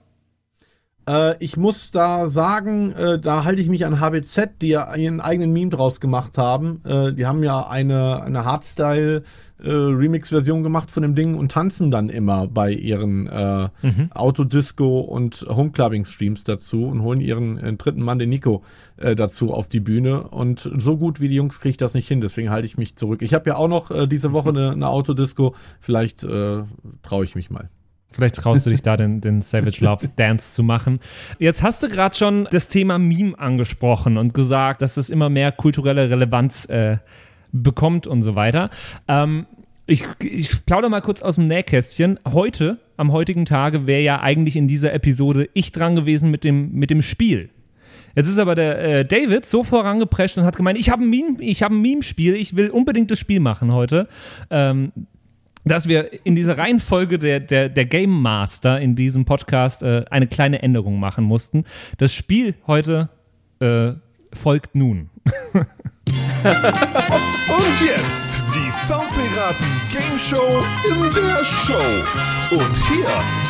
Äh, 1.07 1.35
ich 1.43 1.57
muss 1.57 1.91
da 1.91 2.27
sagen, 2.27 2.91
äh, 2.93 3.19
da 3.19 3.43
halte 3.43 3.61
ich 3.61 3.69
mich 3.69 3.85
an 3.85 3.99
HBZ, 3.99 4.61
die 4.61 4.69
ja 4.69 4.95
ihren 4.95 5.21
eigenen 5.21 5.53
Meme 5.53 5.69
draus 5.69 5.99
gemacht 5.99 6.37
haben. 6.37 6.81
Äh, 6.83 7.13
die 7.13 7.25
haben 7.25 7.43
ja 7.43 7.67
eine, 7.67 8.23
eine 8.23 8.45
Hardstyle 8.45 9.23
äh, 9.57 9.69
Remix-Version 9.69 10.63
gemacht 10.63 10.91
von 10.91 11.03
dem 11.03 11.15
Ding 11.15 11.35
und 11.35 11.51
tanzen 11.51 11.91
dann 11.91 12.09
immer 12.09 12.47
bei 12.47 12.71
ihren 12.71 13.27
äh, 13.27 13.69
mhm. 13.81 14.11
Autodisco 14.11 14.99
und 14.99 15.45
Homeclubbing-Streams 15.47 16.43
dazu 16.43 16.87
und 16.87 17.01
holen 17.01 17.21
ihren 17.21 17.57
äh, 17.57 17.73
dritten 17.73 18.01
Mann, 18.01 18.19
den 18.19 18.29
Nico, 18.29 18.63
äh, 18.97 19.15
dazu 19.15 19.53
auf 19.53 19.69
die 19.69 19.79
Bühne. 19.79 20.27
Und 20.27 20.69
so 20.77 20.97
gut 20.97 21.19
wie 21.19 21.29
die 21.29 21.35
Jungs 21.35 21.59
kriege 21.59 21.71
ich 21.71 21.77
das 21.77 21.93
nicht 21.93 22.07
hin, 22.07 22.21
deswegen 22.21 22.49
halte 22.49 22.65
ich 22.65 22.77
mich 22.77 22.95
zurück. 22.95 23.21
Ich 23.21 23.33
habe 23.33 23.49
ja 23.49 23.55
auch 23.55 23.67
noch 23.67 23.91
äh, 23.91 24.07
diese 24.07 24.33
Woche 24.33 24.49
eine, 24.49 24.71
eine 24.71 24.87
Autodisco. 24.87 25.55
Vielleicht 25.79 26.23
äh, 26.23 26.63
traue 27.03 27.23
ich 27.23 27.35
mich 27.35 27.49
mal. 27.49 27.69
Vielleicht 28.15 28.36
traust 28.36 28.65
du 28.65 28.69
dich 28.69 28.82
da, 28.82 28.95
den, 28.95 29.19
den 29.19 29.41
Savage 29.41 29.84
Love 29.84 30.08
Dance 30.15 30.54
zu 30.54 30.63
machen. 30.63 31.01
Jetzt 31.38 31.62
hast 31.62 31.84
du 31.84 31.89
gerade 31.89 32.15
schon 32.15 32.47
das 32.49 32.69
Thema 32.69 32.97
Meme 32.97 33.38
angesprochen 33.38 34.15
und 34.17 34.34
gesagt, 34.34 34.82
dass 34.82 34.95
es 34.95 35.10
immer 35.10 35.30
mehr 35.30 35.51
kulturelle 35.51 36.10
Relevanz 36.10 36.63
äh, 36.69 36.97
bekommt 37.51 38.08
und 38.08 38.21
so 38.21 38.36
weiter. 38.36 38.69
Ähm, 39.10 39.47
ich, 39.86 40.06
ich 40.23 40.65
plaudere 40.65 40.89
mal 40.89 41.01
kurz 41.01 41.21
aus 41.21 41.36
dem 41.36 41.47
Nähkästchen. 41.47 42.17
Heute, 42.25 42.80
am 42.95 43.12
heutigen 43.12 43.43
Tage, 43.43 43.86
wäre 43.86 44.01
ja 44.01 44.21
eigentlich 44.21 44.56
in 44.56 44.69
dieser 44.69 44.93
Episode 44.93 45.49
ich 45.54 45.73
dran 45.73 45.95
gewesen 45.95 46.32
mit 46.32 46.45
dem, 46.45 46.71
mit 46.71 46.91
dem 46.91 47.01
Spiel. 47.01 47.49
Jetzt 48.15 48.30
ist 48.30 48.38
aber 48.38 48.56
der 48.56 48.80
äh, 48.80 49.06
David 49.06 49.45
so 49.45 49.63
vorangeprescht 49.65 50.38
und 50.38 50.45
hat 50.45 50.56
gemeint, 50.56 50.78
ich 50.78 50.89
habe 50.89 51.04
ein 51.04 51.10
Meme, 51.10 51.36
ich 51.41 51.65
ein 51.65 51.82
Meme-Spiel, 51.82 52.36
ich 52.36 52.56
will 52.56 52.69
unbedingt 52.69 53.12
das 53.12 53.19
Spiel 53.19 53.41
machen 53.41 53.73
heute. 53.73 54.08
Ähm, 54.49 54.93
dass 55.65 55.88
wir 55.88 56.25
in 56.25 56.36
dieser 56.36 56.58
Reihenfolge 56.58 57.17
der, 57.17 57.39
der, 57.39 57.69
der 57.69 57.86
Game 57.86 58.21
Master 58.21 58.80
in 58.80 58.95
diesem 58.95 59.25
Podcast 59.25 59.84
äh, 59.84 60.06
eine 60.10 60.28
kleine 60.28 60.62
Änderung 60.62 60.99
machen 60.99 61.23
mussten. 61.23 61.65
Das 61.97 62.13
Spiel 62.13 62.56
heute 62.67 63.10
äh, 63.60 63.93
folgt 64.32 64.75
nun. 64.75 65.10
Und 66.45 67.82
jetzt 67.82 68.43
die 68.54 68.71
Soundpiraten 68.71 69.65
Game 69.91 70.19
Show 70.19 70.63
in 70.88 71.01
der 71.13 71.43
Show. 71.43 72.56
Und 72.56 72.78
hier 72.88 73.10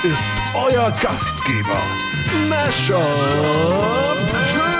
ist 0.10 0.32
euer 0.56 0.92
Gastgeber, 1.02 1.82
Mashup 2.48 3.04
Germany. 4.54 4.75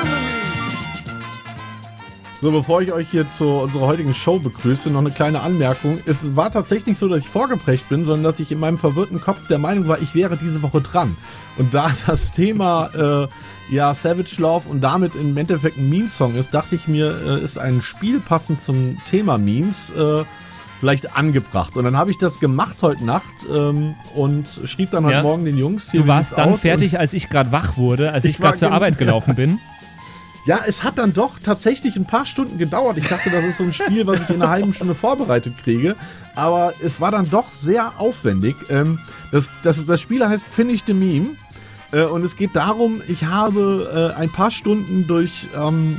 So, 2.46 2.52
bevor 2.52 2.80
ich 2.84 2.94
euch 2.94 3.10
hier 3.10 3.28
zu 3.28 3.48
unserer 3.48 3.88
heutigen 3.88 4.14
Show 4.14 4.38
begrüße, 4.38 4.92
noch 4.92 5.00
eine 5.00 5.10
kleine 5.10 5.42
Anmerkung. 5.42 6.00
Es 6.06 6.36
war 6.36 6.52
tatsächlich 6.52 6.96
so, 6.96 7.08
dass 7.08 7.22
ich 7.22 7.28
vorgeprägt 7.28 7.90
bin, 7.90 8.06
sondern 8.06 8.22
dass 8.22 8.40
ich 8.40 8.52
in 8.52 8.60
meinem 8.60 8.78
verwirrten 8.78 9.20
Kopf 9.20 9.48
der 9.48 9.58
Meinung 9.58 9.88
war, 9.88 10.00
ich 10.00 10.14
wäre 10.14 10.38
diese 10.38 10.62
Woche 10.62 10.80
dran. 10.80 11.18
Und 11.58 11.74
da 11.74 11.90
das 12.06 12.30
Thema 12.30 12.92
äh, 12.94 13.74
ja 13.74 13.96
Savage 13.96 14.36
Love 14.38 14.70
und 14.70 14.82
damit 14.82 15.16
im 15.16 15.36
Endeffekt 15.36 15.80
ein 15.80 15.90
Meme-Song 15.90 16.36
ist, 16.36 16.54
dachte 16.54 16.76
ich 16.76 16.88
mir, 16.88 17.20
äh, 17.26 17.44
ist 17.44 17.58
ein 17.58 17.82
Spiel 17.82 18.20
passend 18.20 18.62
zum 18.62 19.00
Thema 19.10 19.40
Memes. 19.40 19.90
Äh, 19.98 20.24
vielleicht 20.80 21.18
angebracht. 21.18 21.78
Und 21.78 21.86
dann 21.86 21.98
habe 21.98 22.12
ich 22.12 22.20
das 22.20 22.40
gemacht 22.40 22.84
heute 22.84 23.06
Nacht 23.06 23.34
ähm, 23.52 23.96
und 24.14 24.60
schrieb 24.66 24.92
dann 24.92 25.06
heute 25.06 25.16
ja. 25.16 25.24
Morgen 25.24 25.46
den 25.46 25.58
Jungs 25.58 25.90
hier. 25.90 26.02
Du 26.02 26.08
warst 26.08 26.38
dann 26.38 26.58
fertig, 26.58 27.00
als 27.00 27.14
ich 27.14 27.28
gerade 27.28 27.52
wach 27.52 27.78
wurde, 27.78 28.12
als 28.12 28.24
ich, 28.24 28.32
ich 28.32 28.38
gerade 28.38 28.58
zur 28.58 28.72
Arbeit 28.72 29.00
gelaufen 29.00 29.34
bin. 29.34 29.58
Ja, 30.46 30.60
es 30.66 30.84
hat 30.84 31.00
dann 31.00 31.12
doch 31.12 31.40
tatsächlich 31.40 31.96
ein 31.96 32.06
paar 32.06 32.26
Stunden 32.26 32.60
gedauert. 32.60 32.98
Ich 32.98 33.08
dachte, 33.08 33.32
das 33.32 33.44
ist 33.44 33.58
so 33.58 33.64
ein 33.64 33.74
Spiel, 33.74 34.06
was 34.06 34.24
ich 34.24 34.30
in 34.30 34.42
einer 34.42 34.52
halben 34.52 34.74
Stunde 34.74 34.94
vorbereitet 34.94 35.56
kriege. 35.58 35.96
Aber 36.36 36.74
es 36.84 37.02
war 37.02 37.10
dann 37.10 37.30
doch 37.30 37.52
sehr 37.52 37.94
aufwendig. 38.00 38.56
Ähm, 38.70 39.00
das, 39.32 39.50
das, 39.64 39.84
das 39.86 40.00
Spiel 40.00 40.28
heißt 40.28 40.46
Finish 40.46 40.82
the 40.86 40.94
Meme. 40.94 41.36
Äh, 41.92 42.04
und 42.04 42.24
es 42.24 42.36
geht 42.36 42.56
darum, 42.56 43.02
ich 43.08 43.26
habe 43.26 44.14
äh, 44.16 44.20
ein 44.20 44.32
paar 44.32 44.52
Stunden 44.52 45.08
durch 45.08 45.48
ähm, 45.58 45.98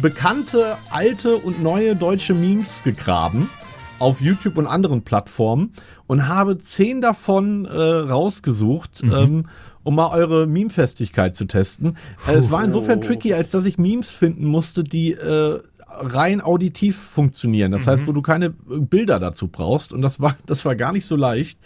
bekannte, 0.00 0.78
alte 0.90 1.36
und 1.36 1.62
neue 1.62 1.94
deutsche 1.94 2.32
Memes 2.32 2.82
gegraben 2.82 3.50
auf 3.98 4.20
YouTube 4.20 4.58
und 4.58 4.66
anderen 4.66 5.02
Plattformen 5.02 5.72
und 6.06 6.28
habe 6.28 6.58
zehn 6.58 7.00
davon 7.00 7.64
äh, 7.64 7.70
rausgesucht. 7.70 9.02
Mhm. 9.02 9.12
Ähm, 9.12 9.46
um 9.84 9.94
mal 9.94 10.08
eure 10.08 10.46
Meme-Festigkeit 10.46 11.34
zu 11.34 11.44
testen. 11.44 11.96
Äh, 12.26 12.34
es 12.34 12.50
war 12.50 12.64
insofern 12.64 13.00
tricky, 13.00 13.34
als 13.34 13.50
dass 13.50 13.64
ich 13.64 13.78
Memes 13.78 14.10
finden 14.10 14.46
musste, 14.46 14.82
die 14.82 15.12
äh, 15.12 15.60
rein 15.86 16.40
auditiv 16.40 16.96
funktionieren. 16.96 17.70
Das 17.70 17.86
mhm. 17.86 17.90
heißt, 17.90 18.06
wo 18.06 18.12
du 18.12 18.22
keine 18.22 18.50
Bilder 18.50 19.20
dazu 19.20 19.48
brauchst. 19.48 19.92
Und 19.92 20.02
das 20.02 20.20
war, 20.20 20.36
das 20.46 20.64
war 20.64 20.74
gar 20.74 20.92
nicht 20.92 21.06
so 21.06 21.16
leicht. 21.16 21.58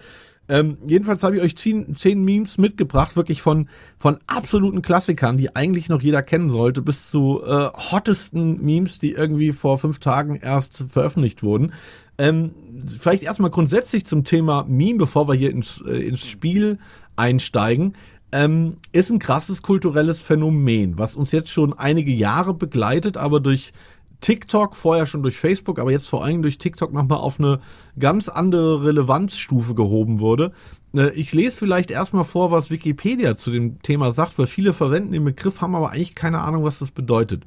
Ähm, 0.51 0.79
jedenfalls 0.87 1.23
habe 1.23 1.37
ich 1.37 1.43
euch 1.43 1.57
zehn, 1.57 1.95
zehn 1.95 2.25
Memes 2.25 2.57
mitgebracht, 2.57 3.17
wirklich 3.17 3.43
von, 3.43 3.69
von 3.99 4.17
absoluten 4.27 4.81
Klassikern, 4.81 5.37
die 5.37 5.55
eigentlich 5.55 5.91
noch 5.91 6.01
jeder 6.01 6.23
kennen 6.23 6.49
sollte, 6.49 6.81
bis 6.81 7.11
zu 7.11 7.43
äh, 7.45 7.69
hottesten 7.75 8.65
Memes, 8.65 8.99
die 8.99 9.13
irgendwie 9.13 9.53
vor 9.53 9.79
fünf 9.79 9.99
Tagen 9.99 10.37
erst 10.37 10.87
veröffentlicht 10.89 11.43
wurden. 11.43 11.73
Ähm, 12.17 12.53
vielleicht 12.99 13.23
erstmal 13.23 13.51
grundsätzlich 13.51 14.07
zum 14.07 14.25
Thema 14.25 14.65
Meme, 14.69 14.99
bevor 14.99 15.29
wir 15.29 15.35
hier 15.35 15.51
ins, 15.51 15.83
äh, 15.87 15.97
ins 15.97 16.27
Spiel 16.27 16.79
einsteigen. 17.17 17.95
Ähm, 18.31 18.77
ist 18.93 19.11
ein 19.11 19.19
krasses 19.19 19.63
kulturelles 19.63 20.21
Phänomen, 20.21 20.99
was 20.99 21.17
uns 21.17 21.33
jetzt 21.33 21.51
schon 21.51 21.73
einige 21.73 22.13
Jahre 22.13 22.53
begleitet, 22.53 23.17
aber 23.17 23.41
durch 23.41 23.73
TikTok, 24.21 24.75
vorher 24.77 25.07
schon 25.07 25.23
durch 25.23 25.39
Facebook, 25.39 25.79
aber 25.79 25.93
jetzt 25.93 26.09
vor 26.09 26.25
allem 26.25 26.43
durch 26.43 26.59
TikTok 26.59 26.93
nochmal 26.93 27.19
auf 27.19 27.39
eine 27.39 27.61
ganz 27.99 28.29
andere 28.29 28.85
Relevanzstufe 28.85 29.75
gehoben 29.75 30.21
wurde. 30.21 30.53
Äh, 30.95 31.11
ich 31.11 31.33
lese 31.33 31.57
vielleicht 31.57 31.91
erstmal 31.91 32.25
vor, 32.25 32.51
was 32.51 32.71
Wikipedia 32.71 33.35
zu 33.35 33.51
dem 33.51 33.81
Thema 33.83 34.13
sagt, 34.13 34.39
weil 34.39 34.47
viele 34.47 34.73
verwenden 34.73 35.13
den 35.13 35.25
Begriff, 35.25 35.61
haben 35.61 35.75
aber 35.75 35.91
eigentlich 35.91 36.15
keine 36.15 36.41
Ahnung, 36.41 36.65
was 36.65 36.81
das 36.81 36.91
bedeutet. 36.91 37.45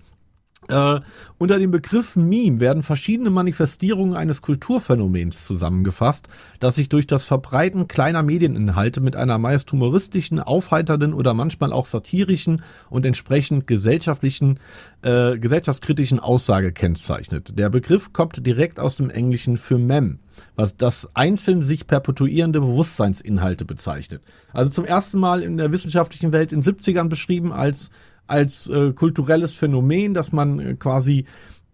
Äh, 0.72 1.02
unter 1.38 1.60
dem 1.60 1.72
Begriff 1.72 2.16
Meme 2.16 2.60
werden 2.60 2.84
verschiedene 2.84 3.30
Manifestierungen 3.30 4.16
eines 4.16 4.42
Kulturphänomens 4.42 5.46
zusammengefasst, 5.46 6.30
das 6.60 6.76
sich 6.76 6.88
durch 6.88 7.08
das 7.08 7.26
Verbreiten 7.26 7.88
kleiner 7.88 8.24
Medieninhalte 8.24 9.02
mit 9.02 9.16
einer 9.16 9.38
meist 9.38 9.72
humoristischen, 9.72 10.40
aufheiternden 10.40 11.14
oder 11.14 11.34
manchmal 11.34 11.74
auch 11.74 11.88
satirischen 11.88 12.62
und 12.90 13.06
entsprechend 13.06 13.68
gesellschaftlichen, 13.68 14.60
äh, 15.02 15.38
gesellschaftskritischen 15.38 16.20
Aussage 16.20 16.72
kennzeichnet. 16.72 17.58
Der 17.58 17.70
Begriff 17.70 18.14
kommt 18.14 18.46
direkt 18.46 18.80
aus 18.80 18.96
dem 18.96 19.10
Englischen 19.10 19.58
für 19.58 19.78
Mem, 19.78 20.20
was 20.56 20.78
das 20.78 21.10
einzeln 21.16 21.64
sich 21.64 21.88
perpetuierende 21.88 22.62
Bewusstseinsinhalte 22.62 23.66
bezeichnet. 23.66 24.22
Also 24.54 24.72
zum 24.72 24.86
ersten 24.86 25.20
Mal 25.20 25.42
in 25.42 25.58
der 25.58 25.72
wissenschaftlichen 25.72 26.32
Welt 26.32 26.54
in 26.54 26.62
70ern 26.62 27.10
beschrieben 27.10 27.52
als 27.52 27.90
als 28.32 28.68
äh, 28.70 28.94
kulturelles 28.94 29.56
Phänomen, 29.56 30.14
dass 30.14 30.32
man 30.32 30.60
äh, 30.60 30.74
quasi 30.76 31.26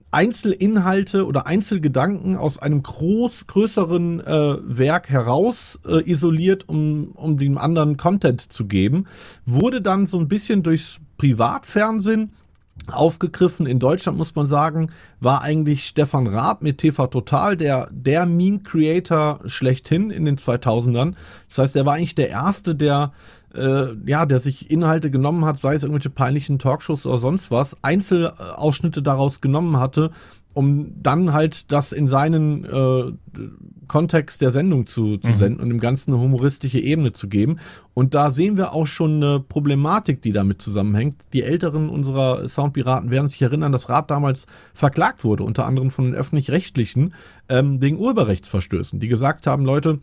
Einzelinhalte 0.10 1.26
oder 1.26 1.48
Einzelgedanken 1.48 2.38
aus 2.38 2.58
einem 2.58 2.82
groß 2.82 3.48
größeren 3.48 4.22
äh, 4.22 4.58
Werk 4.64 5.10
heraus 5.10 5.80
äh, 5.86 6.10
isoliert, 6.10 6.68
um, 6.68 7.12
um 7.14 7.38
dem 7.38 7.58
anderen 7.58 7.98
Content 7.98 8.42
zu 8.42 8.66
geben, 8.66 9.06
wurde 9.46 9.82
dann 9.82 10.08
so 10.08 10.18
ein 10.18 10.28
bisschen 10.28 10.64
durchs 10.64 11.02
Privatfernsehen 11.18 12.32
aufgegriffen. 12.88 13.66
In 13.66 13.80
Deutschland 13.80 14.18
muss 14.18 14.36
man 14.36 14.48
sagen, 14.48 14.92
war 15.20 15.42
eigentlich 15.42 15.86
Stefan 15.86 16.28
Raab 16.28 16.62
mit 16.62 16.78
TV 16.78 17.08
Total 17.08 17.58
der, 17.58 17.90
der 17.92 18.26
Meme-Creator 18.26 19.42
schlechthin 19.46 20.10
in 20.10 20.26
den 20.26 20.38
2000ern. 20.38 21.16
Das 21.50 21.58
heißt, 21.58 21.76
er 21.76 21.86
war 21.86 21.96
eigentlich 21.96 22.16
der 22.16 22.30
erste, 22.30 22.76
der 22.76 23.12
äh, 23.54 23.88
ja, 24.06 24.26
der 24.26 24.40
sich 24.40 24.70
Inhalte 24.70 25.12
genommen 25.12 25.46
hat, 25.46 25.60
sei 25.60 25.74
es 25.74 25.84
irgendwelche 25.84 26.10
peinlichen 26.10 26.60
Talkshows 26.60 27.06
oder 27.06 27.20
sonst 27.20 27.52
was, 27.52 27.78
Einzelausschnitte 27.82 29.02
daraus 29.02 29.42
genommen 29.42 29.80
hatte, 29.80 30.12
um 30.54 30.92
dann 31.04 31.34
halt 31.34 31.72
das 31.72 31.92
in 31.92 32.08
seinen 32.08 32.66
äh, 32.66 33.12
Kontext 33.88 34.42
der 34.42 34.50
Sendung 34.50 34.88
zu, 34.88 35.18
zu 35.18 35.30
mhm. 35.30 35.36
senden 35.36 35.62
und 35.62 35.70
dem 35.70 35.80
Ganzen 35.80 36.14
eine 36.14 36.22
humoristische 36.22 36.80
Ebene 36.80 37.14
zu 37.14 37.28
geben. 37.28 37.58
Und 37.94 38.14
da 38.14 38.32
sehen 38.32 38.58
wir 38.58 38.74
auch 38.74 38.88
schon 38.88 39.24
eine 39.24 39.40
Problematik, 39.40 40.22
die 40.22 40.32
damit 40.32 40.62
zusammenhängt. 40.62 41.26
Die 41.34 41.44
Älteren 41.44 41.90
unserer 41.90 42.48
Soundpiraten 42.48 43.12
werden 43.12 43.28
sich 43.28 43.42
erinnern, 43.42 43.72
dass 43.72 43.88
Rad 43.90 44.10
damals 44.10 44.48
verklagt 44.74 45.24
wurde, 45.24 45.44
unter 45.44 45.66
anderem 45.66 45.92
von 45.92 46.06
den 46.06 46.16
öffentlich-rechtlichen, 46.16 47.14
ähm, 47.50 47.82
wegen 47.82 47.98
Urheberrechtsverstößen, 47.98 49.00
die 49.00 49.08
gesagt 49.08 49.48
haben, 49.48 49.64
Leute, 49.64 50.00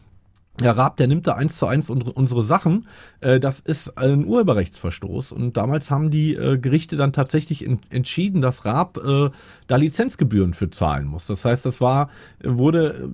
Herr 0.61 0.77
Raab, 0.77 0.99
der 0.99 1.09
nimmt 1.09 1.27
da 1.27 1.33
eins 1.33 1.59
zu 1.59 1.67
eins 1.67 1.91
unsere 1.91 2.43
Sachen. 2.43 2.87
Äh, 3.21 3.41
das 3.41 3.59
ist 3.59 3.99
ein 3.99 4.25
Urheberrechtsverstoß. 4.25 5.33
Und 5.33 5.57
damals 5.57 5.91
haben 5.91 6.11
die 6.11 6.37
äh, 6.37 6.59
Gerichte 6.59 6.97
dann 6.97 7.13
tatsächlich 7.13 7.67
entschieden, 7.91 8.41
dass 8.41 8.65
Raab 8.65 8.99
äh, 8.99 9.31
da 9.67 9.77
Lizenzgebühren 9.77 10.55
für 10.55 10.71
zahlen 10.71 11.07
muss. 11.07 11.27
Das 11.27 11.45
heißt, 11.45 11.67
das 11.67 11.81
war, 11.81 12.09
wurde 12.43 13.11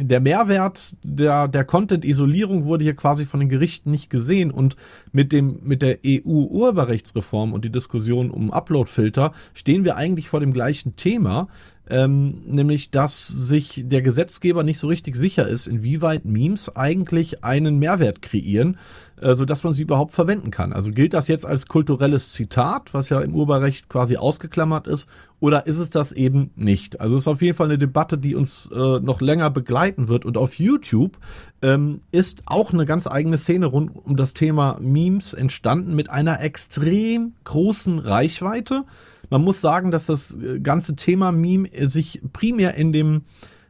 der 0.00 0.20
Mehrwert 0.20 0.94
der, 1.02 1.48
der 1.48 1.64
Content-Isolierung 1.64 2.64
wurde 2.64 2.84
hier 2.84 2.94
quasi 2.96 3.24
von 3.24 3.40
den 3.40 3.48
Gerichten 3.48 3.90
nicht 3.90 4.08
gesehen. 4.08 4.52
Und 4.52 4.76
mit 5.10 5.32
dem, 5.32 5.58
mit 5.64 5.82
der 5.82 5.98
EU-Urheberrechtsreform 6.06 7.52
und 7.52 7.64
die 7.64 7.72
Diskussion 7.72 8.30
um 8.30 8.52
Uploadfilter 8.52 9.32
stehen 9.52 9.84
wir 9.84 9.96
eigentlich 9.96 10.28
vor 10.28 10.38
dem 10.38 10.52
gleichen 10.52 10.94
Thema 10.94 11.48
ähm, 11.90 12.42
nämlich 12.46 12.90
dass 12.90 13.26
sich 13.26 13.82
der 13.86 14.02
Gesetzgeber 14.02 14.62
nicht 14.62 14.78
so 14.78 14.86
richtig 14.86 15.16
sicher 15.16 15.48
ist, 15.48 15.66
inwieweit 15.66 16.24
Memes 16.24 16.74
eigentlich 16.74 17.44
einen 17.44 17.78
Mehrwert 17.78 18.22
kreieren, 18.22 18.78
äh, 19.20 19.34
so 19.34 19.44
dass 19.44 19.64
man 19.64 19.72
sie 19.72 19.82
überhaupt 19.82 20.14
verwenden 20.14 20.50
kann. 20.50 20.72
Also 20.72 20.90
gilt 20.90 21.12
das 21.12 21.28
jetzt 21.28 21.44
als 21.44 21.66
kulturelles 21.66 22.32
Zitat, 22.32 22.94
was 22.94 23.08
ja 23.08 23.20
im 23.20 23.34
Urheberrecht 23.34 23.88
quasi 23.88 24.16
ausgeklammert 24.16 24.86
ist, 24.86 25.08
oder 25.40 25.66
ist 25.66 25.78
es 25.78 25.90
das 25.90 26.12
eben 26.12 26.52
nicht? 26.54 27.00
Also 27.00 27.16
es 27.16 27.22
ist 27.22 27.28
auf 27.28 27.42
jeden 27.42 27.56
Fall 27.56 27.66
eine 27.66 27.78
Debatte, 27.78 28.16
die 28.16 28.36
uns 28.36 28.70
äh, 28.72 29.00
noch 29.00 29.20
länger 29.20 29.50
begleiten 29.50 30.06
wird. 30.06 30.24
Und 30.24 30.36
auf 30.36 30.54
YouTube 30.54 31.18
ähm, 31.62 32.00
ist 32.12 32.44
auch 32.46 32.72
eine 32.72 32.84
ganz 32.84 33.08
eigene 33.08 33.38
Szene 33.38 33.66
rund 33.66 33.90
um 34.04 34.16
das 34.16 34.34
Thema 34.34 34.78
Memes 34.80 35.34
entstanden 35.34 35.96
mit 35.96 36.10
einer 36.10 36.40
extrem 36.40 37.32
großen 37.42 37.98
Reichweite. 37.98 38.84
Man 39.32 39.44
muss 39.44 39.62
sagen, 39.62 39.90
dass 39.90 40.04
das 40.04 40.36
äh, 40.36 40.60
ganze 40.60 40.94
Thema 40.94 41.32
Meme 41.32 41.66
sich 41.88 42.20
primär 42.34 42.74
in 42.74 42.92
dem 42.92 43.22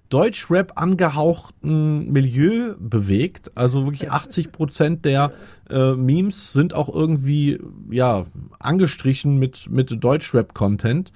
Deutschrap 0.09 0.73
angehauchten 0.75 2.11
Milieu 2.11 2.75
bewegt. 2.81 3.53
Also 3.55 3.87
wirklich 3.87 4.11
80 4.11 4.51
Prozent 4.51 5.05
der 5.05 5.31
äh, 5.71 5.93
Memes 5.93 6.53
sind 6.53 6.75
auch 6.75 6.93
irgendwie 6.93 7.61
ja 7.93 8.27
angestrichen 8.59 9.39
mit 9.39 9.71
mit 9.71 10.03
Deutschrap-Content. 10.03 11.13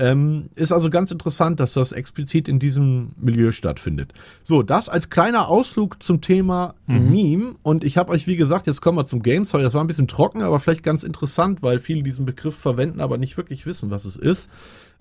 Ähm, 0.00 0.48
ist 0.54 0.72
also 0.72 0.88
ganz 0.88 1.10
interessant, 1.10 1.60
dass 1.60 1.74
das 1.74 1.92
explizit 1.92 2.48
in 2.48 2.58
diesem 2.58 3.10
Milieu 3.18 3.52
stattfindet. 3.52 4.14
So, 4.42 4.62
das 4.62 4.88
als 4.88 5.10
kleiner 5.10 5.48
Ausflug 5.48 6.02
zum 6.02 6.22
Thema 6.22 6.74
mhm. 6.86 7.10
Meme. 7.10 7.54
Und 7.62 7.84
ich 7.84 7.98
habe 7.98 8.10
euch, 8.10 8.26
wie 8.26 8.36
gesagt, 8.36 8.66
jetzt 8.66 8.80
kommen 8.80 8.96
wir 8.96 9.04
zum 9.04 9.20
Game. 9.22 9.44
Sorry, 9.44 9.62
das 9.62 9.74
war 9.74 9.84
ein 9.84 9.88
bisschen 9.88 10.08
trocken, 10.08 10.40
aber 10.40 10.58
vielleicht 10.58 10.84
ganz 10.84 11.02
interessant, 11.02 11.62
weil 11.62 11.78
viele 11.78 12.02
diesen 12.02 12.24
Begriff 12.24 12.56
verwenden, 12.56 13.02
aber 13.02 13.18
nicht 13.18 13.36
wirklich 13.36 13.66
wissen, 13.66 13.90
was 13.90 14.06
es 14.06 14.16
ist. 14.16 14.48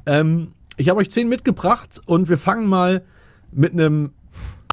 Ähm, 0.05 0.49
ich 0.75 0.89
habe 0.89 0.99
euch 0.99 1.09
zehn 1.09 1.29
mitgebracht 1.29 2.01
und 2.05 2.27
wir 2.27 2.37
fangen 2.37 2.67
mal 2.67 3.01
mit 3.53 3.71
einem 3.71 4.11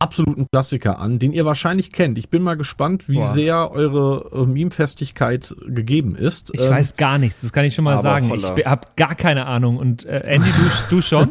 absoluten 0.00 0.46
Klassiker 0.50 0.98
an, 0.98 1.18
den 1.18 1.32
ihr 1.32 1.44
wahrscheinlich 1.44 1.92
kennt. 1.92 2.18
Ich 2.18 2.28
bin 2.28 2.42
mal 2.42 2.56
gespannt, 2.56 3.08
wie 3.08 3.16
Boah. 3.16 3.32
sehr 3.32 3.70
eure 3.70 4.30
äh, 4.32 4.46
Meme-Festigkeit 4.46 5.54
gegeben 5.66 6.16
ist. 6.16 6.50
Ich 6.52 6.60
ähm, 6.60 6.70
weiß 6.70 6.96
gar 6.96 7.18
nichts, 7.18 7.42
das 7.42 7.52
kann 7.52 7.64
ich 7.64 7.74
schon 7.74 7.84
mal 7.84 8.02
sagen. 8.02 8.30
Holla. 8.30 8.56
Ich 8.56 8.66
habe 8.66 8.88
gar 8.96 9.14
keine 9.14 9.46
Ahnung. 9.46 9.78
Und 9.78 10.04
äh, 10.04 10.22
Andy, 10.24 10.50
du, 10.50 10.96
du 10.96 11.02
schon? 11.02 11.30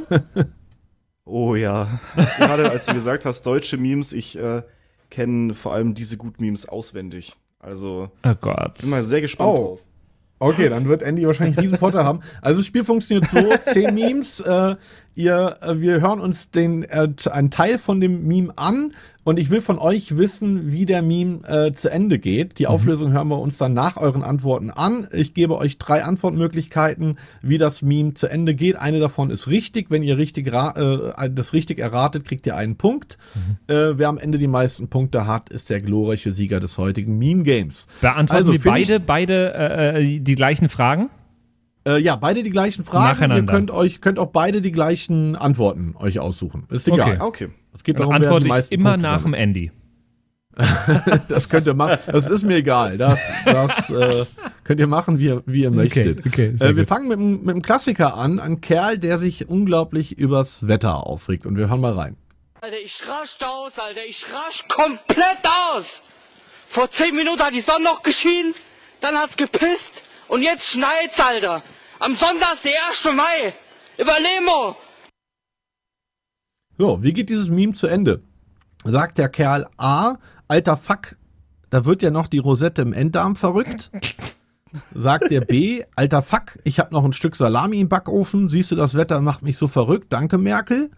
oh 1.26 1.56
ja. 1.56 2.00
Gerade 2.38 2.70
als 2.70 2.86
du 2.88 2.94
gesagt 2.94 3.26
hast, 3.26 3.44
deutsche 3.44 3.78
Memes, 3.78 4.14
ich 4.14 4.38
äh, 4.38 4.64
kenne 5.10 5.54
vor 5.54 5.74
allem 5.74 5.94
diese 5.94 6.18
Gut-Memes 6.18 6.68
auswendig. 6.68 7.34
Also, 7.60 8.12
oh 8.24 8.36
Gott. 8.40 8.82
bin 8.82 8.90
mal 8.90 9.04
sehr 9.04 9.22
gespannt 9.22 9.50
oh. 9.50 9.56
drauf. 9.56 9.80
Okay, 10.38 10.68
dann 10.68 10.86
wird 10.86 11.02
Andy 11.02 11.26
wahrscheinlich 11.26 11.56
diesen 11.56 11.78
Vorteil 11.78 12.04
haben. 12.04 12.20
Also 12.42 12.60
das 12.60 12.66
Spiel 12.66 12.84
funktioniert 12.84 13.30
so, 13.30 13.40
zehn 13.72 13.94
Memes, 13.94 14.42
äh, 14.42 14.76
ihr, 15.16 15.58
äh, 15.62 15.80
wir 15.80 16.02
hören 16.02 16.20
uns 16.20 16.52
den, 16.52 16.84
äh, 16.84 17.08
einen 17.32 17.50
Teil 17.50 17.78
von 17.78 18.00
dem 18.00 18.28
Meme 18.28 18.54
an 18.58 18.92
und 19.24 19.40
ich 19.40 19.50
will 19.50 19.60
von 19.60 19.80
euch 19.80 20.18
wissen, 20.18 20.72
wie 20.72 20.86
der 20.86 21.02
Meme 21.02 21.40
äh, 21.48 21.74
zu 21.74 21.90
Ende 21.90 22.20
geht. 22.20 22.60
Die 22.60 22.64
mhm. 22.64 22.70
Auflösung 22.70 23.12
hören 23.12 23.28
wir 23.30 23.40
uns 23.40 23.58
dann 23.58 23.74
nach 23.74 23.98
euren 23.98 24.24
Antworten 24.24 24.70
an. 24.70 25.08
Ich 25.12 25.34
gebe 25.34 25.58
euch 25.58 25.80
drei 25.80 26.04
Antwortmöglichkeiten, 26.04 27.18
wie 27.42 27.58
das 27.58 27.82
Meme 27.82 28.14
zu 28.14 28.28
Ende 28.28 28.54
geht. 28.54 28.76
Eine 28.76 29.00
davon 29.00 29.32
ist 29.32 29.48
richtig. 29.48 29.90
Wenn 29.90 30.04
ihr 30.04 30.18
richtig 30.18 30.48
äh, 30.48 31.30
das 31.32 31.54
richtig 31.54 31.80
erratet, 31.80 32.26
kriegt 32.26 32.46
ihr 32.46 32.56
einen 32.56 32.76
Punkt. 32.76 33.18
Mhm. 33.34 33.74
Äh, 33.74 33.98
wer 33.98 34.10
am 34.10 34.20
Ende 34.20 34.38
die 34.38 34.48
meisten 34.48 34.90
Punkte 34.90 35.26
hat, 35.26 35.50
ist 35.50 35.72
der 35.72 35.82
glorreiche 35.82 36.32
Sieger 36.32 36.60
des 36.60 36.78
heutigen 36.78 37.18
Meme 37.18 37.42
Games. 37.42 37.88
Beantworten 38.02 38.32
also, 38.32 38.52
wir 38.52 38.62
beide, 38.62 39.00
beide 39.00 39.54
äh, 39.56 40.04
äh, 40.04 40.20
die 40.20 40.36
gleichen 40.36 40.70
Fragen? 40.70 41.10
Äh, 41.88 42.00
ja, 42.00 42.16
beide 42.16 42.44
die 42.44 42.50
gleichen 42.50 42.84
Fragen. 42.84 43.32
Ihr 43.32 43.46
könnt 43.46 43.72
euch 43.72 44.02
könnt 44.02 44.20
auch 44.20 44.32
beide 44.32 44.62
die 44.62 44.72
gleichen 44.72 45.36
Antworten 45.36 45.96
euch 45.98 46.20
aussuchen. 46.20 46.66
Ist 46.70 46.88
egal. 46.88 47.18
Okay. 47.22 47.46
okay. 47.46 47.50
Es 47.74 47.84
geht 47.84 48.00
darum, 48.00 48.14
antworte 48.14 48.48
ich 48.48 48.72
immer 48.72 48.92
Punkte 48.92 49.10
nach 49.10 49.24
dem 49.24 49.34
Andy. 49.34 49.72
das 51.28 51.50
könnt 51.50 51.68
ihr 51.68 51.74
machen. 51.74 52.00
Das 52.08 52.28
ist 52.28 52.44
mir 52.44 52.56
egal. 52.56 52.98
Das, 52.98 53.20
das 53.46 53.90
äh, 53.90 54.26
könnt 54.64 54.80
ihr 54.80 54.88
machen, 54.88 55.20
wie, 55.20 55.38
wie 55.46 55.64
ihr 55.64 55.72
möchtet. 55.72 56.26
Okay, 56.26 56.54
okay, 56.56 56.66
äh, 56.66 56.76
wir 56.78 56.88
fangen 56.88 57.10
mit, 57.10 57.20
mit 57.20 57.50
einem 57.50 57.62
Klassiker 57.62 58.16
an. 58.16 58.40
Ein 58.40 58.62
Kerl, 58.62 58.98
der 58.98 59.18
sich 59.18 59.50
unglaublich 59.50 60.18
übers 60.18 60.68
Wetter 60.68 61.06
aufregt. 61.06 61.46
Und 61.46 61.58
wir 61.58 61.70
hören 61.70 61.82
mal 61.82 61.92
rein. 61.92 62.16
Alter, 62.62 62.78
ich 62.84 63.02
rasch 63.08 63.38
aus, 63.46 63.78
Alter. 63.78 64.06
Ich 64.08 64.26
rasch 64.34 64.64
komplett 64.70 65.44
aus. 65.74 66.02
Vor 66.68 66.90
zehn 66.90 67.14
Minuten 67.14 67.42
hat 67.42 67.54
die 67.54 67.62
Sonne 67.62 67.84
noch 67.84 68.02
geschienen, 68.02 68.54
dann 69.02 69.16
hat's 69.16 69.38
gepisst 69.38 69.92
und 70.28 70.42
jetzt 70.42 70.66
schneit's, 70.72 71.20
Alter. 71.20 71.64
Am 72.00 72.16
Sonntag 72.16 72.56
ist 72.56 72.66
der 72.66 72.74
1. 72.90 73.16
Mai. 73.16 73.54
Überleben 73.98 74.46
wir. 74.46 74.76
So, 76.78 77.02
wie 77.02 77.14
geht 77.14 77.30
dieses 77.30 77.50
Meme 77.50 77.72
zu 77.72 77.88
Ende? 77.88 78.22
Sagt 78.84 79.18
der 79.18 79.30
Kerl 79.30 79.66
A, 79.78 80.18
alter 80.50 80.76
Fuck, 80.76 81.16
da 81.70 81.86
wird 81.86 82.02
ja 82.02 82.12
noch 82.12 82.28
die 82.28 82.40
Rosette 82.40 82.82
im 82.82 82.92
Enddarm 82.92 83.36
verrückt. 83.38 83.92
Sagt 84.94 85.32
der 85.32 85.40
B, 85.42 85.84
alter 85.96 86.22
Fuck, 86.22 86.60
ich 86.66 86.80
habe 86.80 86.94
noch 86.94 87.06
ein 87.06 87.14
Stück 87.14 87.38
Salami 87.38 87.80
im 87.80 87.88
Backofen, 87.88 88.50
siehst 88.50 88.72
du, 88.72 88.76
das 88.76 88.96
Wetter 88.96 89.22
macht 89.22 89.42
mich 89.42 89.58
so 89.58 89.70
verrückt, 89.70 90.08
danke 90.12 90.38
Merkel. 90.38 90.92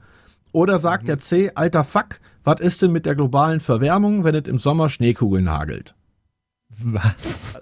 Oder 0.51 0.79
sagt 0.79 1.07
der 1.07 1.19
C, 1.19 1.51
alter 1.53 1.83
Fuck, 1.83 2.19
was 2.43 2.59
ist 2.59 2.81
denn 2.81 2.91
mit 2.91 3.05
der 3.05 3.15
globalen 3.15 3.59
Verwärmung, 3.59 4.23
wenn 4.23 4.33
es 4.33 4.47
im 4.47 4.57
Sommer 4.57 4.89
Schneekugeln 4.89 5.49
hagelt? 5.49 5.93
Was? 6.81 7.59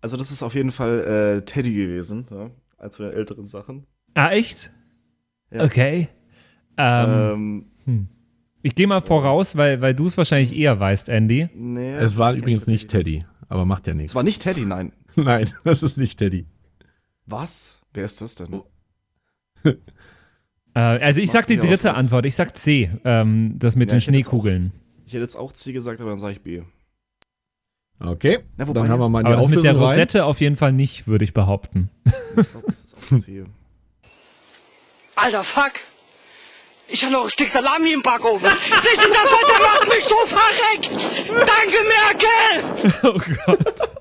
Also 0.00 0.16
das 0.16 0.30
ist 0.30 0.44
auf 0.44 0.54
jeden 0.54 0.70
Fall 0.70 1.40
äh, 1.40 1.44
Teddy 1.44 1.74
gewesen, 1.74 2.28
ja, 2.30 2.50
als 2.78 2.96
von 2.96 3.06
den 3.06 3.14
älteren 3.14 3.46
Sachen. 3.46 3.86
Ah, 4.14 4.30
echt? 4.30 4.72
Ja. 5.50 5.64
Okay. 5.64 6.08
Ähm, 6.76 7.66
Ähm, 7.86 8.08
ich 8.62 8.74
gehe 8.74 8.86
mal 8.86 9.00
voraus, 9.02 9.56
weil, 9.56 9.80
weil 9.80 9.94
du 9.94 10.06
es 10.06 10.16
wahrscheinlich 10.16 10.54
eher 10.56 10.78
weißt, 10.80 11.08
Andy. 11.08 11.48
nee, 11.54 11.92
Es 11.94 12.16
war 12.18 12.30
das 12.32 12.38
übrigens 12.40 12.62
ich 12.62 12.68
nicht 12.72 12.88
Teddy, 12.90 13.24
aber 13.48 13.64
macht 13.64 13.86
ja 13.86 13.94
nichts. 13.94 14.12
Es 14.12 14.16
war 14.16 14.22
nicht 14.22 14.42
Teddy, 14.42 14.64
nein. 14.64 14.92
Nein, 15.16 15.48
das 15.64 15.82
ist 15.82 15.96
nicht 15.98 16.18
Teddy. 16.18 16.46
Was? 17.26 17.82
Wer 17.92 18.04
ist 18.04 18.20
das 18.20 18.36
denn? 18.36 18.62
Äh, 19.64 19.74
also 20.74 21.20
ich 21.20 21.26
macht's 21.26 21.32
sag 21.32 21.46
die 21.48 21.56
dritte. 21.56 21.94
Antwort. 21.94 22.26
Ich 22.26 22.34
sag 22.36 22.56
C. 22.56 22.90
Ähm, 23.04 23.54
das 23.58 23.74
mit 23.74 23.90
Ja, 23.90 23.96
den 23.96 23.98
ich 23.98 24.06
hätte 24.06 24.16
jetzt 24.16 24.26
auch- 24.28 24.30
Schneekugeln. 24.30 24.72
Ich 25.06 25.12
hätte 25.14 25.22
jetzt 25.22 25.36
auch 25.36 25.52
C 25.52 25.72
gesagt, 25.72 26.00
aber 26.00 26.10
dann 26.10 26.18
sage 26.18 26.34
ich 26.34 26.42
B. 26.42 26.62
Okay, 28.00 28.38
Na, 28.56 28.68
wobei- 28.68 28.80
dann 28.80 28.88
haben 28.90 29.00
wir 29.00 29.08
mal 29.08 29.22
die 29.24 29.26
Aber 29.32 29.42
das 29.42 29.50
mit 29.50 29.64
der 29.64 29.72
Auflösung 29.72 29.82
rein. 29.88 29.90
Rosette 29.98 30.24
auf 30.24 30.40
jeden 30.40 30.56
Fall 30.56 30.72
nicht, 30.72 31.06
würde 31.08 31.24
ich 31.24 31.34
behaupten. 31.34 31.90
Ich 32.04 32.12
glaube, 32.50 32.66
das 32.66 32.84
ist 32.84 33.12
auch 33.12 33.18
C. 33.20 33.44
Alter 35.16 35.42
Fuck. 35.42 35.72
Ich 36.90 37.02
habe 37.02 37.12
noch 37.12 37.24
ein 37.24 37.30
Stück 37.30 37.48
Salami 37.48 37.92
im 37.92 38.02
Backofen. 38.02 38.48
Du, 38.48 38.48
das 38.48 38.52
Wetter 38.54 39.60
macht 39.62 39.88
mich 39.94 40.04
so 40.04 40.14
verreckt. 40.26 40.90
Danke, 41.28 41.78
Merkel. 41.98 42.94
Oh 43.02 43.18
Gott. 43.46 43.97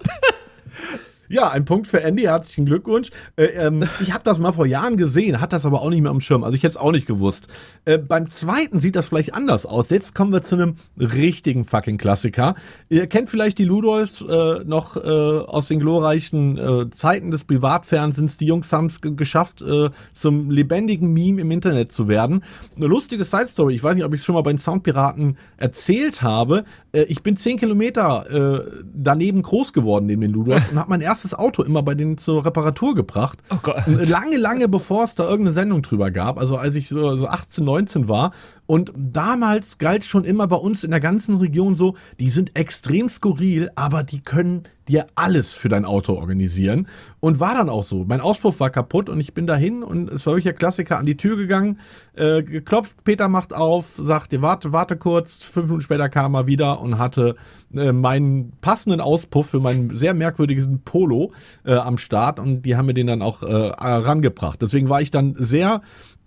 Ja, 1.29 1.49
ein 1.49 1.65
Punkt 1.65 1.87
für 1.87 2.01
Andy, 2.03 2.23
herzlichen 2.23 2.65
Glückwunsch. 2.65 3.09
Äh, 3.35 3.45
ähm, 3.45 3.83
ich 3.99 4.13
habe 4.13 4.23
das 4.23 4.39
mal 4.39 4.53
vor 4.53 4.65
Jahren 4.65 4.95
gesehen, 4.95 5.41
hat 5.41 5.51
das 5.51 5.65
aber 5.65 5.81
auch 5.81 5.89
nicht 5.89 6.01
mehr 6.01 6.11
am 6.11 6.21
Schirm. 6.21 6.43
Also 6.43 6.55
ich 6.55 6.63
hätte 6.63 6.71
es 6.71 6.77
auch 6.77 6.93
nicht 6.93 7.05
gewusst. 7.05 7.47
Äh, 7.83 7.97
beim 7.97 8.31
zweiten 8.31 8.79
sieht 8.79 8.95
das 8.95 9.07
vielleicht 9.07 9.33
anders 9.33 9.65
aus. 9.65 9.89
Jetzt 9.89 10.15
kommen 10.15 10.31
wir 10.31 10.41
zu 10.41 10.55
einem 10.55 10.75
richtigen 10.97 11.65
fucking 11.65 11.97
Klassiker. 11.97 12.55
Ihr 12.87 13.07
kennt 13.07 13.29
vielleicht 13.29 13.57
die 13.57 13.65
Ludolfs 13.65 14.21
äh, 14.21 14.63
noch 14.65 14.95
äh, 14.95 14.99
aus 14.99 15.67
den 15.67 15.79
glorreichen 15.79 16.57
äh, 16.57 16.89
Zeiten 16.91 17.31
des 17.31 17.43
Privatfernsehens. 17.43 18.37
Die 18.37 18.45
Jungs 18.45 18.71
haben 18.71 18.87
es 18.87 19.01
geschafft, 19.01 19.61
äh, 19.61 19.89
zum 20.13 20.49
lebendigen 20.49 21.11
Meme 21.11 21.41
im 21.41 21.51
Internet 21.51 21.91
zu 21.91 22.07
werden. 22.07 22.41
Eine 22.77 22.87
lustige 22.87 23.25
Side 23.25 23.49
Story. 23.49 23.75
Ich 23.75 23.83
weiß 23.83 23.95
nicht, 23.95 24.05
ob 24.05 24.13
ich 24.13 24.21
es 24.21 24.25
schon 24.25 24.35
mal 24.35 24.43
bei 24.43 24.53
den 24.53 24.59
Soundpiraten 24.59 25.37
erzählt 25.57 26.21
habe. 26.21 26.63
Ich 26.93 27.21
bin 27.21 27.35
zehn 27.37 27.57
Kilometer 27.57 28.73
daneben 28.93 29.41
groß 29.41 29.73
geworden 29.73 30.05
neben 30.07 30.21
den 30.21 30.31
Ludolfs 30.31 30.69
und 30.69 30.79
habe 30.79 30.89
mein 30.89 31.01
erstes 31.01 31.16
Auto 31.33 31.63
immer 31.63 31.83
bei 31.83 31.95
denen 31.95 32.17
zur 32.17 32.45
Reparatur 32.45 32.95
gebracht. 32.95 33.39
Oh 33.49 33.57
Gott. 33.61 33.83
Lange, 33.87 34.37
lange 34.37 34.67
bevor 34.67 35.03
es 35.03 35.15
da 35.15 35.23
irgendeine 35.23 35.53
Sendung 35.53 35.81
drüber 35.81 36.11
gab, 36.11 36.39
also 36.39 36.57
als 36.57 36.75
ich 36.75 36.87
so, 36.89 37.15
so 37.15 37.27
18, 37.27 37.63
19 37.63 38.07
war. 38.07 38.31
Und 38.67 38.91
damals 38.95 39.77
galt 39.77 40.03
schon 40.03 40.25
immer 40.25 40.45
bei 40.47 40.57
uns 40.57 40.83
in 40.83 40.91
der 40.91 40.99
ganzen 40.99 41.37
Region 41.37 41.75
so, 41.75 41.95
die 42.19 42.29
sind 42.29 42.57
extrem 42.57 43.07
skurril, 43.07 43.71
aber 43.75 44.03
die 44.03 44.19
können 44.19 44.63
dir 44.89 45.07
alles 45.15 45.51
für 45.51 45.69
dein 45.69 45.85
Auto 45.85 46.13
organisieren. 46.13 46.87
Und 47.19 47.39
war 47.39 47.53
dann 47.53 47.69
auch 47.69 47.83
so. 47.83 48.05
Mein 48.05 48.21
Auspuff 48.21 48.59
war 48.59 48.69
kaputt 48.69 49.09
und 49.09 49.19
ich 49.19 49.33
bin 49.33 49.47
dahin 49.47 49.83
und 49.83 50.09
es 50.09 50.25
war 50.25 50.33
wirklich 50.33 50.45
der 50.45 50.53
Klassiker 50.53 50.97
an 50.97 51.05
die 51.05 51.17
Tür 51.17 51.35
gegangen, 51.35 51.79
äh, 52.13 52.43
geklopft, 52.43 53.03
Peter 53.03 53.27
macht 53.27 53.55
auf, 53.55 53.85
sagt, 53.97 54.39
warte, 54.41 54.71
warte 54.73 54.97
kurz, 54.97 55.45
fünf 55.45 55.67
Minuten 55.67 55.81
später 55.81 56.09
kam 56.09 56.35
er 56.35 56.47
wieder 56.47 56.81
und 56.81 56.97
hatte 56.97 57.35
äh, 57.73 57.91
meinen 57.91 58.51
passenden 58.61 59.01
Auspuff 59.01 59.47
für 59.47 59.59
meinen 59.59 59.95
sehr 59.95 60.13
merkwürdigen 60.13 60.81
Polo 60.83 61.31
äh, 61.65 61.73
am 61.73 61.97
Start 61.97 62.39
und 62.39 62.63
die 62.63 62.75
haben 62.75 62.85
mir 62.85 62.93
den 62.93 63.07
dann 63.07 63.21
auch 63.21 63.43
äh, 63.43 63.53
rangebracht. 63.53 64.61
Deswegen 64.61 64.89
war 64.89 65.01
ich 65.01 65.11
dann 65.11 65.35
sehr 65.37 65.81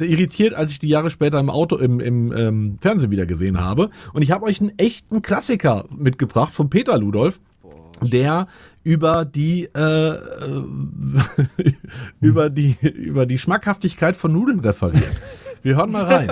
irritiert, 0.05 0.55
als 0.55 0.73
ich 0.73 0.79
die 0.79 0.89
Jahre 0.89 1.11
später 1.11 1.39
im 1.39 1.51
Auto, 1.51 1.77
im, 1.77 2.01
im 2.01 2.33
ähm, 2.33 2.79
Fernsehen 2.81 3.11
wieder 3.11 3.27
gesehen 3.27 3.61
habe. 3.61 3.91
Und 4.13 4.23
ich 4.23 4.31
habe 4.31 4.47
euch 4.47 4.61
einen 4.61 4.73
echten 4.79 5.23
Klassiker 5.23 5.85
mitgebracht 5.97 6.53
von 6.53 6.71
Peter 6.71 6.99
Ludolf, 6.99 7.41
der 8.03 8.47
über 8.83 9.25
die 9.25 9.69
äh, 9.77 10.11
äh, 10.11 10.63
über 12.21 12.51
die 12.51 12.77
über 12.83 13.27
die 13.27 13.39
Schmackhaftigkeit 13.39 14.17
von 14.17 14.33
Nudeln 14.33 14.61
referiert. 14.61 15.21
Wir 15.63 15.77
hören 15.77 15.93
mal 15.93 16.05
rein. 16.05 16.31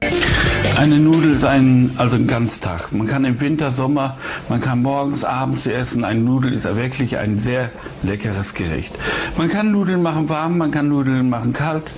Eine 0.76 0.98
Nudel 0.98 1.32
ist 1.32 1.44
ein, 1.44 1.92
also 1.96 2.16
ein 2.16 2.26
Ganztag. 2.26 2.92
Man 2.92 3.06
kann 3.06 3.24
im 3.24 3.40
Winter, 3.40 3.70
Sommer, 3.70 4.16
man 4.48 4.60
kann 4.60 4.82
morgens, 4.82 5.24
abends 5.24 5.66
essen. 5.66 6.04
Eine 6.04 6.20
Nudel 6.20 6.52
ist 6.52 6.64
wirklich 6.76 7.18
ein 7.18 7.36
sehr 7.36 7.70
leckeres 8.02 8.54
Gericht. 8.54 8.92
Man 9.36 9.48
kann 9.48 9.70
Nudeln 9.70 10.02
machen 10.02 10.28
warm, 10.28 10.58
man 10.58 10.70
kann 10.70 10.88
Nudeln 10.88 11.28
machen 11.30 11.52
kalt. 11.52 11.94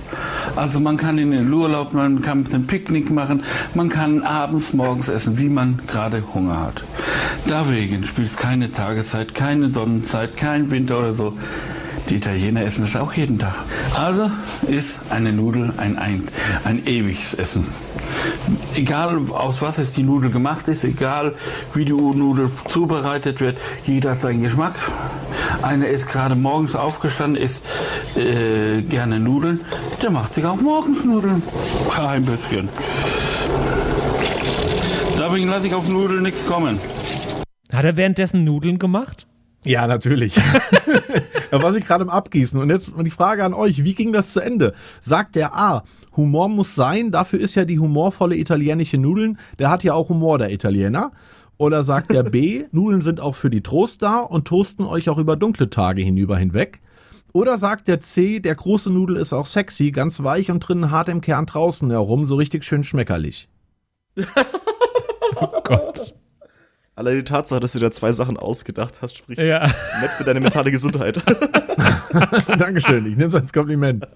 Also 0.55 0.79
man 0.79 0.97
kann 0.97 1.17
in 1.17 1.31
den 1.31 1.51
Urlaub, 1.51 1.93
man 1.93 2.21
kann 2.21 2.45
ein 2.53 2.67
Picknick 2.67 3.09
machen, 3.09 3.43
man 3.73 3.89
kann 3.89 4.21
abends, 4.23 4.73
morgens 4.73 5.09
essen, 5.09 5.39
wie 5.39 5.49
man 5.49 5.79
gerade 5.87 6.23
Hunger 6.33 6.61
hat. 6.61 6.83
Deswegen 7.49 8.03
spielt 8.03 8.27
es 8.27 8.37
keine 8.37 8.71
Tageszeit, 8.71 9.33
keine 9.33 9.71
Sonnenzeit, 9.71 10.37
kein 10.37 10.69
Winter 10.71 10.99
oder 10.99 11.13
so. 11.13 11.33
Die 12.09 12.15
Italiener 12.15 12.61
essen 12.63 12.83
das 12.83 12.95
auch 12.95 13.13
jeden 13.13 13.39
Tag. 13.39 13.55
Also 13.95 14.29
ist 14.67 14.99
eine 15.09 15.33
Nudel 15.33 15.73
ein, 15.77 15.97
ein, 15.97 16.23
ein 16.63 16.85
ewiges 16.85 17.33
Essen. 17.33 17.65
Egal 18.75 19.19
aus 19.31 19.61
was 19.61 19.77
es 19.77 19.93
die 19.93 20.03
Nudel 20.03 20.31
gemacht 20.31 20.67
ist, 20.67 20.83
egal 20.83 21.33
wie 21.73 21.85
die 21.85 21.93
Nudel 21.93 22.49
zubereitet 22.67 23.39
wird, 23.41 23.57
jeder 23.85 24.11
hat 24.11 24.21
seinen 24.21 24.41
Geschmack. 24.41 24.73
Einer 25.61 25.87
ist 25.87 26.07
gerade 26.07 26.35
morgens 26.35 26.75
aufgestanden, 26.75 27.41
isst 27.41 27.67
äh, 28.15 28.81
gerne 28.81 29.19
Nudeln, 29.19 29.61
der 30.01 30.11
macht 30.11 30.33
sich 30.33 30.45
auch 30.45 30.59
morgens 30.59 31.05
Nudeln. 31.05 31.41
Kein 31.89 32.25
bisschen. 32.25 32.69
Deswegen 35.17 35.49
lasse 35.49 35.67
ich 35.67 35.73
auf 35.73 35.87
Nudeln 35.89 36.23
nichts 36.23 36.45
kommen. 36.45 36.79
Hat 37.71 37.85
er 37.85 37.95
währenddessen 37.97 38.43
Nudeln 38.43 38.79
gemacht? 38.79 39.27
Ja, 39.65 39.87
natürlich. 39.87 40.35
da 41.55 41.63
war 41.63 41.73
sich 41.73 41.85
gerade 41.85 42.03
im 42.03 42.09
Abgießen. 42.09 42.59
Und 42.59 42.69
jetzt 42.69 42.91
die 42.99 43.09
Frage 43.09 43.45
an 43.45 43.53
euch, 43.53 43.85
wie 43.85 43.95
ging 43.95 44.11
das 44.11 44.33
zu 44.33 44.41
Ende? 44.41 44.73
Sagt 45.01 45.35
der 45.35 45.55
A, 45.55 45.83
Humor 46.17 46.49
muss 46.49 46.75
sein, 46.75 47.11
dafür 47.11 47.39
ist 47.39 47.55
ja 47.55 47.63
die 47.63 47.79
humorvolle 47.79 48.35
italienische 48.35 48.97
Nudeln, 48.97 49.37
der 49.57 49.69
hat 49.69 49.83
ja 49.83 49.93
auch 49.93 50.09
Humor, 50.09 50.37
der 50.37 50.51
Italiener. 50.51 51.11
Oder 51.57 51.85
sagt 51.85 52.11
der 52.11 52.23
B, 52.23 52.65
Nudeln 52.71 53.01
sind 53.01 53.21
auch 53.21 53.35
für 53.35 53.49
die 53.49 53.63
Trost 53.63 54.01
da 54.01 54.19
und 54.19 54.45
toasten 54.45 54.85
euch 54.85 55.07
auch 55.07 55.17
über 55.17 55.37
dunkle 55.37 55.69
Tage 55.69 56.01
hinüber 56.01 56.37
hinweg. 56.37 56.81
Oder 57.31 57.57
sagt 57.57 57.87
der 57.87 58.01
C, 58.01 58.39
der 58.41 58.55
große 58.55 58.91
Nudel 58.91 59.15
ist 59.15 59.31
auch 59.31 59.45
sexy, 59.45 59.91
ganz 59.91 60.23
weich 60.23 60.51
und 60.51 60.59
drinnen 60.59 60.91
hart 60.91 61.07
im 61.07 61.21
Kern 61.21 61.45
draußen 61.45 61.89
herum, 61.89 62.27
so 62.27 62.35
richtig 62.35 62.65
schön 62.65 62.83
schmeckerlich. 62.83 63.47
Gott. 65.63 66.15
Allein 66.95 67.17
die 67.17 67.23
Tatsache, 67.23 67.59
dass 67.59 67.73
du 67.73 67.79
da 67.79 67.91
zwei 67.91 68.11
Sachen 68.13 68.37
ausgedacht 68.37 68.95
hast, 69.01 69.17
spricht 69.17 69.39
Ja. 69.41 69.65
nett 69.67 70.11
für 70.17 70.23
deine 70.23 70.39
mentale 70.39 70.71
Gesundheit. 70.71 71.21
Dankeschön, 72.57 73.05
ich 73.05 73.15
nehme 73.17 73.25
es 73.25 73.35
als 73.35 73.51
Kompliment. 73.51 74.07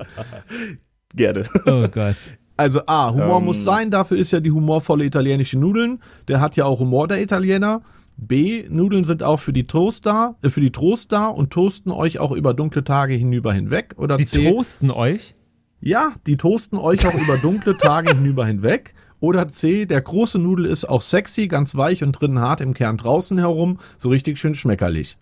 Gerne. 1.15 1.43
Oh 1.65 1.87
Gott. 1.89 2.15
Also 2.55 2.81
A, 2.85 3.11
Humor 3.11 3.37
Ähm. 3.39 3.45
muss 3.45 3.63
sein, 3.63 3.89
dafür 3.91 4.17
ist 4.17 4.31
ja 4.31 4.39
die 4.39 4.51
humorvolle 4.51 5.05
italienische 5.05 5.57
Nudeln. 5.59 6.01
Der 6.27 6.39
hat 6.41 6.55
ja 6.55 6.65
auch 6.65 6.79
Humor, 6.79 7.07
der 7.07 7.21
Italiener. 7.21 7.81
B, 8.17 8.65
Nudeln 8.69 9.05
sind 9.05 9.23
auch 9.23 9.37
für 9.39 9.53
die 9.53 9.65
Trost 9.65 10.05
da, 10.05 10.35
äh, 10.41 10.49
für 10.49 10.59
die 10.59 10.71
Trost 10.71 11.11
da 11.13 11.27
und 11.27 11.51
toasten 11.51 11.89
euch 11.91 12.19
auch 12.19 12.31
über 12.31 12.53
dunkle 12.53 12.83
Tage 12.83 13.13
hinüber 13.13 13.53
hinweg. 13.53 13.93
Oder 13.97 14.17
Die 14.17 14.25
C, 14.25 14.51
toasten 14.51 14.91
euch? 14.91 15.35
ja, 15.79 16.11
die 16.27 16.35
toasten 16.35 16.77
euch 16.77 17.07
auch 17.07 17.13
über 17.15 17.37
dunkle 17.37 17.77
Tage 17.77 18.09
hinüber 18.13 18.45
hinweg. 18.45 18.93
Oder 19.19 19.49
C, 19.49 19.85
der 19.85 20.01
große 20.01 20.39
Nudel 20.39 20.65
ist 20.65 20.85
auch 20.85 21.01
sexy, 21.01 21.47
ganz 21.47 21.75
weich 21.75 22.03
und 22.03 22.13
drinnen 22.13 22.39
hart 22.39 22.61
im 22.61 22.73
Kern 22.73 22.97
draußen 22.97 23.37
herum, 23.37 23.79
so 23.97 24.09
richtig 24.09 24.37
schön 24.39 24.55
schmeckerlich. 24.55 25.17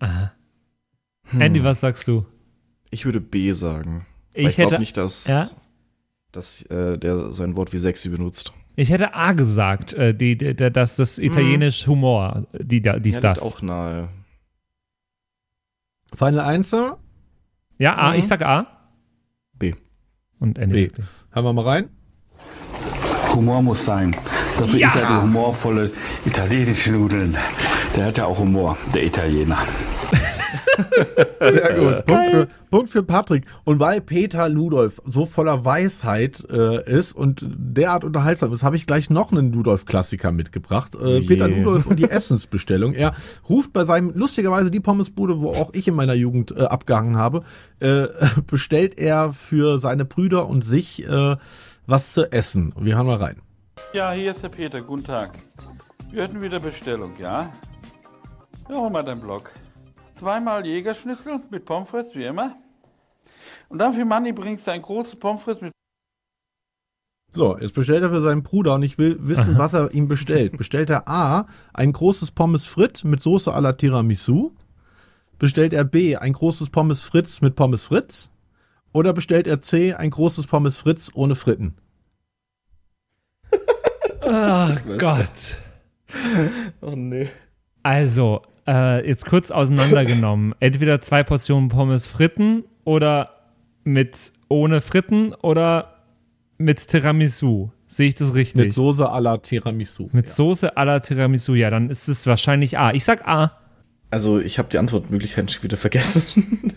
Aha. 0.00 0.32
Andy, 1.38 1.62
was 1.62 1.80
sagst 1.80 2.08
du? 2.08 2.26
Ich 2.90 3.04
würde 3.04 3.20
B 3.20 3.52
sagen. 3.52 4.06
Ich 4.34 4.48
ich 4.48 4.56
glaube 4.56 4.72
hätte, 4.72 4.80
nicht, 4.80 4.96
dass, 4.96 5.26
Ja? 5.26 5.48
dass 6.32 6.62
äh, 6.66 6.98
der 6.98 7.32
so 7.32 7.42
ein 7.42 7.54
Wort 7.56 7.72
wie 7.72 7.78
sexy 7.78 8.08
benutzt. 8.08 8.52
ich 8.76 8.90
hätte 8.90 9.14
A 9.14 9.32
gesagt, 9.32 9.92
äh, 9.92 10.14
die, 10.14 10.36
die, 10.36 10.54
die, 10.56 10.70
dass 10.70 10.96
das 10.96 11.18
italienisch 11.18 11.86
Humor, 11.86 12.46
die, 12.58 12.82
dies, 12.82 13.14
Ja, 13.14 13.20
das. 13.20 13.40
auch 13.40 13.62
nahe. 13.62 14.08
Final 16.14 16.40
Einzel, 16.40 16.94
Ja, 17.78 17.96
A, 17.96 18.10
Mhm. 18.12 18.18
ich 18.18 18.26
sag 18.26 18.42
A. 18.42 18.66
B. 19.54 19.74
Und 20.38 20.58
Andy. 20.58 20.88
B. 20.88 20.88
sagt 20.88 20.96
B. 20.96 21.02
Hören 21.34 21.44
wir 21.44 21.52
mal 21.52 21.64
rein. 21.64 21.88
Humor 23.34 23.62
muss 23.62 23.84
sein. 23.84 24.14
Dafür 24.58 24.78
Ja. 24.78 24.86
ist 24.88 24.96
ja 24.96 25.16
die 25.16 25.22
humorvolle 25.22 25.90
italienische 26.24 26.92
Nudeln. 26.92 27.36
Der 27.96 28.06
hat 28.06 28.18
ja 28.18 28.26
auch 28.26 28.38
Humor, 28.38 28.76
der 28.94 29.04
Italiener. 29.04 29.58
Sehr 31.40 31.74
gut. 31.74 32.06
Punkt 32.06 32.28
für, 32.30 32.48
Punkt 32.70 32.90
für 32.90 33.02
Patrick. 33.02 33.44
Und 33.64 33.80
weil 33.80 34.00
Peter 34.00 34.48
Ludolf 34.48 35.00
so 35.06 35.26
voller 35.26 35.64
Weisheit 35.64 36.44
äh, 36.50 36.82
ist 36.90 37.14
und 37.14 37.44
derart 37.48 38.04
unterhaltsam 38.04 38.52
ist, 38.52 38.62
habe 38.62 38.76
ich 38.76 38.86
gleich 38.86 39.10
noch 39.10 39.32
einen 39.32 39.52
Ludolf-Klassiker 39.52 40.32
mitgebracht. 40.32 40.96
Äh, 40.96 41.18
Je. 41.18 41.26
Peter 41.26 41.48
Ludolf 41.48 41.86
und 41.86 41.98
die 41.98 42.04
Essensbestellung. 42.10 42.94
Er 42.94 43.12
ruft 43.48 43.72
bei 43.72 43.84
seinem, 43.84 44.12
lustigerweise 44.14 44.70
die 44.70 44.80
Pommesbude, 44.80 45.40
wo 45.40 45.50
auch 45.50 45.70
ich 45.74 45.88
in 45.88 45.94
meiner 45.94 46.14
Jugend 46.14 46.52
äh, 46.56 46.62
abgehangen 46.64 47.16
habe, 47.16 47.42
äh, 47.80 48.06
bestellt 48.46 48.98
er 48.98 49.32
für 49.32 49.78
seine 49.78 50.04
Brüder 50.04 50.48
und 50.48 50.62
sich 50.64 51.06
äh, 51.08 51.36
was 51.86 52.12
zu 52.12 52.30
essen. 52.32 52.72
Wir 52.78 52.96
hören 52.96 53.06
mal 53.06 53.16
rein. 53.16 53.42
Ja, 53.92 54.12
hier 54.12 54.30
ist 54.30 54.42
der 54.42 54.48
Peter. 54.48 54.80
Guten 54.80 55.04
Tag. 55.04 55.38
Wir 56.10 56.22
hätten 56.22 56.40
wieder 56.40 56.60
Bestellung, 56.60 57.12
ja? 57.18 57.52
Ja, 58.68 58.76
hol 58.76 58.90
mal 58.90 59.02
deinen 59.02 59.20
Block. 59.20 59.50
Zweimal 60.16 60.64
Jägerschnitzel 60.66 61.40
mit 61.50 61.64
Pommes 61.64 61.88
frites, 61.88 62.14
wie 62.14 62.24
immer. 62.24 62.56
Und 63.68 63.78
dann 63.78 63.92
für 63.92 64.04
Manni 64.04 64.32
bringst 64.32 64.66
du 64.66 64.72
ein 64.72 64.82
großes 64.82 65.16
Pommes 65.16 65.42
frites 65.42 65.62
mit 65.62 65.72
So, 67.32 67.58
jetzt 67.58 67.74
bestellt 67.74 68.02
er 68.02 68.10
für 68.10 68.20
seinen 68.20 68.42
Bruder 68.42 68.74
und 68.74 68.82
ich 68.82 68.98
will 68.98 69.16
wissen, 69.20 69.58
was 69.58 69.72
er 69.72 69.92
ihm 69.92 70.06
bestellt. 70.06 70.56
Bestellt 70.58 70.90
er 70.90 71.08
A, 71.08 71.46
ein 71.72 71.92
großes 71.92 72.32
Pommes 72.32 72.66
Frit 72.66 73.04
mit 73.04 73.22
Soße 73.22 73.52
à 73.52 73.60
la 73.60 73.72
Tiramisu? 73.72 74.52
Bestellt 75.38 75.72
er 75.72 75.84
B, 75.84 76.16
ein 76.16 76.34
großes 76.34 76.70
Pommes 76.70 77.02
Fritz 77.02 77.40
mit 77.40 77.56
Pommes 77.56 77.86
Fritz? 77.86 78.30
Oder 78.92 79.12
bestellt 79.12 79.46
er 79.46 79.60
C, 79.60 79.94
ein 79.94 80.10
großes 80.10 80.46
Pommes 80.46 80.78
Fritz 80.78 81.10
ohne 81.14 81.34
Fritten? 81.34 81.74
Ach 84.22 84.80
Gott. 84.98 85.56
Oh 86.80 86.94
nee. 86.94 87.28
Also, 87.82 88.42
äh, 88.66 89.06
jetzt 89.06 89.24
kurz 89.24 89.50
auseinandergenommen. 89.50 90.54
Entweder 90.60 91.00
zwei 91.00 91.22
Portionen 91.22 91.68
Pommes 91.68 92.06
Fritten 92.06 92.64
oder 92.84 93.30
mit 93.84 94.32
ohne 94.48 94.80
Fritten 94.80 95.34
oder 95.34 96.04
mit 96.58 96.86
Tiramisu. 96.86 97.70
Sehe 97.86 98.08
ich 98.08 98.14
das 98.14 98.34
richtig? 98.34 98.62
Mit 98.62 98.72
Soße 98.72 99.10
à 99.10 99.20
la 99.20 99.38
Tiramisu. 99.38 100.08
Mit 100.12 100.28
Soße 100.28 100.76
à 100.76 100.84
la 100.84 101.00
Tiramisu, 101.00 101.54
ja, 101.54 101.70
dann 101.70 101.90
ist 101.90 102.08
es 102.08 102.26
wahrscheinlich 102.26 102.78
A. 102.78 102.92
Ich 102.92 103.04
sag 103.04 103.26
A. 103.26 103.58
Also 104.10 104.38
ich 104.38 104.58
habe 104.58 104.68
die 104.70 104.78
Antwortmöglichkeiten 104.78 105.48
schon 105.48 105.62
wieder 105.62 105.76
vergessen. 105.76 106.74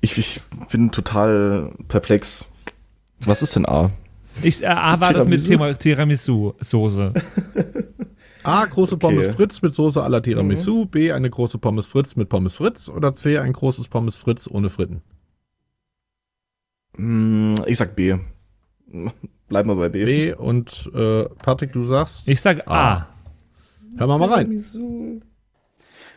Ich, 0.00 0.16
ich 0.18 0.40
bin 0.70 0.90
total 0.92 1.72
perplex. 1.88 2.50
Was 3.20 3.42
ist 3.42 3.56
denn 3.56 3.66
A? 3.66 3.90
Ich, 4.42 4.62
äh, 4.62 4.66
A 4.66 5.00
war 5.00 5.12
das 5.12 5.26
mit 5.26 5.40
Tiramisu? 5.44 5.74
Tiramisu- 5.78 6.54
Tiramisu-Soße. 6.60 7.14
A, 8.42 8.64
große 8.66 8.94
Okay. 8.96 9.06
Pommes 9.06 9.34
Fritz 9.34 9.62
mit 9.62 9.74
Soße 9.74 10.02
à 10.04 10.08
la 10.08 10.20
Tiramisu. 10.20 10.86
B, 10.86 11.10
eine 11.12 11.30
große 11.30 11.58
Pommes 11.58 11.86
Fritz 11.86 12.14
mit 12.16 12.28
Pommes 12.28 12.54
Fritz. 12.56 12.88
Oder 12.88 13.12
C, 13.14 13.38
ein 13.38 13.52
großes 13.52 13.88
Pommes 13.88 14.16
Fritz 14.16 14.48
ohne 14.50 14.68
Fritten. 14.68 15.02
Hm, 16.96 17.54
Ich 17.66 17.78
sag 17.78 17.96
B. 17.96 18.16
Bleiben 19.48 19.68
wir 19.68 19.76
bei 19.76 19.88
B. 19.88 20.04
B 20.04 20.32
und 20.34 20.90
äh, 20.94 21.24
Patrick, 21.42 21.72
du 21.72 21.82
sagst. 21.82 22.28
Ich 22.28 22.40
sag 22.40 22.68
A. 22.68 23.08
Hör 23.96 24.06
mal 24.06 24.18
mal 24.18 24.28
rein. 24.32 24.62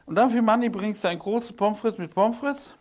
Und 0.05 0.15
dann 0.15 0.29
für 0.29 0.41
Manni 0.41 0.69
bringst 0.69 1.03
du 1.03 1.07
ein 1.07 1.19
großes 1.19 1.53
Pommes 1.53 1.79
frites 1.79 1.97
mit 1.99 2.13
Pommes 2.13 2.37
frites. 2.37 2.73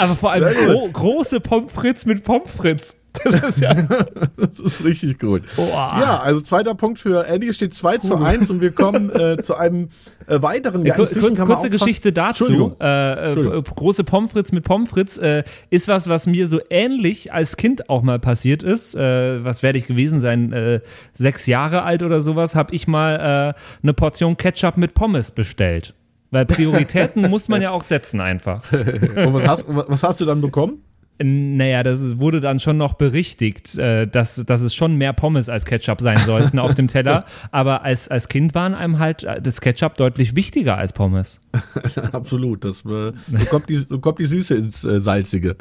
Aber 0.00 0.16
vor 0.16 0.32
allem 0.32 0.54
gro 0.66 0.88
große 0.92 1.40
Pommes 1.40 1.72
frites 1.72 2.06
mit 2.06 2.24
Pommes 2.24 2.50
frites. 2.50 2.96
Das 3.24 3.42
ist 3.42 3.60
ja. 3.60 3.74
Das 3.74 4.58
ist 4.58 4.84
richtig 4.84 5.18
gut. 5.18 5.42
Boah. 5.54 5.98
Ja, 6.00 6.20
also 6.20 6.40
zweiter 6.40 6.74
Punkt 6.74 6.98
für 6.98 7.26
Andy. 7.26 7.52
Steht 7.52 7.74
2 7.74 7.98
zu 7.98 8.16
1 8.16 8.50
und 8.50 8.62
wir 8.62 8.72
kommen 8.72 9.10
äh, 9.10 9.36
zu 9.36 9.54
einem 9.54 9.90
äh, 10.26 10.40
weiteren. 10.40 10.84
Ja, 10.86 10.94
inzwischen 10.94 11.36
kur 11.36 11.46
kurze 11.46 11.68
Geschichte 11.68 12.12
dazu. 12.12 12.44
Entschuldigung. 12.44 12.80
Äh, 12.80 12.86
äh, 12.86 13.24
Entschuldigung. 13.26 13.64
große 13.64 14.04
Pommes 14.04 14.32
frites 14.32 14.52
mit 14.52 14.64
Pommes 14.64 14.88
frites 14.88 15.18
äh, 15.18 15.44
ist 15.68 15.88
was, 15.88 16.08
was 16.08 16.26
mir 16.26 16.48
so 16.48 16.60
ähnlich 16.70 17.32
als 17.32 17.56
Kind 17.58 17.90
auch 17.90 18.02
mal 18.02 18.18
passiert 18.18 18.62
ist. 18.62 18.94
Äh, 18.94 19.44
was 19.44 19.62
werde 19.62 19.78
ich 19.78 19.86
gewesen 19.86 20.20
sein? 20.20 20.80
Sechs 21.12 21.46
Jahre 21.46 21.82
alt 21.82 22.02
oder 22.02 22.20
sowas, 22.20 22.54
habe 22.54 22.74
ich 22.74 22.86
mal 22.86 23.54
eine 23.82 23.94
Portion 23.94 24.36
Ketchup 24.36 24.76
mit 24.76 24.94
Pommes 24.94 25.30
bestellt. 25.30 25.94
Weil 26.32 26.46
Prioritäten 26.46 27.28
muss 27.30 27.48
man 27.48 27.60
ja 27.60 27.70
auch 27.70 27.84
setzen 27.84 28.20
einfach. 28.20 28.64
Und 28.72 29.34
was 29.34 29.46
hast, 29.46 29.64
was 29.68 30.02
hast 30.02 30.20
du 30.20 30.24
dann 30.24 30.40
bekommen? 30.40 30.82
Naja, 31.22 31.82
das 31.82 32.18
wurde 32.18 32.40
dann 32.40 32.58
schon 32.58 32.78
noch 32.78 32.94
berichtigt, 32.94 33.76
äh, 33.76 34.08
dass, 34.08 34.42
dass 34.46 34.62
es 34.62 34.74
schon 34.74 34.96
mehr 34.96 35.12
Pommes 35.12 35.50
als 35.50 35.66
Ketchup 35.66 36.00
sein 36.00 36.16
sollten 36.18 36.58
auf 36.58 36.74
dem 36.74 36.88
Teller. 36.88 37.26
Aber 37.52 37.84
als, 37.84 38.08
als 38.08 38.28
Kind 38.28 38.54
waren 38.54 38.74
einem 38.74 38.98
halt 38.98 39.24
äh, 39.24 39.42
das 39.42 39.60
Ketchup 39.60 39.96
deutlich 39.98 40.34
wichtiger 40.34 40.78
als 40.78 40.94
Pommes. 40.94 41.38
Absolut. 42.12 42.64
Das, 42.64 42.80
äh, 42.86 43.12
so, 43.12 43.44
kommt 43.50 43.68
die, 43.68 43.76
so 43.76 43.98
kommt 44.00 44.18
die 44.18 44.26
Süße 44.26 44.54
ins 44.54 44.84
äh, 44.84 45.00
Salzige. 45.00 45.56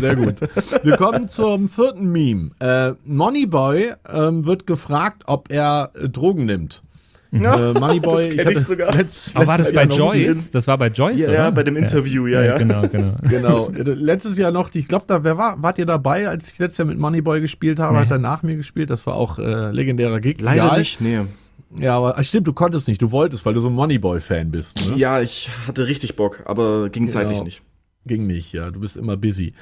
Sehr 0.00 0.16
gut. 0.16 0.40
Wir 0.82 0.96
kommen 0.96 1.28
zum 1.28 1.68
vierten 1.68 2.10
Meme. 2.10 2.50
Äh, 2.58 2.94
Moneyboy 3.04 3.92
ähm, 4.12 4.46
wird 4.46 4.66
gefragt, 4.66 5.24
ob 5.26 5.52
er 5.52 5.90
äh, 5.94 6.08
Drogen 6.08 6.46
nimmt. 6.46 6.82
Äh, 7.34 7.72
Moneyboy, 7.78 8.36
das 8.36 8.44
kenn 8.44 8.52
ich 8.56 8.58
sogar. 8.60 8.94
Letzt, 8.96 9.36
Aber 9.36 9.46
war 9.48 9.58
das 9.58 9.72
letztes 9.72 9.74
bei 9.74 9.94
Jahr 9.96 10.06
noch 10.08 10.14
Joyce? 10.14 10.50
Das 10.50 10.66
war 10.66 10.78
bei 10.78 10.88
Joyce, 10.88 11.20
Ja, 11.20 11.26
oder? 11.28 11.34
ja, 11.34 11.50
bei 11.50 11.62
dem 11.64 11.76
Interview, 11.76 12.26
ja, 12.26 12.42
ja. 12.42 12.58
Genau, 12.58 12.82
genau. 12.88 13.14
Genau. 13.28 13.70
Letztes 13.74 14.38
Jahr 14.38 14.52
noch, 14.52 14.70
ich 14.74 14.86
glaube, 14.88 15.04
da 15.08 15.24
wer 15.24 15.36
war, 15.36 15.62
wart 15.62 15.78
ihr 15.78 15.86
dabei, 15.86 16.28
als 16.28 16.52
ich 16.52 16.58
letztes 16.58 16.78
Jahr 16.78 16.86
mit 16.86 16.98
Moneyboy 16.98 17.40
gespielt 17.40 17.80
habe, 17.80 17.94
Nee. 17.96 18.00
hat 18.02 18.10
er 18.10 18.18
nach 18.18 18.42
mir 18.42 18.56
gespielt. 18.56 18.90
Das 18.90 19.06
war 19.06 19.14
auch 19.16 19.38
äh, 19.38 19.70
legendärer 19.72 20.20
Gig. 20.20 20.40
Leider 20.40 20.66
ja, 20.68 20.78
nicht, 20.78 21.00
nee. 21.00 21.20
Ja, 21.78 21.96
aber 21.96 22.16
ach, 22.18 22.22
stimmt, 22.24 22.46
du 22.46 22.52
konntest 22.52 22.86
nicht, 22.86 23.02
du 23.02 23.10
wolltest, 23.10 23.44
weil 23.44 23.54
du 23.54 23.60
so 23.60 23.68
ein 23.68 23.74
Moneyboy-Fan 23.74 24.52
bist. 24.52 24.90
Ne? 24.90 24.96
Ja, 24.96 25.20
ich 25.20 25.50
hatte 25.66 25.86
richtig 25.88 26.14
Bock, 26.14 26.40
aber 26.44 26.88
ging 26.88 27.06
Genau. 27.06 27.12
zeitlich 27.14 27.42
nicht. 27.42 27.62
Ging 28.06 28.26
nicht, 28.28 28.52
ja, 28.52 28.70
du 28.70 28.78
bist 28.80 28.96
immer 28.96 29.16
busy. 29.16 29.54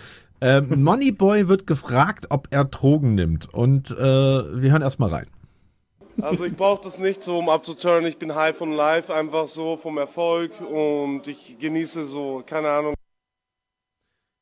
Ähm, 0.42 0.82
Moneyboy 0.82 1.48
wird 1.48 1.66
gefragt, 1.66 2.26
ob 2.30 2.48
er 2.50 2.64
Drogen 2.64 3.14
nimmt. 3.14 3.48
Und 3.54 3.92
äh, 3.92 3.94
wir 3.96 4.72
hören 4.72 4.82
erstmal 4.82 5.08
rein. 5.10 5.26
Also 6.20 6.44
ich 6.44 6.54
brauche 6.54 6.84
das 6.84 6.98
nicht 6.98 7.22
so, 7.22 7.38
um 7.38 7.48
abzuturnen. 7.48 8.06
Ich 8.06 8.18
bin 8.18 8.34
high 8.34 8.56
von 8.56 8.72
life, 8.72 9.12
einfach 9.12 9.48
so 9.48 9.76
vom 9.76 9.98
Erfolg 9.98 10.52
und 10.60 11.26
ich 11.26 11.56
genieße 11.58 12.04
so, 12.04 12.42
keine 12.44 12.70
Ahnung. 12.70 12.94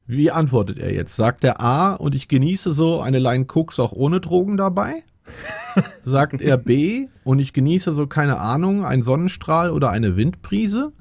Wie 0.06 0.30
antwortet 0.30 0.78
er 0.78 0.92
jetzt? 0.92 1.14
Sagt 1.14 1.44
er 1.44 1.60
A 1.60 1.94
und 1.94 2.16
ich 2.16 2.26
genieße 2.26 2.72
so 2.72 3.00
eine 3.00 3.20
Line 3.20 3.44
Koks 3.44 3.78
auch 3.78 3.92
ohne 3.92 4.20
Drogen 4.20 4.56
dabei? 4.56 5.04
Sagt 6.02 6.40
er 6.40 6.56
B 6.56 7.08
und 7.22 7.38
ich 7.38 7.52
genieße 7.52 7.92
so, 7.92 8.08
keine 8.08 8.40
Ahnung, 8.40 8.84
einen 8.84 9.04
Sonnenstrahl 9.04 9.70
oder 9.70 9.90
eine 9.90 10.16
Windbrise? 10.16 10.92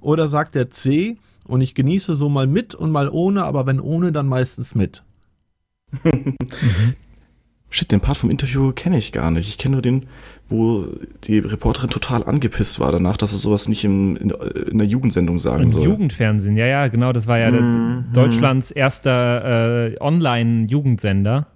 Oder 0.00 0.28
sagt 0.28 0.56
er 0.56 0.68
C 0.70 1.18
und 1.46 1.60
ich 1.60 1.74
genieße 1.74 2.14
so 2.16 2.28
mal 2.28 2.46
mit 2.46 2.74
und 2.74 2.90
mal 2.90 3.08
ohne, 3.08 3.44
aber 3.44 3.66
wenn 3.66 3.80
ohne, 3.80 4.12
dann 4.12 4.26
meistens 4.26 4.74
mit? 4.74 5.04
Shit, 7.76 7.92
den 7.92 8.00
Part 8.00 8.16
vom 8.16 8.30
Interview 8.30 8.72
kenne 8.72 8.96
ich 8.96 9.12
gar 9.12 9.30
nicht. 9.30 9.48
Ich 9.48 9.58
kenne 9.58 9.72
nur 9.72 9.82
den, 9.82 10.06
wo 10.48 10.86
die 11.24 11.40
Reporterin 11.40 11.90
total 11.90 12.24
angepisst 12.24 12.80
war 12.80 12.90
danach, 12.90 13.18
dass 13.18 13.32
er 13.32 13.38
sowas 13.38 13.68
nicht 13.68 13.84
im, 13.84 14.16
in, 14.16 14.30
in 14.30 14.78
der 14.78 14.86
Jugendsendung 14.86 15.38
sagen 15.38 15.64
Im 15.64 15.70
soll. 15.70 15.84
Jugendfernsehen, 15.84 16.56
ja, 16.56 16.64
ja, 16.64 16.88
genau. 16.88 17.12
Das 17.12 17.26
war 17.26 17.36
ja 17.38 17.50
der, 17.50 18.04
Deutschlands 18.14 18.70
erster 18.70 19.90
äh, 19.92 20.00
Online-Jugendsender. 20.00 21.48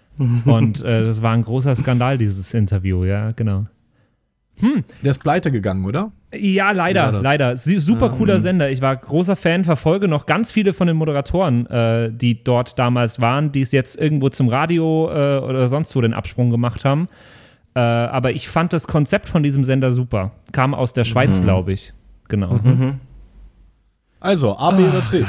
Und 0.44 0.82
äh, 0.82 1.04
das 1.04 1.22
war 1.22 1.32
ein 1.32 1.44
großer 1.44 1.76
Skandal, 1.76 2.18
dieses 2.18 2.52
Interview, 2.54 3.04
ja, 3.04 3.30
genau. 3.30 3.66
Der 5.04 5.12
ist 5.12 5.22
pleite 5.22 5.52
gegangen, 5.52 5.84
oder? 5.84 6.10
Ja, 6.34 6.72
leider, 6.72 7.12
das? 7.12 7.22
leider. 7.22 7.56
Super 7.56 8.10
cooler 8.10 8.38
Sender. 8.40 8.70
Ich 8.70 8.82
war 8.82 8.94
großer 8.96 9.34
Fan, 9.34 9.64
verfolge 9.64 10.08
noch 10.08 10.26
ganz 10.26 10.52
viele 10.52 10.74
von 10.74 10.86
den 10.86 10.96
Moderatoren, 10.96 11.66
äh, 11.66 12.12
die 12.12 12.44
dort 12.44 12.78
damals 12.78 13.20
waren, 13.20 13.50
die 13.50 13.62
es 13.62 13.72
jetzt 13.72 13.98
irgendwo 13.98 14.28
zum 14.28 14.48
Radio 14.48 15.08
äh, 15.10 15.38
oder 15.38 15.68
sonst 15.68 15.96
wo 15.96 16.00
den 16.02 16.12
Absprung 16.12 16.50
gemacht 16.50 16.84
haben. 16.84 17.08
Äh, 17.74 17.80
aber 17.80 18.32
ich 18.32 18.48
fand 18.48 18.72
das 18.74 18.86
Konzept 18.86 19.28
von 19.28 19.42
diesem 19.42 19.64
Sender 19.64 19.90
super. 19.90 20.32
Kam 20.52 20.74
aus 20.74 20.92
der 20.92 21.04
Schweiz, 21.04 21.40
glaube 21.40 21.72
ich. 21.72 21.94
Genau. 22.28 22.58
Also, 24.20 24.56
A, 24.56 24.72
B 24.72 24.82
oder 24.82 25.06
C? 25.06 25.24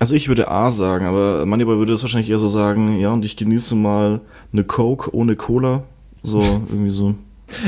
Also 0.00 0.14
ich 0.16 0.26
würde 0.28 0.48
A 0.50 0.70
sagen, 0.70 1.04
aber 1.06 1.44
Moneyboy 1.46 1.76
würde 1.78 1.92
das 1.92 2.02
wahrscheinlich 2.02 2.30
eher 2.30 2.38
so 2.38 2.48
sagen, 2.48 2.98
ja, 2.98 3.10
und 3.12 3.24
ich 3.24 3.36
genieße 3.36 3.76
mal 3.76 4.20
eine 4.52 4.64
Coke 4.64 5.14
ohne 5.14 5.36
Cola. 5.36 5.84
So, 6.22 6.38
irgendwie 6.68 6.90
so. 6.90 7.14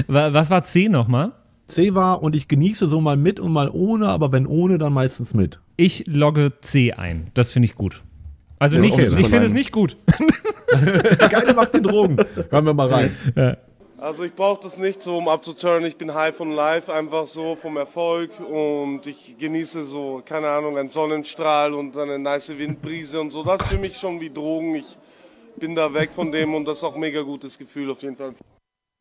Wa- 0.09 0.32
Was 0.32 0.51
war 0.51 0.64
C 0.64 0.89
nochmal? 0.89 1.32
C 1.67 1.95
war 1.95 2.23
und 2.23 2.37
ich 2.37 2.49
genieße 2.49 2.87
so 2.87 3.01
mal 3.01 3.17
mit 3.17 3.41
und 3.41 3.53
mal 3.53 3.71
ohne, 3.71 4.09
aber 4.09 4.33
wenn 4.33 4.47
ohne, 4.47 4.79
dann 4.79 4.93
meistens 4.93 5.35
mit. 5.35 5.61
Ich 5.77 6.05
logge 6.07 6.53
C 6.61 6.93
ein. 6.93 7.31
Das 7.35 7.53
finde 7.53 7.67
ich 7.67 7.75
gut. 7.75 8.03
Also 8.59 8.77
Ja, 8.77 8.83
nicht, 8.83 8.93
okay, 8.93 9.05
ich 9.05 9.29
finde 9.29 9.47
es 9.47 9.53
nicht 9.53 9.73
gut. 9.73 9.97
Keine 11.19 11.55
macht 11.55 11.75
den 11.75 11.83
Drogen. 11.83 12.17
Hören 12.51 12.67
wir 12.67 12.75
mal 12.75 12.93
rein. 12.93 13.57
Also 13.99 14.23
ich 14.25 14.35
brauche 14.35 14.62
das 14.62 14.77
nicht 14.77 15.03
so, 15.03 15.17
um 15.17 15.29
abzuturnen. 15.29 15.87
Ich 15.87 15.97
bin 15.97 16.12
high 16.15 16.37
von 16.37 16.53
life, 16.53 16.93
einfach 16.93 17.27
so 17.27 17.57
vom 17.57 17.77
Erfolg 17.79 18.31
und 18.39 19.07
ich 19.07 19.37
genieße 19.39 19.85
so, 19.85 20.23
keine 20.25 20.49
Ahnung, 20.49 20.77
einen 20.77 20.91
Sonnenstrahl 20.91 21.73
und 21.73 21.97
eine 21.97 22.19
nice 22.19 22.51
Windbrise 22.51 23.21
und 23.21 23.31
so. 23.31 23.43
Das 23.43 23.62
ist 23.62 23.69
für 23.69 23.79
mich 23.79 23.97
schon 23.97 24.21
wie 24.21 24.31
Drogen. 24.31 24.75
Ich 24.75 24.99
bin 25.57 25.75
da 25.75 25.93
weg 25.95 26.11
von 26.15 26.31
dem 26.31 26.55
und 26.55 26.67
das 26.67 26.79
ist 26.79 26.85
auch 26.85 26.95
ein 26.95 27.01
mega 27.01 27.23
gutes 27.23 27.57
Gefühl 27.57 27.91
auf 27.91 28.03
jeden 28.03 28.17
Fall. 28.17 28.35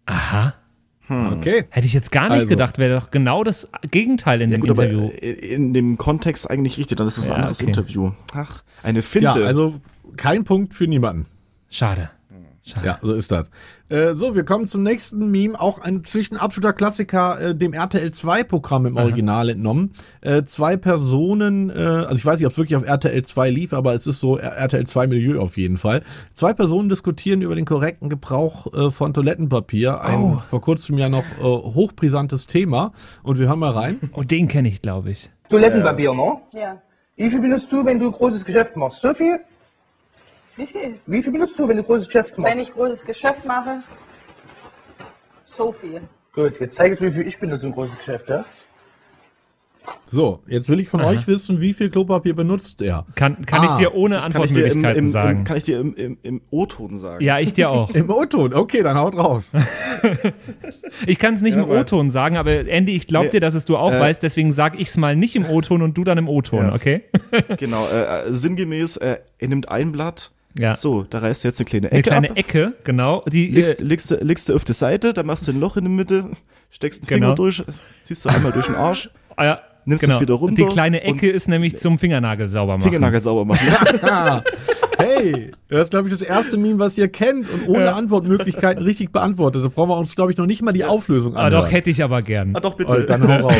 Aha. 0.05 0.53
Okay. 1.09 1.65
Hätte 1.69 1.85
ich 1.85 1.93
jetzt 1.93 2.11
gar 2.11 2.23
nicht 2.29 2.31
Also. 2.33 2.47
gedacht, 2.47 2.77
wäre 2.77 2.99
doch 2.99 3.11
genau 3.11 3.43
das 3.43 3.67
Gegenteil 3.91 4.41
in 4.41 4.49
Ja, 4.51 4.57
dem 4.57 4.61
gut, 4.61 4.71
aber 4.71 4.87
Interview. 4.87 5.09
in 5.09 5.73
dem 5.73 5.97
Kontext 5.97 6.49
eigentlich 6.49 6.77
richtig, 6.77 6.97
dann 6.97 7.07
ist 7.07 7.17
es 7.17 7.25
ein 7.25 7.31
Ja, 7.31 7.35
anderes 7.35 7.59
okay. 7.59 7.67
Interview. 7.67 8.11
Ach, 8.33 8.63
eine 8.83 9.01
Finte. 9.01 9.25
Ja, 9.25 9.33
also 9.45 9.75
kein 10.15 10.43
Punkt 10.45 10.73
für 10.73 10.87
niemanden. 10.87 11.25
Schade. 11.69 12.09
Schade. 12.65 12.87
Ja, 12.87 12.97
so 13.01 13.11
ist 13.11 13.29
das. 13.29 13.47
Äh, 13.89 14.13
so, 14.13 14.35
wir 14.35 14.45
kommen 14.45 14.67
zum 14.69 14.83
nächsten 14.83 15.29
Meme. 15.31 15.59
Auch 15.59 15.79
ein 15.81 16.05
zwischen 16.05 16.37
absoluter 16.37 16.71
Klassiker, 16.71 17.39
äh, 17.41 17.55
dem 17.55 17.73
RTL 17.73 18.07
2-Programm 18.07 18.85
im 18.85 18.95
Original 18.95 19.49
entnommen. 19.49 19.91
Äh, 20.21 20.43
zwei 20.43 20.77
Personen, 20.77 21.69
äh, 21.69 21.73
also 21.73 22.15
ich 22.15 22.25
weiß 22.25 22.39
nicht, 22.39 22.45
ob 22.45 22.53
es 22.53 22.57
wirklich 22.57 22.77
auf 22.77 22.85
RTL 22.87 23.21
2 23.21 23.49
lief, 23.49 23.73
aber 23.73 23.93
es 23.93 24.07
ist 24.07 24.21
so 24.21 24.37
RTL 24.37 24.85
2 24.87 25.07
Milieu 25.07 25.41
auf 25.41 25.57
jeden 25.57 25.75
Fall. 25.75 26.03
Zwei 26.35 26.53
Personen 26.53 26.87
diskutieren 26.87 27.41
über 27.41 27.55
den 27.55 27.65
korrekten 27.65 28.07
Gebrauch 28.07 28.73
äh, 28.73 28.91
von 28.91 29.13
Toilettenpapier. 29.13 29.99
Ein 30.01 30.19
Oh. 30.23 30.37
vor 30.37 30.61
kurzem 30.61 30.97
ja 30.97 31.09
noch 31.09 31.25
äh, 31.39 31.43
hochbrisantes 31.43 32.47
Thema. 32.47 32.93
Und 33.23 33.39
wir 33.39 33.47
hören 33.49 33.59
mal 33.59 33.71
rein. 33.71 33.99
Oh, 34.13 34.23
den 34.23 34.47
kenne 34.47 34.69
ich, 34.69 34.81
glaube 34.81 35.11
ich. 35.11 35.29
Toilettenpapier, 35.49 36.13
ne? 36.13 36.37
Ja. 36.53 36.81
Wie 37.17 37.29
viel 37.29 37.41
benutzt 37.41 37.71
du, 37.71 37.83
wenn 37.83 37.99
du 37.99 38.11
großes 38.11 38.45
Geschäft 38.45 38.75
machst? 38.77 39.01
So 39.01 39.13
viel? 39.13 39.39
Wie 40.55 40.67
viel? 40.67 40.99
Wie 41.07 41.23
viel 41.23 41.31
benutzt 41.31 41.57
du, 41.57 41.67
wenn 41.67 41.77
du 41.77 41.83
großes 41.83 42.07
Geschäft 42.07 42.37
machst? 42.37 42.53
Wenn 42.53 42.61
ich 42.61 42.71
großes 42.73 43.05
Geschäft 43.05 43.45
mache, 43.45 43.81
so 45.45 45.71
viel. 45.71 46.01
Gut, 46.33 46.59
jetzt 46.59 46.75
zeige 46.75 46.93
ich 46.93 46.99
dir, 46.99 47.07
wie 47.07 47.11
viel 47.19 47.27
ich 47.27 47.39
benutze 47.39 47.67
im 47.67 47.73
großes 47.73 47.97
Geschäft, 47.97 48.29
ja? 48.29 48.45
So, 50.05 50.41
jetzt 50.47 50.69
will 50.69 50.79
ich 50.79 50.87
von 50.87 51.01
euch 51.01 51.27
wissen, 51.27 51.59
wie 51.59 51.73
viel 51.73 51.89
Klopapier 51.89 52.33
benutzt 52.35 52.81
er? 52.81 53.05
Kann, 53.15 53.45
kann 53.45 53.61
Ah, 53.61 53.65
ich 53.65 53.71
dir 53.73 53.93
ohne 53.95 54.15
das 54.15 54.23
kann 54.25 54.31
im, 54.31 54.41
Antwortmöglichkeiten 54.41 55.05
im, 55.05 55.11
sagen? 55.11 55.39
Im, 55.39 55.43
kann 55.43 55.57
ich 55.57 55.63
dir 55.65 55.79
im, 55.79 55.93
im, 55.95 56.17
im 56.23 56.41
O-Ton 56.51 56.95
sagen. 56.95 57.23
ja, 57.23 57.39
ich 57.39 57.53
dir 57.53 57.69
auch. 57.69 57.89
Im 57.93 58.09
O-Ton, 58.09 58.53
okay, 58.53 58.81
dann 58.83 58.97
haut 58.97 59.17
raus. 59.17 59.51
Ich 61.05 61.17
kann 61.19 61.33
es 61.33 61.41
nicht 61.41 61.55
Ja, 61.55 61.63
im 61.63 61.69
O-Ton 61.69 62.09
sagen, 62.09 62.37
aber 62.37 62.51
Andy, 62.67 62.95
ich 62.95 63.07
glaube 63.07 63.25
Nee, 63.25 63.31
dir, 63.31 63.39
dass 63.41 63.53
es 63.55 63.65
du 63.65 63.75
auch 63.77 63.91
äh, 63.91 63.99
weißt, 63.99 64.21
deswegen 64.23 64.51
sage 64.53 64.77
ich 64.77 64.89
es 64.89 64.97
mal 64.97 65.15
nicht 65.15 65.35
im 65.35 65.45
O-Ton 65.45 65.81
und 65.81 65.97
du 65.97 66.03
dann 66.03 66.17
im 66.17 66.27
O-Ton, 66.29 66.67
Ja. 66.67 66.73
okay? 66.75 67.03
Genau, 67.57 67.87
äh, 67.87 68.27
äh, 68.27 68.33
sinngemäß, 68.33 68.97
äh, 68.97 69.17
er 69.39 69.47
nimmt 69.47 69.69
ein 69.69 69.91
Blatt. 69.91 70.31
Ja. 70.57 70.75
So, 70.75 71.03
da 71.09 71.19
reißt 71.19 71.45
er 71.45 71.49
jetzt 71.49 71.59
eine 71.59 71.65
kleine 71.65 71.87
Eine 71.91 71.97
Ecke 71.99 72.09
kleine 72.09 72.29
ab. 72.31 72.37
Ecke, 72.37 72.73
genau. 72.83 73.23
Die, 73.31 73.47
Legst, 73.47 73.79
äh, 73.81 73.83
legst, 73.83 74.11
du- 74.11 74.15
legst 74.23 74.49
du 74.49 74.55
auf 74.55 74.63
die 74.65 74.73
Seite, 74.73 75.13
dann 75.13 75.25
machst 75.25 75.47
du 75.47 75.51
ein 75.51 75.59
Loch 75.59 75.77
in 75.77 75.85
der 75.85 75.91
Mitte, 75.91 76.29
steckst 76.69 77.01
einen 77.01 77.07
Genau. 77.07 77.25
Finger 77.27 77.35
durch, 77.35 77.63
ziehst 78.03 78.23
du 78.25 78.29
einmal 78.29 78.51
durch 78.51 78.67
den 78.67 78.75
Arsch, 78.75 79.09
ah, 79.35 79.45
ja, 79.45 79.59
nimmst 79.85 80.03
genau. 80.03 80.15
es 80.15 80.21
wieder 80.21 80.35
runter 80.35 80.55
Die 80.63 80.71
kleine 80.71 81.01
Ecke 81.01 81.29
ist 81.29 81.47
nämlich 81.47 81.77
zum 81.77 81.97
Fingernagel 81.97 82.49
sauber 82.49 82.73
machen. 82.73 82.83
Fingernagel 82.83 83.19
sauber 83.19 83.45
machen. 83.45 83.67
Ah, 84.03 84.43
hey, 84.99 85.49
das 85.69 85.85
ist, 85.85 85.89
glaube 85.89 86.07
ich, 86.07 86.13
das 86.13 86.21
erste 86.21 86.57
Meme, 86.57 86.77
was 86.77 86.97
ihr 86.99 87.07
kennt 87.07 87.49
und 87.49 87.67
ohne 87.67 87.85
Ja. 87.85 87.91
Antwortmöglichkeiten 87.93 88.83
richtig 88.83 89.11
beantwortet. 89.11 89.65
Da 89.65 89.69
brauchen 89.69 89.89
wir 89.89 89.97
uns, 89.97 90.15
glaube 90.15 90.31
ich, 90.31 90.37
noch 90.37 90.45
nicht 90.45 90.61
mal 90.61 90.71
die 90.71 90.85
Auflösung 90.85 91.35
Ah, 91.35 91.45
anhören. 91.45 91.63
doch, 91.65 91.71
hätte 91.71 91.89
ich 91.89 92.03
aber 92.03 92.21
gern. 92.21 92.55
ah, 92.55 92.59
doch, 92.59 92.75
bitte. 92.75 92.91
Oh, 93.03 93.07
dann 93.07 93.27
hau 93.27 93.47
raus. 93.47 93.55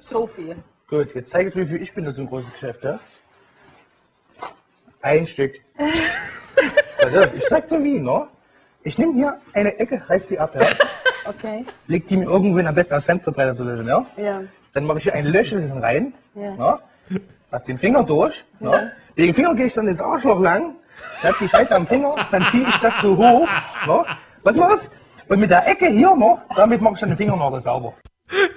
So 0.00 0.26
viel. 0.26 0.56
Gut, 0.88 1.14
jetzt 1.14 1.30
zeige 1.30 1.48
ich 1.50 1.54
dir, 1.54 1.70
wie 1.70 1.76
ich 1.76 1.92
benutze 1.94 2.20
im 2.22 2.26
großen 2.26 2.50
Geschäft, 2.52 2.82
ja? 2.82 2.98
Ein 5.02 5.26
Stück. 5.26 5.54
Also, 7.02 7.22
ich 7.36 7.44
zeig 7.48 7.68
dir 7.68 7.82
wie, 7.82 7.98
ne? 7.98 8.26
Ich 8.82 8.98
nehme 8.98 9.14
hier 9.14 9.38
eine 9.54 9.78
Ecke, 9.78 10.02
reiß 10.08 10.26
die 10.26 10.38
ab, 10.38 10.54
ja? 10.54 10.66
Okay. 11.26 11.64
Leg 11.86 12.06
die 12.08 12.16
mir 12.16 12.24
irgendwo 12.26 12.58
am 12.66 12.74
besten 12.74 12.94
als 12.94 13.04
Fensterbrett 13.04 13.56
zu 13.56 13.64
lösen, 13.64 13.86
ja? 13.86 14.04
Ja. 14.16 14.42
Dann 14.74 14.84
mache 14.86 14.98
ich 14.98 15.04
hier 15.04 15.14
ein 15.14 15.26
Löchelchen 15.26 15.78
rein, 15.78 16.12
Ja. 16.34 16.50
ne? 16.54 16.78
Hab 17.52 17.64
den 17.66 17.78
Finger 17.78 18.02
durch, 18.04 18.44
ne? 18.60 18.92
Wegen 19.16 19.34
Finger 19.34 19.54
gehe 19.54 19.66
ich 19.66 19.74
dann 19.74 19.88
ins 19.88 20.00
Arschloch 20.00 20.40
lang, 20.40 20.76
hab 21.22 21.36
die 21.38 21.48
Scheiße 21.48 21.74
am 21.74 21.86
Finger, 21.86 22.14
dann 22.30 22.46
ziehe 22.46 22.66
ich 22.68 22.76
das 22.78 22.94
so 23.00 23.16
hoch, 23.16 23.48
ne? 23.86 24.04
Was 24.42 24.56
los? 24.56 24.80
Und 25.28 25.40
mit 25.40 25.50
der 25.50 25.66
Ecke 25.66 25.86
hier 25.88 26.14
noch, 26.14 26.40
damit 26.56 26.80
mache 26.80 26.94
ich 26.94 27.00
dann 27.00 27.10
den 27.10 27.16
Fingernagel 27.16 27.60
sauber. 27.60 27.94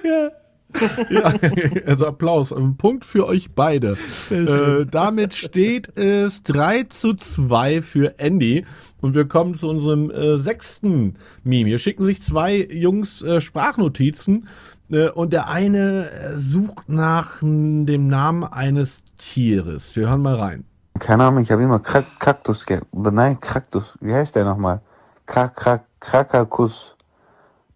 Ja, 0.02 0.30
also 1.86 2.06
Applaus. 2.06 2.52
Ein 2.52 2.76
Punkt 2.76 3.04
für 3.04 3.26
euch 3.26 3.52
beide. 3.54 3.96
Äh, 4.30 4.86
damit 4.90 5.34
steht 5.34 5.96
es 5.98 6.42
3 6.42 6.84
zu 6.84 7.14
2 7.14 7.82
für 7.82 8.18
Andy. 8.18 8.64
Und 9.00 9.14
wir 9.14 9.28
kommen 9.28 9.54
zu 9.54 9.68
unserem 9.68 10.10
äh, 10.10 10.36
sechsten 10.38 11.16
Meme. 11.42 11.68
Hier 11.68 11.78
schicken 11.78 12.04
sich 12.04 12.22
zwei 12.22 12.56
Jungs 12.56 13.22
äh, 13.22 13.40
Sprachnotizen. 13.40 14.48
Äh, 14.90 15.10
und 15.10 15.32
der 15.32 15.48
eine 15.48 16.10
äh, 16.10 16.36
sucht 16.36 16.88
nach 16.88 17.40
dem 17.40 18.08
Namen 18.08 18.44
eines 18.44 19.04
Tieres. 19.18 19.94
Wir 19.96 20.08
hören 20.08 20.22
mal 20.22 20.36
rein. 20.36 20.64
Keine 20.98 21.24
Ahnung, 21.24 21.42
ich 21.42 21.50
habe 21.50 21.62
immer 21.62 21.80
Krak 21.80 22.20
Kaktus 22.20 22.66
ge 22.66 22.80
oder 22.92 23.10
nein, 23.10 23.40
Kaktus. 23.40 23.98
Wie 24.00 24.14
heißt 24.14 24.36
der 24.36 24.44
nochmal? 24.44 24.80
Krak 25.26 25.56
Krak 25.56 25.84
Krakakus. 26.00 26.94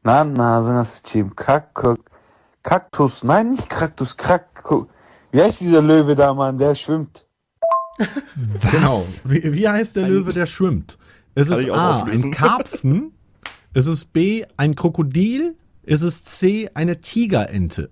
Na, 0.04 0.24
na, 0.24 0.62
Sangaschim. 0.62 1.34
Krak 1.34 1.74
Kaktus. 2.68 3.24
Nein, 3.24 3.48
nicht 3.48 3.70
Kaktus. 3.70 4.14
Krak. 4.14 4.62
Wie 5.32 5.40
heißt 5.40 5.62
dieser 5.62 5.80
Löwe 5.80 6.14
da, 6.14 6.34
Mann? 6.34 6.58
Der 6.58 6.74
schwimmt. 6.74 7.26
Was? 7.96 8.70
Genau. 8.70 9.02
Wie, 9.24 9.54
wie 9.54 9.66
heißt 9.66 9.96
der 9.96 10.06
Löwe, 10.06 10.34
der 10.34 10.44
schwimmt? 10.44 10.98
Es 11.34 11.48
ist 11.48 11.70
A, 11.70 12.02
ein. 12.02 12.30
Karpfen. 12.30 13.12
es 13.72 13.86
ist 13.86 14.12
B, 14.12 14.44
ein 14.58 14.74
Krokodil. 14.74 15.56
Es 15.82 16.02
ist 16.02 16.26
C, 16.26 16.68
eine 16.74 17.00
Tigerente. 17.00 17.90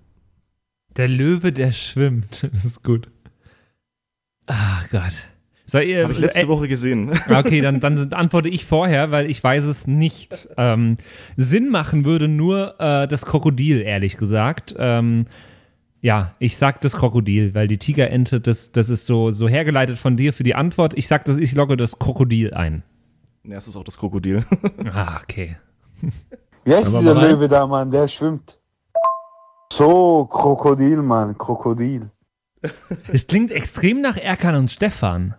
Der 0.95 1.07
Löwe, 1.09 1.51
der 1.51 1.71
schwimmt. 1.71 2.47
Das 2.53 2.63
ist 2.63 2.83
gut. 2.83 3.09
Ah 4.45 4.83
Gott. 4.91 5.13
Soll 5.69 5.83
ihr, 5.83 6.03
Habe 6.03 6.13
ich 6.13 6.19
letzte 6.19 6.43
äh, 6.43 6.47
Woche 6.47 6.67
gesehen. 6.69 7.11
Okay, 7.29 7.59
dann, 7.59 7.81
dann 7.81 8.13
antworte 8.13 8.47
ich 8.47 8.65
vorher, 8.65 9.11
weil 9.11 9.29
ich 9.29 9.43
weiß 9.43 9.65
es 9.65 9.85
nicht. 9.85 10.47
Ähm, 10.55 10.97
Sinn 11.35 11.69
machen 11.69 12.05
würde 12.05 12.29
nur 12.29 12.79
äh, 12.79 13.07
das 13.07 13.25
Krokodil, 13.25 13.81
ehrlich 13.81 14.15
gesagt. 14.15 14.73
Ähm, 14.77 15.25
ja, 16.01 16.35
ich 16.39 16.55
sag 16.55 16.79
das 16.81 16.95
Krokodil, 16.95 17.53
weil 17.53 17.67
die 17.67 17.77
Tigerente, 17.77 18.39
das, 18.39 18.71
das 18.71 18.89
ist 18.89 19.05
so, 19.05 19.31
so 19.31 19.49
hergeleitet 19.49 19.97
von 19.97 20.15
dir 20.15 20.31
für 20.31 20.43
die 20.43 20.55
Antwort. 20.55 20.97
Ich 20.97 21.07
sag 21.09 21.25
das, 21.25 21.35
ich 21.35 21.53
logge 21.53 21.75
das 21.75 21.99
Krokodil 21.99 22.53
ein. 22.53 22.83
Ja, 23.43 23.57
es 23.57 23.67
ist 23.67 23.75
auch 23.75 23.83
das 23.83 23.97
Krokodil. 23.97 24.45
Ah, 24.93 25.19
okay. 25.21 25.57
Wie 26.63 26.73
heißt 26.73 26.93
Hören 26.93 27.05
wir 27.05 27.13
dieser. 27.13 27.27
Löwe 27.27 27.47
da, 27.49 27.67
Mann? 27.67 27.91
Der 27.91 28.07
schwimmt. 28.07 28.57
So, 29.73 30.25
Krokodil, 30.25 31.01
Mann. 31.01 31.37
Krokodil. 31.37 32.09
Es 33.11 33.27
klingt 33.27 33.51
extrem 33.51 34.01
nach 34.01 34.17
Erkan 34.17 34.55
und 34.55 34.71
Stefan. 34.71 35.35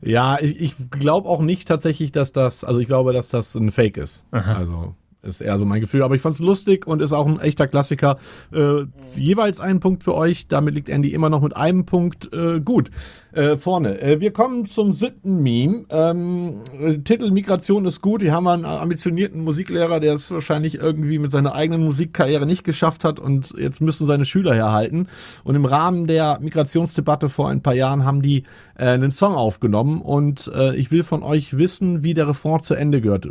Ja, 0.00 0.38
ich, 0.40 0.60
ich 0.60 0.90
glaube 0.90 1.28
auch 1.28 1.40
nicht 1.40 1.66
tatsächlich, 1.66 2.12
dass 2.12 2.32
das, 2.32 2.64
also 2.64 2.80
ich 2.80 2.86
glaube, 2.86 3.12
dass 3.12 3.28
das 3.28 3.54
ein 3.54 3.70
Fake 3.70 3.96
ist. 3.96 4.26
Also 4.30 4.94
ist 5.22 5.40
eher 5.40 5.58
so 5.58 5.64
mein 5.64 5.80
Gefühl. 5.80 6.02
Aber 6.02 6.14
ich 6.14 6.20
fand's 6.20 6.38
lustig 6.38 6.86
und 6.86 7.02
ist 7.02 7.12
auch 7.12 7.26
ein 7.26 7.40
echter 7.40 7.66
Klassiker. 7.66 8.18
Äh, 8.52 8.84
jeweils 9.16 9.60
ein 9.60 9.80
Punkt 9.80 10.04
für 10.04 10.14
euch. 10.14 10.48
Damit 10.48 10.74
liegt 10.74 10.88
Andy 10.88 11.12
immer 11.12 11.28
noch 11.30 11.42
mit 11.42 11.56
einem 11.56 11.86
Punkt 11.86 12.32
äh, 12.32 12.60
gut 12.60 12.90
äh, 13.32 13.56
vorne. 13.56 14.00
Äh, 14.00 14.20
wir 14.20 14.32
kommen 14.32 14.66
zum 14.66 14.92
siebten 14.92 15.42
Meme. 15.42 15.84
Ähm, 15.90 16.60
äh, 16.78 16.98
Titel 16.98 17.30
Migration 17.30 17.84
ist 17.84 18.00
gut. 18.00 18.22
Hier 18.22 18.32
haben 18.32 18.44
wir 18.44 18.52
einen 18.52 18.64
ambitionierten 18.64 19.42
Musiklehrer, 19.42 20.00
der 20.00 20.14
es 20.14 20.30
wahrscheinlich 20.30 20.76
irgendwie 20.76 21.18
mit 21.18 21.30
seiner 21.30 21.54
eigenen 21.54 21.84
Musikkarriere 21.84 22.46
nicht 22.46 22.64
geschafft 22.64 23.04
hat 23.04 23.20
und 23.20 23.54
jetzt 23.58 23.80
müssen 23.80 24.06
seine 24.06 24.24
Schüler 24.24 24.54
herhalten. 24.54 25.08
Und 25.44 25.54
im 25.54 25.64
Rahmen 25.64 26.06
der 26.06 26.38
Migrationsdebatte 26.40 27.28
vor 27.28 27.48
ein 27.48 27.62
paar 27.62 27.74
Jahren 27.74 28.04
haben 28.04 28.22
die 28.22 28.44
äh, 28.76 28.86
einen 28.86 29.12
Song 29.12 29.34
aufgenommen 29.34 30.00
und 30.00 30.50
äh, 30.54 30.74
ich 30.76 30.90
will 30.90 31.02
von 31.02 31.22
euch 31.22 31.58
wissen, 31.58 32.02
wie 32.02 32.14
der 32.14 32.28
Refrain 32.28 32.62
zu 32.62 32.74
Ende 32.74 33.00
gehört, 33.00 33.28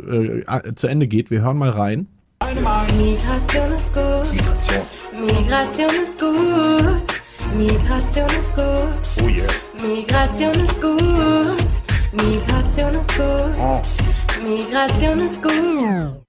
zu 0.76 0.86
Ende 0.86 1.08
geht. 1.08 1.30
Wir 1.30 1.42
hören 1.42 1.58
mal 1.58 1.70
rein. 1.78 2.06
Migration 2.44 3.72
ist 3.72 3.92
gut. 3.92 4.26
Migration 5.12 5.90
ist 6.02 6.18
gut. 6.18 7.22
Migration 7.56 8.28
ist 8.38 8.54
gut. 8.54 9.22
Oh 9.22 9.28
yeah. 9.28 9.46
Migration 9.82 10.54
ist 10.54 10.80
gut. 10.80 11.70
Migration 12.12 12.90
ist 12.94 13.16
gut. 13.16 13.82
Migration 14.44 15.18
ist 15.20 15.42
gut. 15.42 16.22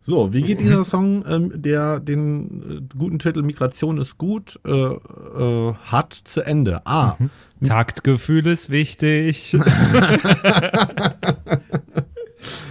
So, 0.00 0.32
wie 0.32 0.42
geht 0.42 0.60
dieser 0.60 0.84
Song, 0.84 1.24
ähm, 1.28 1.52
der 1.54 2.00
den 2.00 2.62
äh, 2.62 2.96
guten 2.96 3.18
Titel 3.18 3.42
Migration 3.42 3.98
ist 3.98 4.16
gut 4.16 4.58
äh, 4.64 4.70
äh, 4.70 5.74
hat, 5.74 6.14
zu 6.14 6.40
Ende? 6.40 6.86
A. 6.86 7.18
Taktgefühl 7.62 8.46
ist 8.46 8.70
wichtig. 8.70 9.54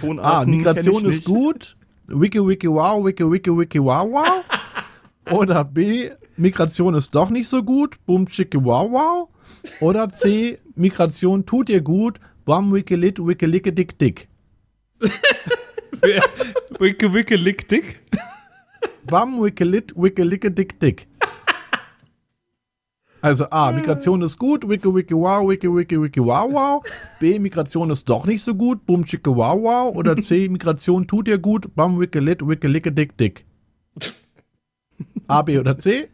Tonarten 0.00 0.24
A. 0.24 0.44
kenn 0.44 0.50
Migration 0.50 1.04
ist 1.06 1.24
gut. 1.24 1.76
Wiki 2.06 2.38
wiki 2.38 2.68
wow, 2.68 3.04
wiki 3.04 3.24
wiki 3.30 3.50
wiki 3.50 3.78
wow 3.78 4.10
wow. 4.10 4.44
Oder 5.38 5.64
B. 5.64 6.10
Migration 6.36 6.94
ist 6.94 7.14
doch 7.14 7.30
nicht 7.30 7.48
so 7.48 7.62
gut. 7.62 7.96
Boom 8.06 8.26
chicki 8.26 8.58
wow 8.62 8.90
wow. 8.90 9.28
Oder 9.80 10.08
C. 10.10 10.58
Migration 10.74 11.44
tut 11.44 11.68
dir 11.68 11.80
gut. 11.80 12.18
Bam 12.44 12.72
wiki 12.72 12.94
lit 12.94 13.18
wiki 13.18 13.46
licke 13.46 13.72
dick 13.72 13.98
dick. 13.98 14.28
Wicke, 16.78 17.12
wicke, 17.12 17.34
lick, 17.34 17.68
dick. 17.68 18.00
Bam 19.04 19.40
wiki 19.40 19.64
lit 19.64 19.92
wiki 19.96 20.22
licke 20.22 20.50
dick 20.50 20.78
dick. 20.78 21.07
Also 23.20 23.50
A, 23.50 23.72
Migration 23.72 24.22
ist 24.22 24.38
gut, 24.38 24.68
wicke 24.68 24.94
wicke 24.94 25.14
wow, 25.14 25.48
wicke 25.48 25.74
wicke 25.74 26.00
wicke 26.00 26.24
wow 26.24 26.52
wow. 26.52 26.82
B, 27.20 27.38
Migration 27.38 27.90
ist 27.90 28.08
doch 28.08 28.26
nicht 28.26 28.42
so 28.42 28.54
gut, 28.54 28.86
bum 28.86 29.04
chicke 29.04 29.34
wow 29.34 29.60
wow. 29.60 29.96
Oder 29.96 30.16
C, 30.16 30.48
Migration 30.50 31.06
tut 31.06 31.26
dir 31.26 31.38
gut, 31.38 31.74
bam 31.74 31.98
wicke 31.98 32.20
lit, 32.20 32.46
wicke 32.46 32.68
licke 32.68 32.92
dick 32.92 33.16
dick. 33.16 33.44
A, 35.26 35.42
B 35.42 35.58
oder 35.58 35.76
C? 35.76 36.08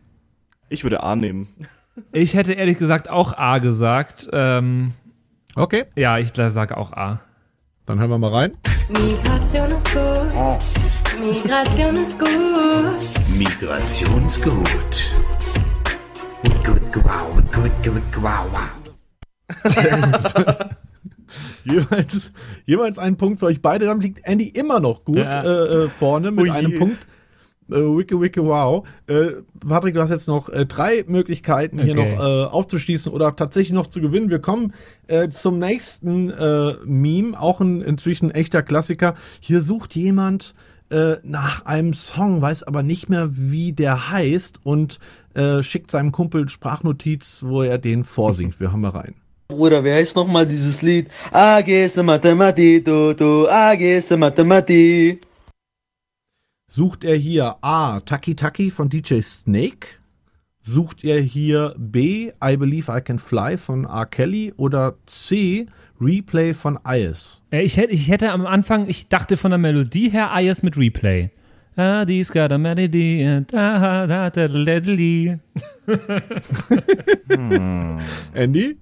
Ich 0.69 0.83
würde 0.83 1.03
A 1.03 1.15
nehmen. 1.15 1.49
Ich 2.13 2.35
hätte 2.35 2.55
ehrlich 2.55 2.79
gesagt 2.79 3.09
auch 3.09 3.33
A 3.37 3.59
gesagt. 3.59 4.29
Ähm, 4.33 4.93
okay. 5.55 5.85
Ja, 5.97 6.19
ich 6.19 6.33
sage 6.35 6.77
auch 6.77 6.93
A. 6.93 7.21
Dann 7.87 8.01
hören 8.01 8.11
wir 8.11 8.19
mal 8.19 8.31
rein. 8.31 8.57
Migration 8.89 9.69
ist 9.69 9.93
gut. 9.93 10.59
Migration 11.21 11.97
ist 11.97 12.19
gut. 12.19 13.29
Migration 13.29 14.25
ist 14.25 14.43
gut. 14.43 15.64
Wicke, 16.95 17.09
wow, 17.09 17.37
wicke, 17.37 17.65
wicke, 17.65 17.95
wicke, 17.97 18.23
wow, 18.23 18.47
wow. 18.53 18.71
jeweils, 21.65 22.33
jeweils 22.67 22.99
ein 23.01 23.17
Punkt 23.17 23.41
für 23.41 23.47
euch 23.47 23.61
beide. 23.61 23.87
Dann 23.87 24.01
liegt 24.01 24.21
Andy 24.23 24.47
immer 24.49 24.79
noch 24.79 25.05
gut 25.05 25.17
Ja. 25.17 25.43
äh, 25.43 25.85
äh, 25.87 25.89
vorne 25.89 26.31
mit 26.31 26.45
Ui. 26.45 26.51
einem 26.53 26.79
Punkt. 26.79 27.05
Äh, 27.69 27.75
wicke, 27.75 28.21
wicke, 28.21 28.45
wow. 28.45 28.87
Äh, 29.09 29.43
Patrick, 29.67 29.95
du 29.95 30.03
hast 30.03 30.11
jetzt 30.11 30.29
noch 30.29 30.49
äh, 30.51 30.67
drei 30.67 31.05
Möglichkeiten, 31.09 31.81
hier 31.81 31.99
Okay. 31.99 32.15
noch 32.15 32.23
äh, 32.25 32.45
aufzuschließen 32.45 33.11
oder 33.11 33.35
tatsächlich 33.35 33.73
noch 33.73 33.89
zu 33.89 34.01
gewinnen. 34.01 34.31
Wir 34.31 34.39
kommen 34.39 34.73
äh, 35.09 35.31
zum 35.31 35.59
nächsten 35.59 36.31
äh, 36.31 36.75
Meme, 36.85 37.41
auch 37.41 37.61
ein 37.61 37.83
inzwischen 37.83 38.31
echter 38.31 38.63
Klassiker. 38.63 39.15
Hier 39.41 39.63
sucht 39.63 39.97
jemand 39.97 40.55
äh, 40.91 41.17
nach 41.25 41.65
einem 41.65 41.95
Song, 41.95 42.41
weiß 42.41 42.63
aber 42.65 42.83
nicht 42.83 43.09
mehr, 43.09 43.31
wie 43.33 43.73
der 43.73 44.11
heißt 44.11 44.61
und 44.63 45.01
äh, 45.35 45.63
schickt 45.63 45.91
seinem 45.91 46.13
Kumpel 46.13 46.49
Sprachnotiz, 46.49 47.43
wo 47.47 47.63
er 47.63 47.79
den 47.79 48.05
vorsingt. 48.05 48.61
Wir 48.61 48.73
haben 48.73 48.81
mal 48.83 48.91
rein. 48.91 49.15
Bruder, 49.49 49.85
wie 49.85 49.93
heißt 49.93 50.17
nochmal 50.17 50.47
dieses 50.47 50.81
Lied? 50.83 51.09
AGS 51.33 51.97
Mathematik, 51.97 52.85
du, 52.85 53.15
du, 53.15 53.49
AGS 53.49 54.11
Mathematik. 54.11 55.21
Sucht 56.71 57.05
er 57.05 57.17
hier 57.17 57.57
A. 57.61 58.01
Taki 58.01 58.35
Taki 58.35 58.71
von 58.71 58.89
DJ 58.89 59.21
Snake? 59.21 59.87
Sucht 60.63 61.05
er 61.05 61.21
hier 61.21 61.75
B. 61.79 62.33
I 62.43 62.57
Believe 62.57 62.91
I 62.91 63.01
Can 63.03 63.19
Fly 63.19 63.59
von 63.59 63.85
R. 63.85 64.07
Kelly? 64.07 64.55
Oder 64.57 64.95
C. 65.07 65.67
Replay 66.01 66.55
von 66.55 66.79
Ice? 66.87 67.43
Äh, 67.51 67.63
Ich 67.63 67.77
hätte, 67.77 67.93
ich 67.93 68.09
hätte 68.09 68.31
am 68.33 68.47
Anfang, 68.47 68.89
ich 68.89 69.09
dachte 69.09 69.37
von 69.37 69.51
der 69.51 69.59
Melodie 69.59 70.09
her 70.11 70.33
Ayers 70.33 70.63
mit 70.63 70.77
Replay. 70.77 71.31
Ah, 71.77 72.05
dies 72.05 72.31
got 72.31 72.53
a 72.53 72.59
melody 72.59 73.25
and 73.25 73.53
da, 73.53 74.07
da, 74.07 74.31
da, 74.31 74.47
da, 74.47 74.49
da. 74.49 75.39
Andy? 78.33 78.77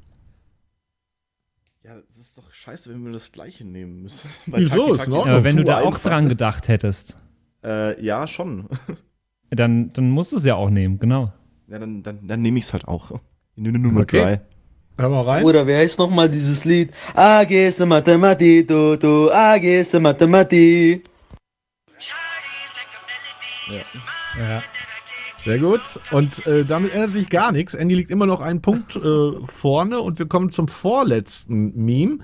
Ja, 1.82 1.94
das 2.06 2.16
ist 2.18 2.38
doch 2.38 2.52
scheiße, 2.52 2.90
wenn 2.92 3.04
wir 3.04 3.12
das 3.12 3.32
gleiche 3.32 3.64
nehmen 3.64 4.02
müssen. 4.02 4.28
Wieso? 4.46 4.92
Ist 4.92 5.08
noch 5.08 5.26
Aber 5.26 5.42
wenn 5.44 5.56
du 5.56 5.64
da 5.64 5.80
auch 5.80 5.98
dran 5.98 6.28
gedacht 6.28 6.68
hättest, 6.68 7.16
Äh, 7.64 8.02
ja, 8.04 8.26
schon. 8.26 8.68
dann, 9.50 9.92
dann 9.92 10.10
musst 10.10 10.32
du 10.32 10.36
es 10.36 10.44
ja 10.44 10.56
auch 10.56 10.70
nehmen, 10.70 10.98
genau. 10.98 11.32
Ja, 11.68 11.78
dann, 11.78 12.02
dann, 12.02 12.26
dann 12.26 12.42
nehme 12.42 12.58
ich 12.58 12.64
es 12.64 12.72
halt 12.72 12.86
auch. 12.88 13.12
Ich 13.56 13.62
nehme 13.62 13.78
Nummer 13.78 14.02
Okay. 14.02 14.20
drei. 14.20 14.40
Hör 14.98 15.08
mal 15.08 15.22
rein. 15.22 15.42
Bruder, 15.42 15.66
wie 15.66 15.74
heißt 15.74 15.98
nochmal 15.98 16.28
dieses 16.28 16.64
Lied? 16.66 16.90
AGS 17.14 17.78
Mathematik, 17.80 18.68
du, 18.68 18.96
du, 18.98 19.30
AGS 19.30 19.94
Mathematik. 19.94 21.04
Ja. 23.68 24.62
Sehr 25.44 25.58
gut. 25.58 25.80
Und 26.12 26.46
äh, 26.46 26.64
damit 26.64 26.94
ändert 26.94 27.10
sich 27.10 27.28
gar 27.28 27.52
nichts. 27.52 27.74
Andy 27.74 27.94
liegt 27.94 28.10
immer 28.10 28.26
noch 28.26 28.40
einen 28.40 28.62
Punkt 28.62 28.94
äh, 28.96 29.32
vorne 29.46 30.00
und 30.00 30.18
wir 30.18 30.26
kommen 30.26 30.52
zum 30.52 30.68
vorletzten 30.68 31.72
Meme. 31.74 32.18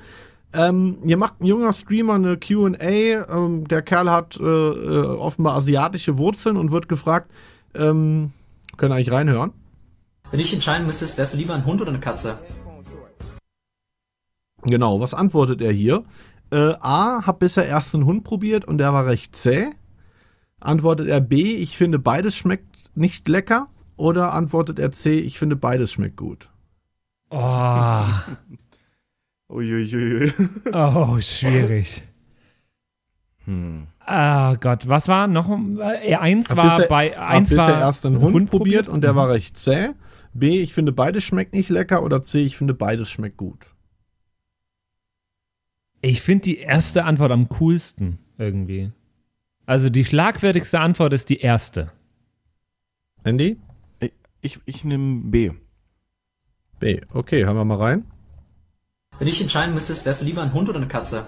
Ähm, 0.52 0.98
hier 1.04 1.16
macht 1.16 1.40
ein 1.40 1.46
junger 1.46 1.72
Streamer 1.72 2.14
eine 2.14 2.36
QA. 2.36 2.78
Ähm, 2.80 3.66
der 3.68 3.82
Kerl 3.82 4.10
hat 4.10 4.38
äh, 4.40 4.44
äh, 4.44 5.06
offenbar 5.06 5.56
asiatische 5.56 6.16
Wurzeln 6.16 6.56
und 6.56 6.70
wird 6.70 6.88
gefragt, 6.88 7.30
ähm, 7.74 8.32
können 8.76 8.92
eigentlich 8.92 9.10
reinhören. 9.10 9.52
Wenn 10.30 10.40
ich 10.40 10.52
entscheiden 10.52 10.86
müsstest, 10.86 11.18
wärst 11.18 11.34
du 11.34 11.38
lieber 11.38 11.54
ein 11.54 11.64
Hund 11.64 11.80
oder 11.80 11.90
eine 11.90 12.00
Katze? 12.00 12.38
Genau, 14.62 15.00
was 15.00 15.14
antwortet 15.14 15.60
er 15.60 15.72
hier? 15.72 16.04
Äh, 16.50 16.74
A, 16.80 17.26
hab 17.26 17.40
bisher 17.40 17.66
erst 17.66 17.94
einen 17.94 18.04
Hund 18.04 18.24
probiert 18.24 18.64
und 18.64 18.78
der 18.78 18.92
war 18.92 19.06
recht 19.06 19.36
zäh. 19.36 19.70
Antwortet 20.60 21.08
er 21.08 21.20
B, 21.20 21.54
ich 21.56 21.76
finde 21.76 21.98
beides 21.98 22.36
schmeckt 22.36 22.96
nicht 22.96 23.28
lecker. 23.28 23.68
Oder 23.96 24.32
antwortet 24.34 24.78
er 24.78 24.92
C, 24.92 25.18
ich 25.20 25.38
finde 25.38 25.56
beides 25.56 25.92
schmeckt 25.92 26.16
gut. 26.16 26.50
Oh, 27.30 28.04
Uiuiui. 29.50 30.32
oh 30.72 31.20
schwierig. 31.20 32.02
Hm. 33.44 33.86
Ah 34.00 34.54
Gott, 34.56 34.88
was 34.88 35.08
war 35.08 35.26
noch? 35.26 35.48
Äh, 35.78 36.14
eins 36.16 36.48
Hab 36.50 36.56
war 36.58 36.76
bisher- 36.76 36.88
bei 36.88 37.10
hab 37.10 37.28
eins 37.30 37.50
bisher 37.50 37.66
war 37.74 37.80
erst 37.80 38.06
einen 38.06 38.20
Hund, 38.20 38.50
probiert 38.50 38.88
und 38.88 39.02
der 39.02 39.12
Mhm. 39.12 39.16
war 39.16 39.28
recht 39.30 39.56
zäh. 39.56 39.90
B, 40.32 40.60
ich 40.60 40.74
finde 40.74 40.92
beides 40.92 41.24
schmeckt 41.24 41.54
nicht 41.54 41.68
lecker. 41.70 42.02
Oder 42.02 42.22
C, 42.22 42.40
ich 42.42 42.56
finde 42.56 42.74
beides 42.74 43.10
schmeckt 43.10 43.36
gut. 43.36 43.66
Ich 46.00 46.20
finde 46.22 46.42
die 46.44 46.58
erste 46.58 47.04
Antwort 47.04 47.32
am 47.32 47.48
coolsten 47.48 48.18
irgendwie. 48.38 48.92
Also 49.68 49.90
die 49.90 50.06
schlagfertigste 50.06 50.80
Antwort 50.80 51.12
ist 51.12 51.28
die 51.28 51.40
erste. 51.40 51.92
Andy? 53.22 53.58
Ich, 54.00 54.12
ich, 54.40 54.58
ich 54.64 54.82
nehme 54.82 55.30
B. 55.30 55.50
B, 56.80 57.02
okay, 57.12 57.44
hören 57.44 57.54
wir 57.54 57.66
mal 57.66 57.76
rein. 57.76 58.06
Wenn 59.18 59.28
ich 59.28 59.42
entscheiden 59.42 59.74
müsstest, 59.74 60.06
wärst 60.06 60.22
du 60.22 60.24
lieber 60.24 60.40
ein 60.40 60.54
Hund 60.54 60.70
oder 60.70 60.78
eine 60.78 60.88
Katze? 60.88 61.26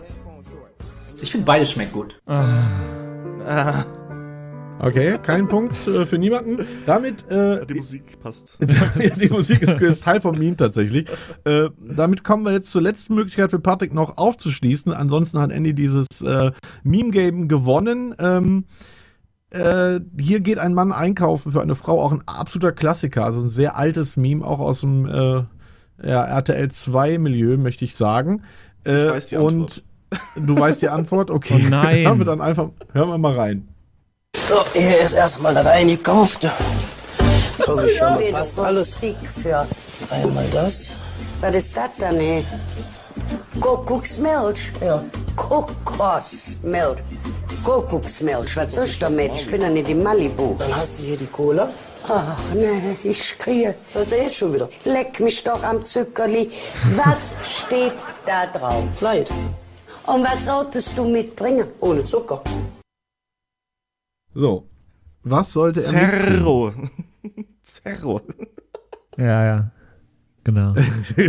Ich 1.20 1.30
finde 1.30 1.44
beides 1.44 1.70
schmeckt 1.70 1.92
gut. 1.92 2.18
Ah. 2.24 3.84
Okay, 4.82 5.18
kein 5.22 5.46
Punkt 5.46 5.86
äh, 5.86 6.06
für 6.06 6.16
niemanden. 6.16 6.66
Damit 6.86 7.30
äh, 7.30 7.66
Die 7.66 7.74
Musik 7.74 8.18
passt. 8.20 8.56
die 9.20 9.28
Musik 9.28 9.60
ist, 9.60 9.78
ist 9.80 10.04
Teil 10.04 10.22
vom 10.22 10.38
Meme 10.38 10.56
tatsächlich. 10.56 11.06
Äh, 11.44 11.68
damit 11.78 12.24
kommen 12.24 12.44
wir 12.44 12.52
jetzt 12.52 12.70
zur 12.70 12.80
letzten 12.80 13.14
Möglichkeit 13.14 13.50
für 13.50 13.60
Patrick 13.60 13.92
noch 13.92 14.16
aufzuschließen. 14.16 14.92
Ansonsten 14.92 15.38
hat 15.38 15.52
Andy 15.52 15.74
dieses 15.74 16.06
äh, 16.22 16.52
Meme-Game 16.82 17.46
gewonnen. 17.46 18.14
Ähm, 18.18 18.64
äh, 19.50 20.00
hier 20.18 20.40
geht 20.40 20.58
ein 20.58 20.72
Mann 20.72 20.92
einkaufen 20.92 21.52
für 21.52 21.60
eine 21.60 21.74
Frau, 21.74 22.00
auch 22.02 22.12
ein 22.12 22.22
absoluter 22.26 22.72
Klassiker, 22.72 23.24
also 23.24 23.40
ein 23.42 23.50
sehr 23.50 23.76
altes 23.76 24.16
Meme, 24.16 24.44
auch 24.44 24.60
aus 24.60 24.80
dem 24.80 25.06
äh, 25.06 25.42
ja, 26.02 26.24
RTL 26.24 26.68
2-Milieu, 26.68 27.58
möchte 27.58 27.84
ich 27.84 27.96
sagen. 27.96 28.44
Äh, 28.86 29.04
Ich 29.04 29.10
weiß 29.10 29.26
die 29.26 29.36
und 29.36 29.82
du 30.36 30.58
weißt 30.58 30.80
die 30.80 30.88
Antwort? 30.88 31.30
Okay. 31.40 31.64
Oh 31.66 31.68
nein. 31.68 32.06
Hören 32.06 32.18
wir 32.18 32.24
dann 32.24 32.40
einfach, 32.40 32.70
hören 32.92 33.08
wir 33.10 33.18
mal 33.18 33.34
rein. 33.34 33.68
So, 34.50 34.64
hier 34.72 34.98
ist 34.98 35.14
erstmal 35.14 35.54
das 35.54 35.64
Eingekaufte. 35.64 36.50
So, 37.64 37.80
wie 37.80 37.88
schon 37.88 38.14
mal 38.14 38.32
passt 38.32 38.58
alles. 38.58 39.00
Für. 39.40 39.64
Einmal 40.10 40.48
das. 40.50 40.96
Was 41.40 41.54
ist 41.54 41.76
das 41.76 41.90
denn, 42.00 42.18
ey? 42.18 42.44
Kuckucksmilch? 43.60 44.72
Ja. 44.80 45.04
Kokosmilch. 45.36 46.98
Kuckucksmilch, 47.62 48.56
was 48.56 48.74
soll 48.74 48.86
ich 48.86 48.98
damit? 48.98 49.36
Ich 49.36 49.48
bin 49.48 49.62
ja 49.62 49.68
nicht 49.68 49.88
in 49.88 50.02
Malibu. 50.02 50.56
Dann 50.58 50.74
hast 50.74 50.98
du 50.98 51.04
hier 51.04 51.16
die 51.16 51.28
Cola. 51.28 51.68
Ach, 52.08 52.36
nee, 52.52 52.96
ich 53.04 53.38
kriege. 53.38 53.76
Was 53.94 54.02
ist 54.02 54.10
denn 54.10 54.22
jetzt 54.24 54.34
schon 54.34 54.52
wieder? 54.52 54.68
Leck 54.84 55.20
mich 55.20 55.44
doch 55.44 55.62
am 55.62 55.84
Zuckerli. 55.84 56.50
Was 56.96 57.36
steht 57.44 58.02
da 58.26 58.46
drauf? 58.46 58.82
Leid. 59.00 59.30
Und 60.06 60.24
was 60.24 60.46
solltest 60.46 60.98
du 60.98 61.04
mitbringen? 61.04 61.68
Ohne 61.78 62.04
Zucker. 62.04 62.42
So. 64.34 64.66
Was 65.22 65.52
sollte 65.52 65.80
er? 65.80 65.86
Zerro. 65.86 66.72
Zerro. 67.64 68.20
Ja, 69.16 69.44
ja. 69.44 69.70
Genau. 70.42 70.74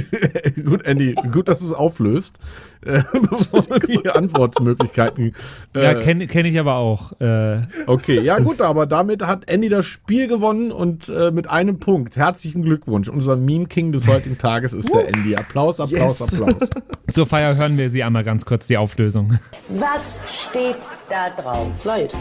gut, 0.66 0.84
Andy, 0.86 1.14
gut, 1.34 1.49
dass 1.49 1.60
du 1.60 1.66
es 1.66 1.74
auflöst. 1.74 2.39
Äh, 2.86 3.04
bevor 3.30 3.62
du 3.62 3.80
die 3.86 4.10
Antwortmöglichkeiten. 4.10 5.36
Äh, 5.76 5.84
ja, 5.84 5.93
kenne 5.95 6.28
kenn 6.28 6.45
ich 6.45 6.58
aber 6.58 6.76
auch. 6.76 7.20
Äh, 7.20 7.64
okay, 7.88 8.22
ja 8.22 8.39
gut, 8.39 8.62
aber 8.62 8.86
damit 8.86 9.22
hat 9.22 9.49
Andy 9.49 9.68
das 9.68 9.86
Spiel 9.86 10.30
gewonnen 10.30 10.72
und 10.72 11.10
äh, 11.10 11.32
mit 11.32 11.49
einem 11.49 11.80
Punkt. 11.80 12.16
Herzlichen 12.16 12.62
Glückwunsch. 12.62 13.10
Unser 13.10 13.36
Meme 13.36 13.66
King 13.66 13.91
des 13.91 14.08
heutigen 14.08 14.38
Tages 14.38 14.72
ist 14.72 14.93
der 14.93 15.10
Andy. 15.10 15.36
Applaus, 15.36 15.82
Applaus, 15.82 16.20
Yes. 16.20 16.41
Applaus. 16.41 16.70
zur 17.12 17.28
Feier 17.28 17.58
hören 17.58 17.78
wir 17.78 17.89
sie 17.89 18.04
einmal 18.04 18.24
ganz 18.24 18.45
kurz, 18.45 18.68
die 18.68 18.78
Auflösung. 18.78 19.38
Was 19.68 20.22
steht 20.47 20.78
da 21.10 21.30
drauf? 21.41 21.84
Leid. 21.84 22.16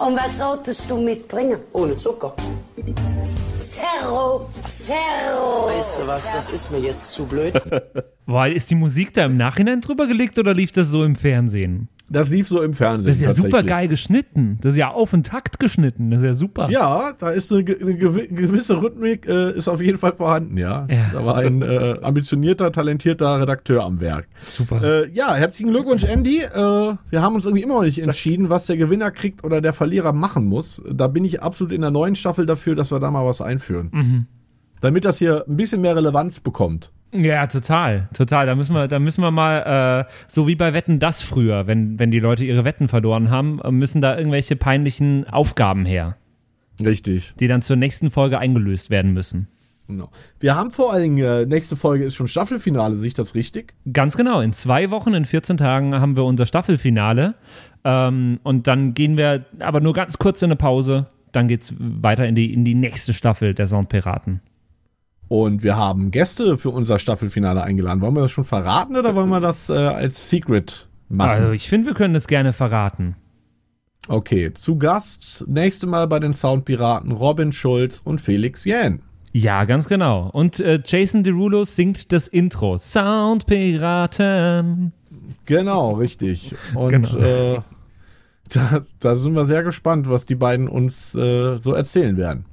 Und 0.00 0.16
was 0.16 0.38
solltest 0.38 0.90
du 0.90 0.96
mitbringen? 0.96 1.60
Ohne 1.72 1.94
Zucker. 1.94 2.32
Zerro, 3.60 4.48
Zerro. 4.66 5.66
Weißt 5.66 5.98
du 5.98 6.06
was, 6.06 6.32
das 6.32 6.48
ist 6.48 6.70
mir 6.70 6.80
jetzt 6.80 7.12
zu 7.12 7.26
blöd. 7.26 7.52
Boah, 8.30 8.46
ist 8.46 8.70
die 8.70 8.76
Musik 8.76 9.12
da 9.14 9.24
im 9.24 9.36
Nachhinein 9.36 9.80
drüber 9.80 10.06
gelegt 10.06 10.38
oder 10.38 10.54
lief 10.54 10.70
das 10.72 10.88
so 10.88 11.02
im 11.04 11.16
Fernsehen? 11.16 11.88
Das 12.12 12.28
lief 12.28 12.48
so 12.48 12.60
im 12.62 12.74
Fernsehen. 12.74 13.08
Das 13.08 13.18
ist 13.18 13.22
ja 13.24 13.32
super 13.32 13.62
geil 13.62 13.86
geschnitten. 13.86 14.58
Das 14.62 14.72
ist 14.72 14.78
ja 14.78 14.90
auf 14.90 15.10
den 15.12 15.22
Takt 15.22 15.60
geschnitten. 15.60 16.10
Das 16.10 16.20
ist 16.20 16.26
ja 16.26 16.34
super. 16.34 16.68
Ja, 16.70 17.12
da 17.16 17.30
ist 17.30 17.52
eine, 17.52 17.60
eine 17.60 17.92
gewi- 17.92 18.26
gewisse 18.34 18.82
Rhythmik, 18.82 19.28
äh, 19.28 19.52
ist 19.56 19.68
auf 19.68 19.80
jeden 19.80 19.96
Fall 19.98 20.14
vorhanden, 20.14 20.56
ja. 20.56 20.86
Ja. 20.90 21.10
Da 21.12 21.24
war 21.24 21.36
ein 21.36 21.62
äh, 21.62 21.98
ambitionierter, 22.02 22.72
talentierter 22.72 23.40
Redakteur 23.40 23.84
am 23.84 24.00
Werk. 24.00 24.26
Super. 24.40 24.82
Äh, 24.82 25.10
ja, 25.12 25.34
herzlichen 25.36 25.70
Glückwunsch, 25.72 26.02
Andy. 26.04 26.38
Äh, 26.40 26.52
wir 27.10 27.22
haben 27.22 27.34
uns 27.36 27.44
irgendwie 27.44 27.62
immer 27.62 27.74
noch 27.74 27.82
nicht 27.84 28.00
entschieden, 28.00 28.48
was 28.50 28.66
der 28.66 28.76
Gewinner 28.76 29.12
kriegt 29.12 29.44
oder 29.44 29.60
der 29.60 29.72
Verlierer 29.72 30.12
machen 30.12 30.46
muss. 30.46 30.82
Da 30.92 31.06
bin 31.06 31.24
ich 31.24 31.42
absolut 31.42 31.72
in 31.72 31.80
der 31.80 31.92
neuen 31.92 32.16
Staffel 32.16 32.44
dafür, 32.46 32.74
dass 32.74 32.90
wir 32.90 32.98
da 33.00 33.10
mal 33.12 33.24
was 33.24 33.40
einführen. 33.40 33.88
Mhm. 33.92 34.26
Damit 34.80 35.04
das 35.04 35.18
hier 35.18 35.44
ein 35.48 35.56
bisschen 35.56 35.80
mehr 35.80 35.94
Relevanz 35.94 36.40
bekommt. 36.40 36.90
Ja, 37.12 37.46
total, 37.48 38.08
total. 38.14 38.46
Da 38.46 38.54
müssen 38.54 38.74
wir, 38.74 38.86
da 38.86 38.98
müssen 38.98 39.22
wir 39.22 39.30
mal, 39.30 40.06
äh, 40.06 40.12
so 40.28 40.46
wie 40.46 40.54
bei 40.54 40.72
Wetten 40.72 41.00
das 41.00 41.22
früher, 41.22 41.66
wenn, 41.66 41.98
wenn 41.98 42.10
die 42.10 42.20
Leute 42.20 42.44
ihre 42.44 42.64
Wetten 42.64 42.88
verloren 42.88 43.30
haben, 43.30 43.60
äh, 43.62 43.70
müssen 43.70 44.00
da 44.00 44.16
irgendwelche 44.16 44.54
peinlichen 44.54 45.28
Aufgaben 45.28 45.84
her, 45.84 46.16
Richtig. 46.82 47.34
die 47.40 47.48
dann 47.48 47.62
zur 47.62 47.76
nächsten 47.76 48.10
Folge 48.10 48.38
eingelöst 48.38 48.90
werden 48.90 49.12
müssen. 49.12 49.48
Genau. 49.88 50.10
Wir 50.38 50.54
haben 50.54 50.70
vor 50.70 50.92
allen 50.92 51.02
Dingen, 51.02 51.18
äh, 51.18 51.46
nächste 51.46 51.74
Folge 51.74 52.04
ist 52.04 52.14
schon 52.14 52.28
Staffelfinale, 52.28 52.94
sehe 52.94 53.08
ich 53.08 53.14
das 53.14 53.34
richtig? 53.34 53.74
Ganz 53.92 54.16
genau. 54.16 54.40
In 54.40 54.52
zwei 54.52 54.90
Wochen, 54.90 55.12
in 55.14 55.24
14 55.24 55.56
Tagen 55.56 55.96
haben 55.96 56.14
wir 56.14 56.24
unser 56.24 56.46
Staffelfinale. 56.46 57.34
Ähm, 57.82 58.38
und 58.44 58.68
dann 58.68 58.94
gehen 58.94 59.16
wir 59.16 59.46
aber 59.58 59.80
nur 59.80 59.94
ganz 59.94 60.18
kurz 60.18 60.42
in 60.42 60.46
eine 60.46 60.56
Pause. 60.56 61.06
Dann 61.32 61.48
geht's 61.48 61.74
weiter 61.76 62.28
in 62.28 62.36
die, 62.36 62.52
in 62.52 62.64
die 62.64 62.76
nächste 62.76 63.12
Staffel 63.12 63.52
der 63.52 63.66
Soundpiraten. 63.66 64.40
Und 65.30 65.62
wir 65.62 65.76
haben 65.76 66.10
Gäste 66.10 66.58
für 66.58 66.70
unser 66.70 66.98
Staffelfinale 66.98 67.62
eingeladen. 67.62 68.00
Wollen 68.00 68.16
wir 68.16 68.22
das 68.22 68.32
schon 68.32 68.42
verraten 68.42 68.96
oder 68.96 69.14
wollen 69.14 69.28
wir 69.28 69.38
das 69.38 69.70
äh, 69.70 69.74
als 69.74 70.28
Secret 70.28 70.88
machen? 71.08 71.30
Also 71.30 71.52
ich 71.52 71.68
finde, 71.68 71.86
wir 71.86 71.94
können 71.94 72.14
das 72.14 72.26
gerne 72.26 72.52
verraten. 72.52 73.14
Okay, 74.08 74.52
zu 74.52 74.76
Gast 74.76 75.44
nächste 75.46 75.86
Mal 75.86 76.08
bei 76.08 76.18
den 76.18 76.34
Soundpiraten 76.34 77.12
Robin 77.12 77.52
Schulz 77.52 78.00
und 78.02 78.20
Felix 78.20 78.64
Jähn. 78.64 79.02
Ja, 79.30 79.66
ganz 79.66 79.86
genau. 79.86 80.30
Und 80.32 80.58
äh, 80.58 80.80
Jason 80.84 81.22
Derulo 81.22 81.62
singt 81.62 82.10
das 82.10 82.26
Intro. 82.26 82.76
Soundpiraten. 82.76 84.92
Genau, 85.46 85.92
richtig. 85.92 86.56
Und 86.74 86.90
Genau. 86.90 87.16
Äh, 87.18 87.60
da, 88.52 88.82
da 88.98 89.16
sind 89.16 89.34
wir 89.34 89.46
sehr 89.46 89.62
gespannt, 89.62 90.10
was 90.10 90.26
die 90.26 90.34
beiden 90.34 90.66
uns 90.66 91.14
äh, 91.14 91.58
so 91.58 91.72
erzählen 91.72 92.16
werden. 92.16 92.46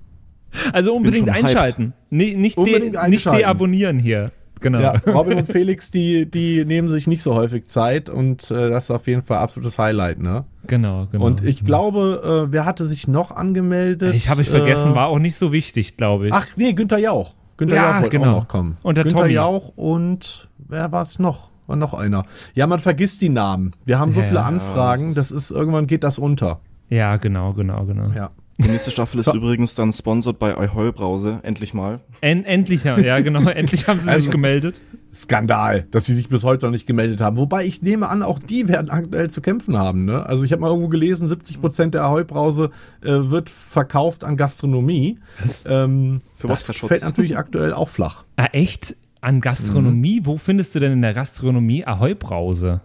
Also 0.74 0.96
unbedingt 0.96 1.30
einschalten. 1.30 1.94
Nee, 2.10 2.36
nicht, 2.36 2.58
Unbedingt 2.58 2.96
de, 2.96 3.10
nicht 3.10 3.28
einschalten. 3.28 3.40
deabonnieren 3.40 4.00
hier. 4.00 4.32
Genau. 4.60 4.80
Ja, 4.80 4.92
Robin 5.08 5.38
und 5.38 5.46
Felix, 5.52 5.92
die, 5.92 6.30
die 6.30 6.66
nehmen 6.66 6.90
sich 6.90 7.06
nicht 7.06 7.22
so 7.22 7.36
häufig 7.36 7.68
Zeit 7.68 8.10
und 8.10 8.50
äh, 8.50 8.70
das 8.72 8.86
ist 8.86 8.92
auf 8.92 9.06
jeden 9.06 9.22
Fall 9.22 9.38
absolutes 9.38 9.78
Highlight, 9.78 10.20
ne? 10.20 10.42
Genau, 10.66 11.08
genau. 11.12 11.26
Und 11.26 11.44
ich 11.44 11.64
glaube, 11.64 12.48
äh, 12.48 12.52
wer 12.52 12.66
hatte 12.66 12.88
sich 12.88 13.08
noch 13.08 13.30
angemeldet? 13.32 14.16
Ich 14.16 14.30
habe 14.30 14.42
ich 14.42 14.50
vergessen, 14.50 14.94
Äh, 14.94 14.96
war 14.96 15.08
auch 15.08 15.20
nicht 15.20 15.36
so 15.38 15.52
wichtig, 15.52 15.96
glaube 15.96 16.28
ich. 16.28 16.34
Ach 16.34 16.48
nee, 16.56 16.74
Günther 16.74 16.98
Jauch. 16.98 17.36
Günther 17.58 17.76
Ja, 17.76 17.92
Jauch 17.96 18.02
wollte 18.04 18.18
genau. 18.18 18.32
auch 18.32 18.40
noch 18.42 18.48
kommen. 18.48 18.78
Und 18.82 18.98
der 18.98 19.04
Günther 19.04 19.22
Tommy. 19.22 19.34
Jauch 19.34 19.74
und 19.76 20.50
wer 20.58 20.92
war 20.92 21.04
es 21.04 21.20
noch? 21.20 21.52
War 21.68 21.76
noch 21.76 21.94
einer. 21.94 22.26
Ja, 22.56 22.66
man 22.66 22.80
vergisst 22.80 23.22
die 23.22 23.30
Namen. 23.30 23.74
Wir 23.86 24.00
haben 24.00 24.12
so 24.12 24.22
Ja, 24.22 24.28
viele 24.28 24.44
Anfragen, 24.44 25.14
das 25.14 25.30
ist 25.32 25.52
irgendwann 25.52 25.86
geht 25.86 26.04
das 26.04 26.18
unter. 26.18 26.62
Ja, 26.90 27.18
genau, 27.18 27.54
genau, 27.54 27.86
genau. 27.86 28.10
Ja. 28.16 28.32
Die 28.60 28.70
nächste 28.70 28.90
Staffel 28.90 29.20
ist 29.20 29.32
übrigens 29.34 29.76
dann 29.76 29.92
sponsored 29.94 30.40
bei 30.40 30.58
Ahoi 30.58 30.92
Brause, 30.92 31.40
endlich 31.44 31.74
mal. 31.76 32.00
En 32.22 32.44
endlich, 32.44 32.84
ja, 32.84 33.20
genau. 33.20 33.42
endlich 33.50 33.88
haben 33.88 34.00
sie 34.00 34.06
sich 34.06 34.14
Also- 34.14 34.30
gemeldet. 34.32 34.82
Skandal, 35.14 35.88
dass 35.90 36.06
sie 36.06 36.14
sich 36.14 36.30
bis 36.30 36.44
heute 36.44 36.66
noch 36.68 36.72
nicht 36.72 36.86
gemeldet 36.86 37.22
haben. 37.22 37.38
Wobei 37.38 37.66
ich 37.66 37.82
nehme 37.82 38.08
an, 38.10 38.22
auch 38.22 38.38
die 38.38 38.68
werden 38.68 38.92
aktuell 38.92 39.30
zu 39.32 39.42
kämpfen 39.42 39.76
haben. 39.76 40.06
Ne? 40.06 40.24
Also 40.24 40.44
ich 40.44 40.52
habe 40.52 40.62
mal 40.62 40.68
irgendwo 40.70 40.90
gelesen, 40.90 41.28
70% 41.28 41.90
der 41.92 42.04
Ahoi-Brause 42.04 42.70
äh, 43.02 43.08
wird 43.08 43.50
verkauft 43.50 44.24
an 44.24 44.38
Gastronomie. 44.38 45.18
Ähm, 45.66 46.22
Für 46.36 46.46
das 46.48 46.62
Wasserschutz. 46.64 46.90
fällt 46.90 47.02
natürlich 47.04 47.36
aktuell 47.36 47.74
auch 47.74 47.90
flach. 47.90 48.26
Ah, 48.36 48.50
echt? 48.52 48.96
An 49.22 49.42
Gastronomie? 49.42 50.22
Wo 50.24 50.38
findest 50.38 50.76
du 50.76 50.80
denn 50.80 50.92
in 50.92 51.02
der 51.02 51.16
Gastronomie 51.16 51.84
Ahoi-Brause? 51.86 52.82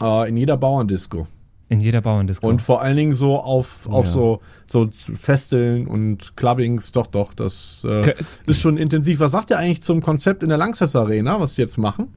Äh, 0.00 0.28
in 0.28 0.36
jeder 0.36 0.56
Bauerndisco. 0.56 1.26
In 1.72 1.80
jeder 1.80 2.02
Bauerndisco. 2.02 2.46
Und 2.46 2.60
vor 2.60 2.82
allen 2.82 2.96
Dingen 2.96 3.14
so 3.14 3.38
auf, 3.38 3.88
auf 3.88 4.04
Ja. 4.04 4.10
so, 4.10 4.40
so 4.66 4.90
Festeln 5.14 5.86
und 5.86 6.36
Clubbings, 6.36 6.92
doch, 6.92 7.06
doch, 7.06 7.32
das 7.32 7.82
äh, 7.88 8.12
ist 8.46 8.60
schon 8.60 8.76
intensiv. 8.76 9.20
Was 9.20 9.32
sagt 9.32 9.48
ihr 9.48 9.58
eigentlich 9.58 9.80
zum 9.80 10.02
Konzept 10.02 10.42
in 10.42 10.50
der 10.50 10.58
Langsess 10.58 10.94
Arena, 10.94 11.40
was 11.40 11.54
sie 11.54 11.62
jetzt 11.62 11.78
machen? 11.78 12.08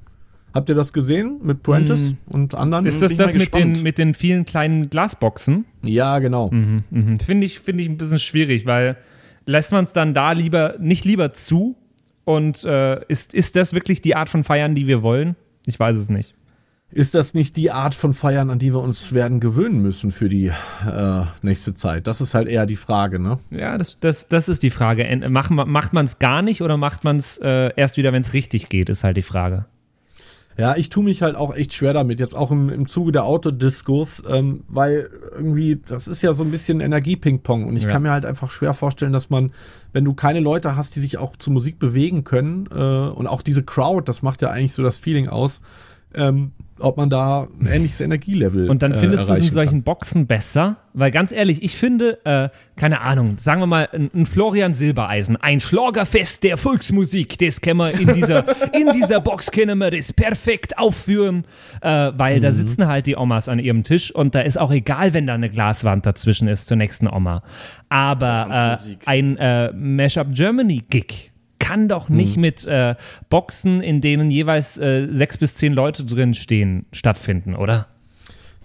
Habt 0.54 0.68
ihr 0.68 0.76
das 0.76 0.92
gesehen 0.92 1.40
mit 1.42 1.64
Prentice 1.64 2.10
Hm. 2.10 2.18
und 2.32 2.54
anderen? 2.54 2.86
Ist 2.86 3.02
das 3.02 3.10
Bin 3.12 3.18
das 3.18 3.34
mit 3.34 3.54
den, 3.56 3.82
mit 3.82 3.98
den 3.98 4.14
vielen 4.14 4.44
kleinen 4.46 4.90
Glasboxen? 4.90 5.64
Ja, 5.84 6.20
genau. 6.20 6.52
Mhm, 6.52 6.84
mhm. 6.90 7.20
Finde 7.22 7.46
ich, 7.48 7.62
finde 7.62 7.84
ich 7.84 7.90
ein 7.90 7.98
bisschen 7.98 8.20
schwierig, 8.20 8.66
weil 8.66 8.98
lässt 9.46 9.72
man 9.72 9.86
es 9.86 9.94
dann 9.94 10.14
da 10.14 10.34
lieber, 10.34 10.76
nicht 10.80 11.06
lieber 11.06 11.32
zu? 11.32 11.78
Und 12.26 12.66
äh, 12.66 13.00
ist, 13.08 13.34
ist 13.34 13.56
das 13.56 13.72
wirklich 13.74 14.02
die 14.02 14.16
Art 14.18 14.28
von 14.28 14.44
Feiern, 14.44 14.76
die 14.76 14.86
wir 14.88 15.02
wollen? 15.02 15.38
Ich 15.66 15.80
weiß 15.80 15.96
es 15.96 16.10
nicht. 16.10 16.35
Ist 16.96 17.14
das 17.14 17.34
nicht 17.34 17.58
die 17.58 17.72
Art 17.72 17.94
von 17.94 18.14
Feiern, 18.14 18.50
an 18.50 18.58
die 18.58 18.74
wir 18.74 18.80
uns 18.80 19.14
werden 19.14 19.42
gewöhnen 19.42 19.82
müssen 19.82 20.12
für 20.12 20.30
die 20.30 20.48
äh, 20.48 21.26
nächste 21.42 21.74
Zeit? 21.74 22.08
Das 22.08 22.22
ist 22.22 22.34
halt 22.34 22.48
eher 22.48 22.66
die 22.66 22.78
Frage, 22.78 23.20
ne? 23.20 23.38
Ja, 23.52 23.78
das, 23.78 24.00
das, 24.00 24.30
das 24.30 24.48
ist 24.48 24.64
die 24.64 24.70
Frage. 24.70 25.04
En- 25.04 25.30
Macht, 25.34 25.52
ma- 25.52 25.66
macht 25.66 25.92
man 25.92 26.06
es 26.06 26.20
gar 26.20 26.42
nicht 26.42 26.62
oder 26.62 26.78
macht 26.78 27.04
man 27.04 27.18
es 27.18 27.38
äh, 27.38 27.72
erst 27.76 27.98
wieder, 27.98 28.14
wenn 28.14 28.22
es 28.22 28.32
richtig 28.32 28.70
geht, 28.70 28.88
ist 28.88 29.04
halt 29.04 29.18
die 29.18 29.24
Frage. 29.24 29.66
Ja, 30.58 30.78
ich 30.78 30.88
tue 30.88 31.04
mich 31.04 31.22
halt 31.22 31.36
auch 31.36 31.54
echt 31.54 31.74
schwer 31.74 31.92
damit, 31.92 32.22
jetzt 32.22 32.34
auch 32.34 32.50
im, 32.50 32.70
im 32.70 32.88
Zuge 32.88 33.12
der 33.12 33.26
Autodiscos, 33.26 34.24
ähm, 34.30 34.64
weil 34.70 35.10
irgendwie, 35.36 35.82
das 35.86 36.08
ist 36.08 36.22
ja 36.22 36.34
so 36.34 36.46
ein 36.46 36.52
bisschen 36.52 36.80
Energie-Ping-Pong 36.80 37.66
und 37.66 37.76
ich 37.76 37.84
Ja. 37.84 37.90
kann 37.90 38.04
mir 38.04 38.12
halt 38.12 38.24
einfach 38.24 38.50
schwer 38.50 38.74
vorstellen, 38.74 39.12
dass 39.12 39.30
man, 39.30 39.52
wenn 39.92 40.06
du 40.06 40.14
keine 40.14 40.40
Leute 40.40 40.78
hast, 40.78 40.96
die 40.96 41.02
sich 41.02 41.18
auch 41.18 41.36
zu 41.36 41.52
Musik 41.52 41.78
bewegen 41.78 42.24
können 42.24 42.70
äh, 42.74 42.78
und 43.10 43.28
auch 43.28 43.42
diese 43.42 43.64
Crowd, 43.64 44.04
das 44.08 44.22
macht 44.22 44.42
ja 44.42 44.50
eigentlich 44.50 44.72
so 44.74 44.82
das 44.82 44.98
Feeling 44.98 45.28
aus, 45.28 45.60
ähm, 46.16 46.52
ob 46.80 46.98
man 46.98 47.10
da 47.10 47.48
ein 47.62 47.68
ähnliches 47.68 48.02
Energielevel 48.02 48.70
Und 48.70 48.84
dann 48.84 48.92
äh, 48.92 49.00
findest 49.00 49.30
du 49.30 49.34
es 49.34 49.48
in 49.48 49.54
solchen 49.54 49.84
Boxen 49.84 50.28
besser? 50.28 50.76
Weil 50.94 51.10
ganz 51.10 51.32
ehrlich, 51.32 51.64
ich 51.64 51.78
finde, 51.78 52.20
äh, 52.26 52.50
keine 52.76 53.00
Ahnung, 53.00 53.38
sagen 53.38 53.62
wir 53.62 53.66
mal, 53.66 53.88
ein, 53.94 54.12
ein 54.14 54.26
Florian 54.26 54.74
Silbereisen, 54.74 55.38
ein 55.38 55.62
Schlagerfest 55.62 56.44
der 56.44 56.58
Volksmusik, 56.58 57.38
das 57.40 57.62
können 57.62 57.78
wir 57.80 57.98
in 57.98 58.14
dieser, 58.14 58.44
in 58.74 58.92
dieser 58.94 59.22
Box 59.22 59.52
können 59.52 59.78
wir 59.78 59.90
das 59.90 60.12
perfekt 60.12 60.78
aufführen, 60.78 61.46
äh, 61.82 62.12
weil 62.18 62.42
da 62.42 62.52
Mhm. 62.52 62.56
sitzen 62.56 62.88
halt 62.88 63.08
die 63.08 63.16
Omas 63.16 63.48
an 63.48 63.60
ihrem 63.60 63.86
Tisch 63.86 64.14
und 64.14 64.36
da 64.36 64.42
ist 64.42 64.58
auch 64.60 64.72
egal, 64.72 65.14
wenn 65.14 65.28
da 65.28 65.34
eine 65.34 65.50
Glaswand 65.50 66.06
dazwischen 66.06 66.50
ist 66.50 66.68
zur 66.68 66.76
nächsten 66.76 67.08
Oma. 67.08 67.42
Aber 67.88 68.78
äh, 68.78 68.96
ein 69.06 69.38
äh, 69.38 69.72
Mashup 69.72 70.28
Germany 70.34 70.84
Gig 70.90 71.32
kann 71.60 71.88
doch 71.88 72.10
nicht 72.10 72.38
mit 72.38 72.66
äh, 72.66 72.96
Boxen, 73.30 73.82
in 73.82 74.02
denen 74.02 74.32
jeweils 74.32 74.78
äh, 74.78 75.08
sechs 75.12 75.38
bis 75.38 75.56
zehn 75.56 75.74
Leute 75.74 76.04
drin 76.06 76.34
stehen, 76.34 76.86
stattfinden, 76.92 77.56
oder? 77.56 77.88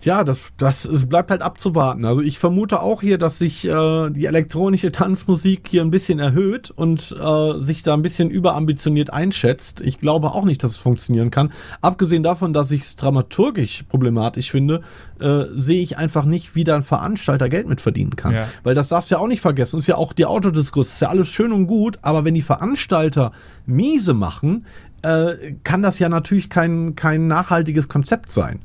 Ja, 0.02 0.24
das, 0.24 0.52
das 0.56 0.84
es 0.84 1.08
bleibt 1.08 1.30
halt 1.30 1.42
abzuwarten. 1.42 2.04
Also 2.04 2.22
ich 2.22 2.38
vermute 2.38 2.80
auch 2.82 3.00
hier, 3.00 3.18
dass 3.18 3.38
sich 3.38 3.66
äh, 3.66 4.10
die 4.10 4.26
elektronische 4.26 4.92
Tanzmusik 4.92 5.68
hier 5.68 5.82
ein 5.82 5.90
bisschen 5.90 6.18
erhöht 6.18 6.70
und 6.70 7.14
äh, 7.20 7.60
sich 7.60 7.82
da 7.82 7.94
ein 7.94 8.02
bisschen 8.02 8.30
überambitioniert 8.30 9.12
einschätzt. 9.12 9.80
Ich 9.80 9.98
glaube 9.98 10.32
auch 10.32 10.44
nicht, 10.44 10.62
dass 10.62 10.72
es 10.72 10.78
funktionieren 10.78 11.30
kann. 11.30 11.52
Abgesehen 11.80 12.22
davon, 12.22 12.52
dass 12.52 12.70
ich 12.70 12.82
es 12.82 12.96
dramaturgisch 12.96 13.84
problematisch 13.88 14.50
finde, 14.50 14.82
äh, 15.20 15.44
sehe 15.54 15.82
ich 15.82 15.98
einfach 15.98 16.24
nicht, 16.24 16.54
wie 16.54 16.64
da 16.64 16.76
ein 16.76 16.82
Veranstalter 16.82 17.48
Geld 17.48 17.68
mit 17.68 17.80
verdienen 17.80 18.16
kann. 18.16 18.34
Ja. 18.34 18.46
Weil 18.62 18.74
das 18.74 18.88
darfst 18.88 19.10
du 19.10 19.16
ja 19.16 19.20
auch 19.20 19.28
nicht 19.28 19.42
vergessen. 19.42 19.78
Ist 19.78 19.86
ja 19.86 19.96
auch 19.96 20.12
die 20.12 20.26
Autodiskus, 20.26 20.88
ist 20.88 21.00
ja 21.00 21.08
alles 21.08 21.28
schön 21.28 21.52
und 21.52 21.66
gut, 21.66 21.98
aber 22.02 22.24
wenn 22.24 22.34
die 22.34 22.42
Veranstalter 22.42 23.32
miese 23.66 24.14
machen, 24.14 24.64
äh, 25.02 25.54
kann 25.64 25.82
das 25.82 25.98
ja 25.98 26.08
natürlich 26.08 26.50
kein, 26.50 26.94
kein 26.94 27.26
nachhaltiges 27.26 27.88
Konzept 27.88 28.30
sein. 28.30 28.60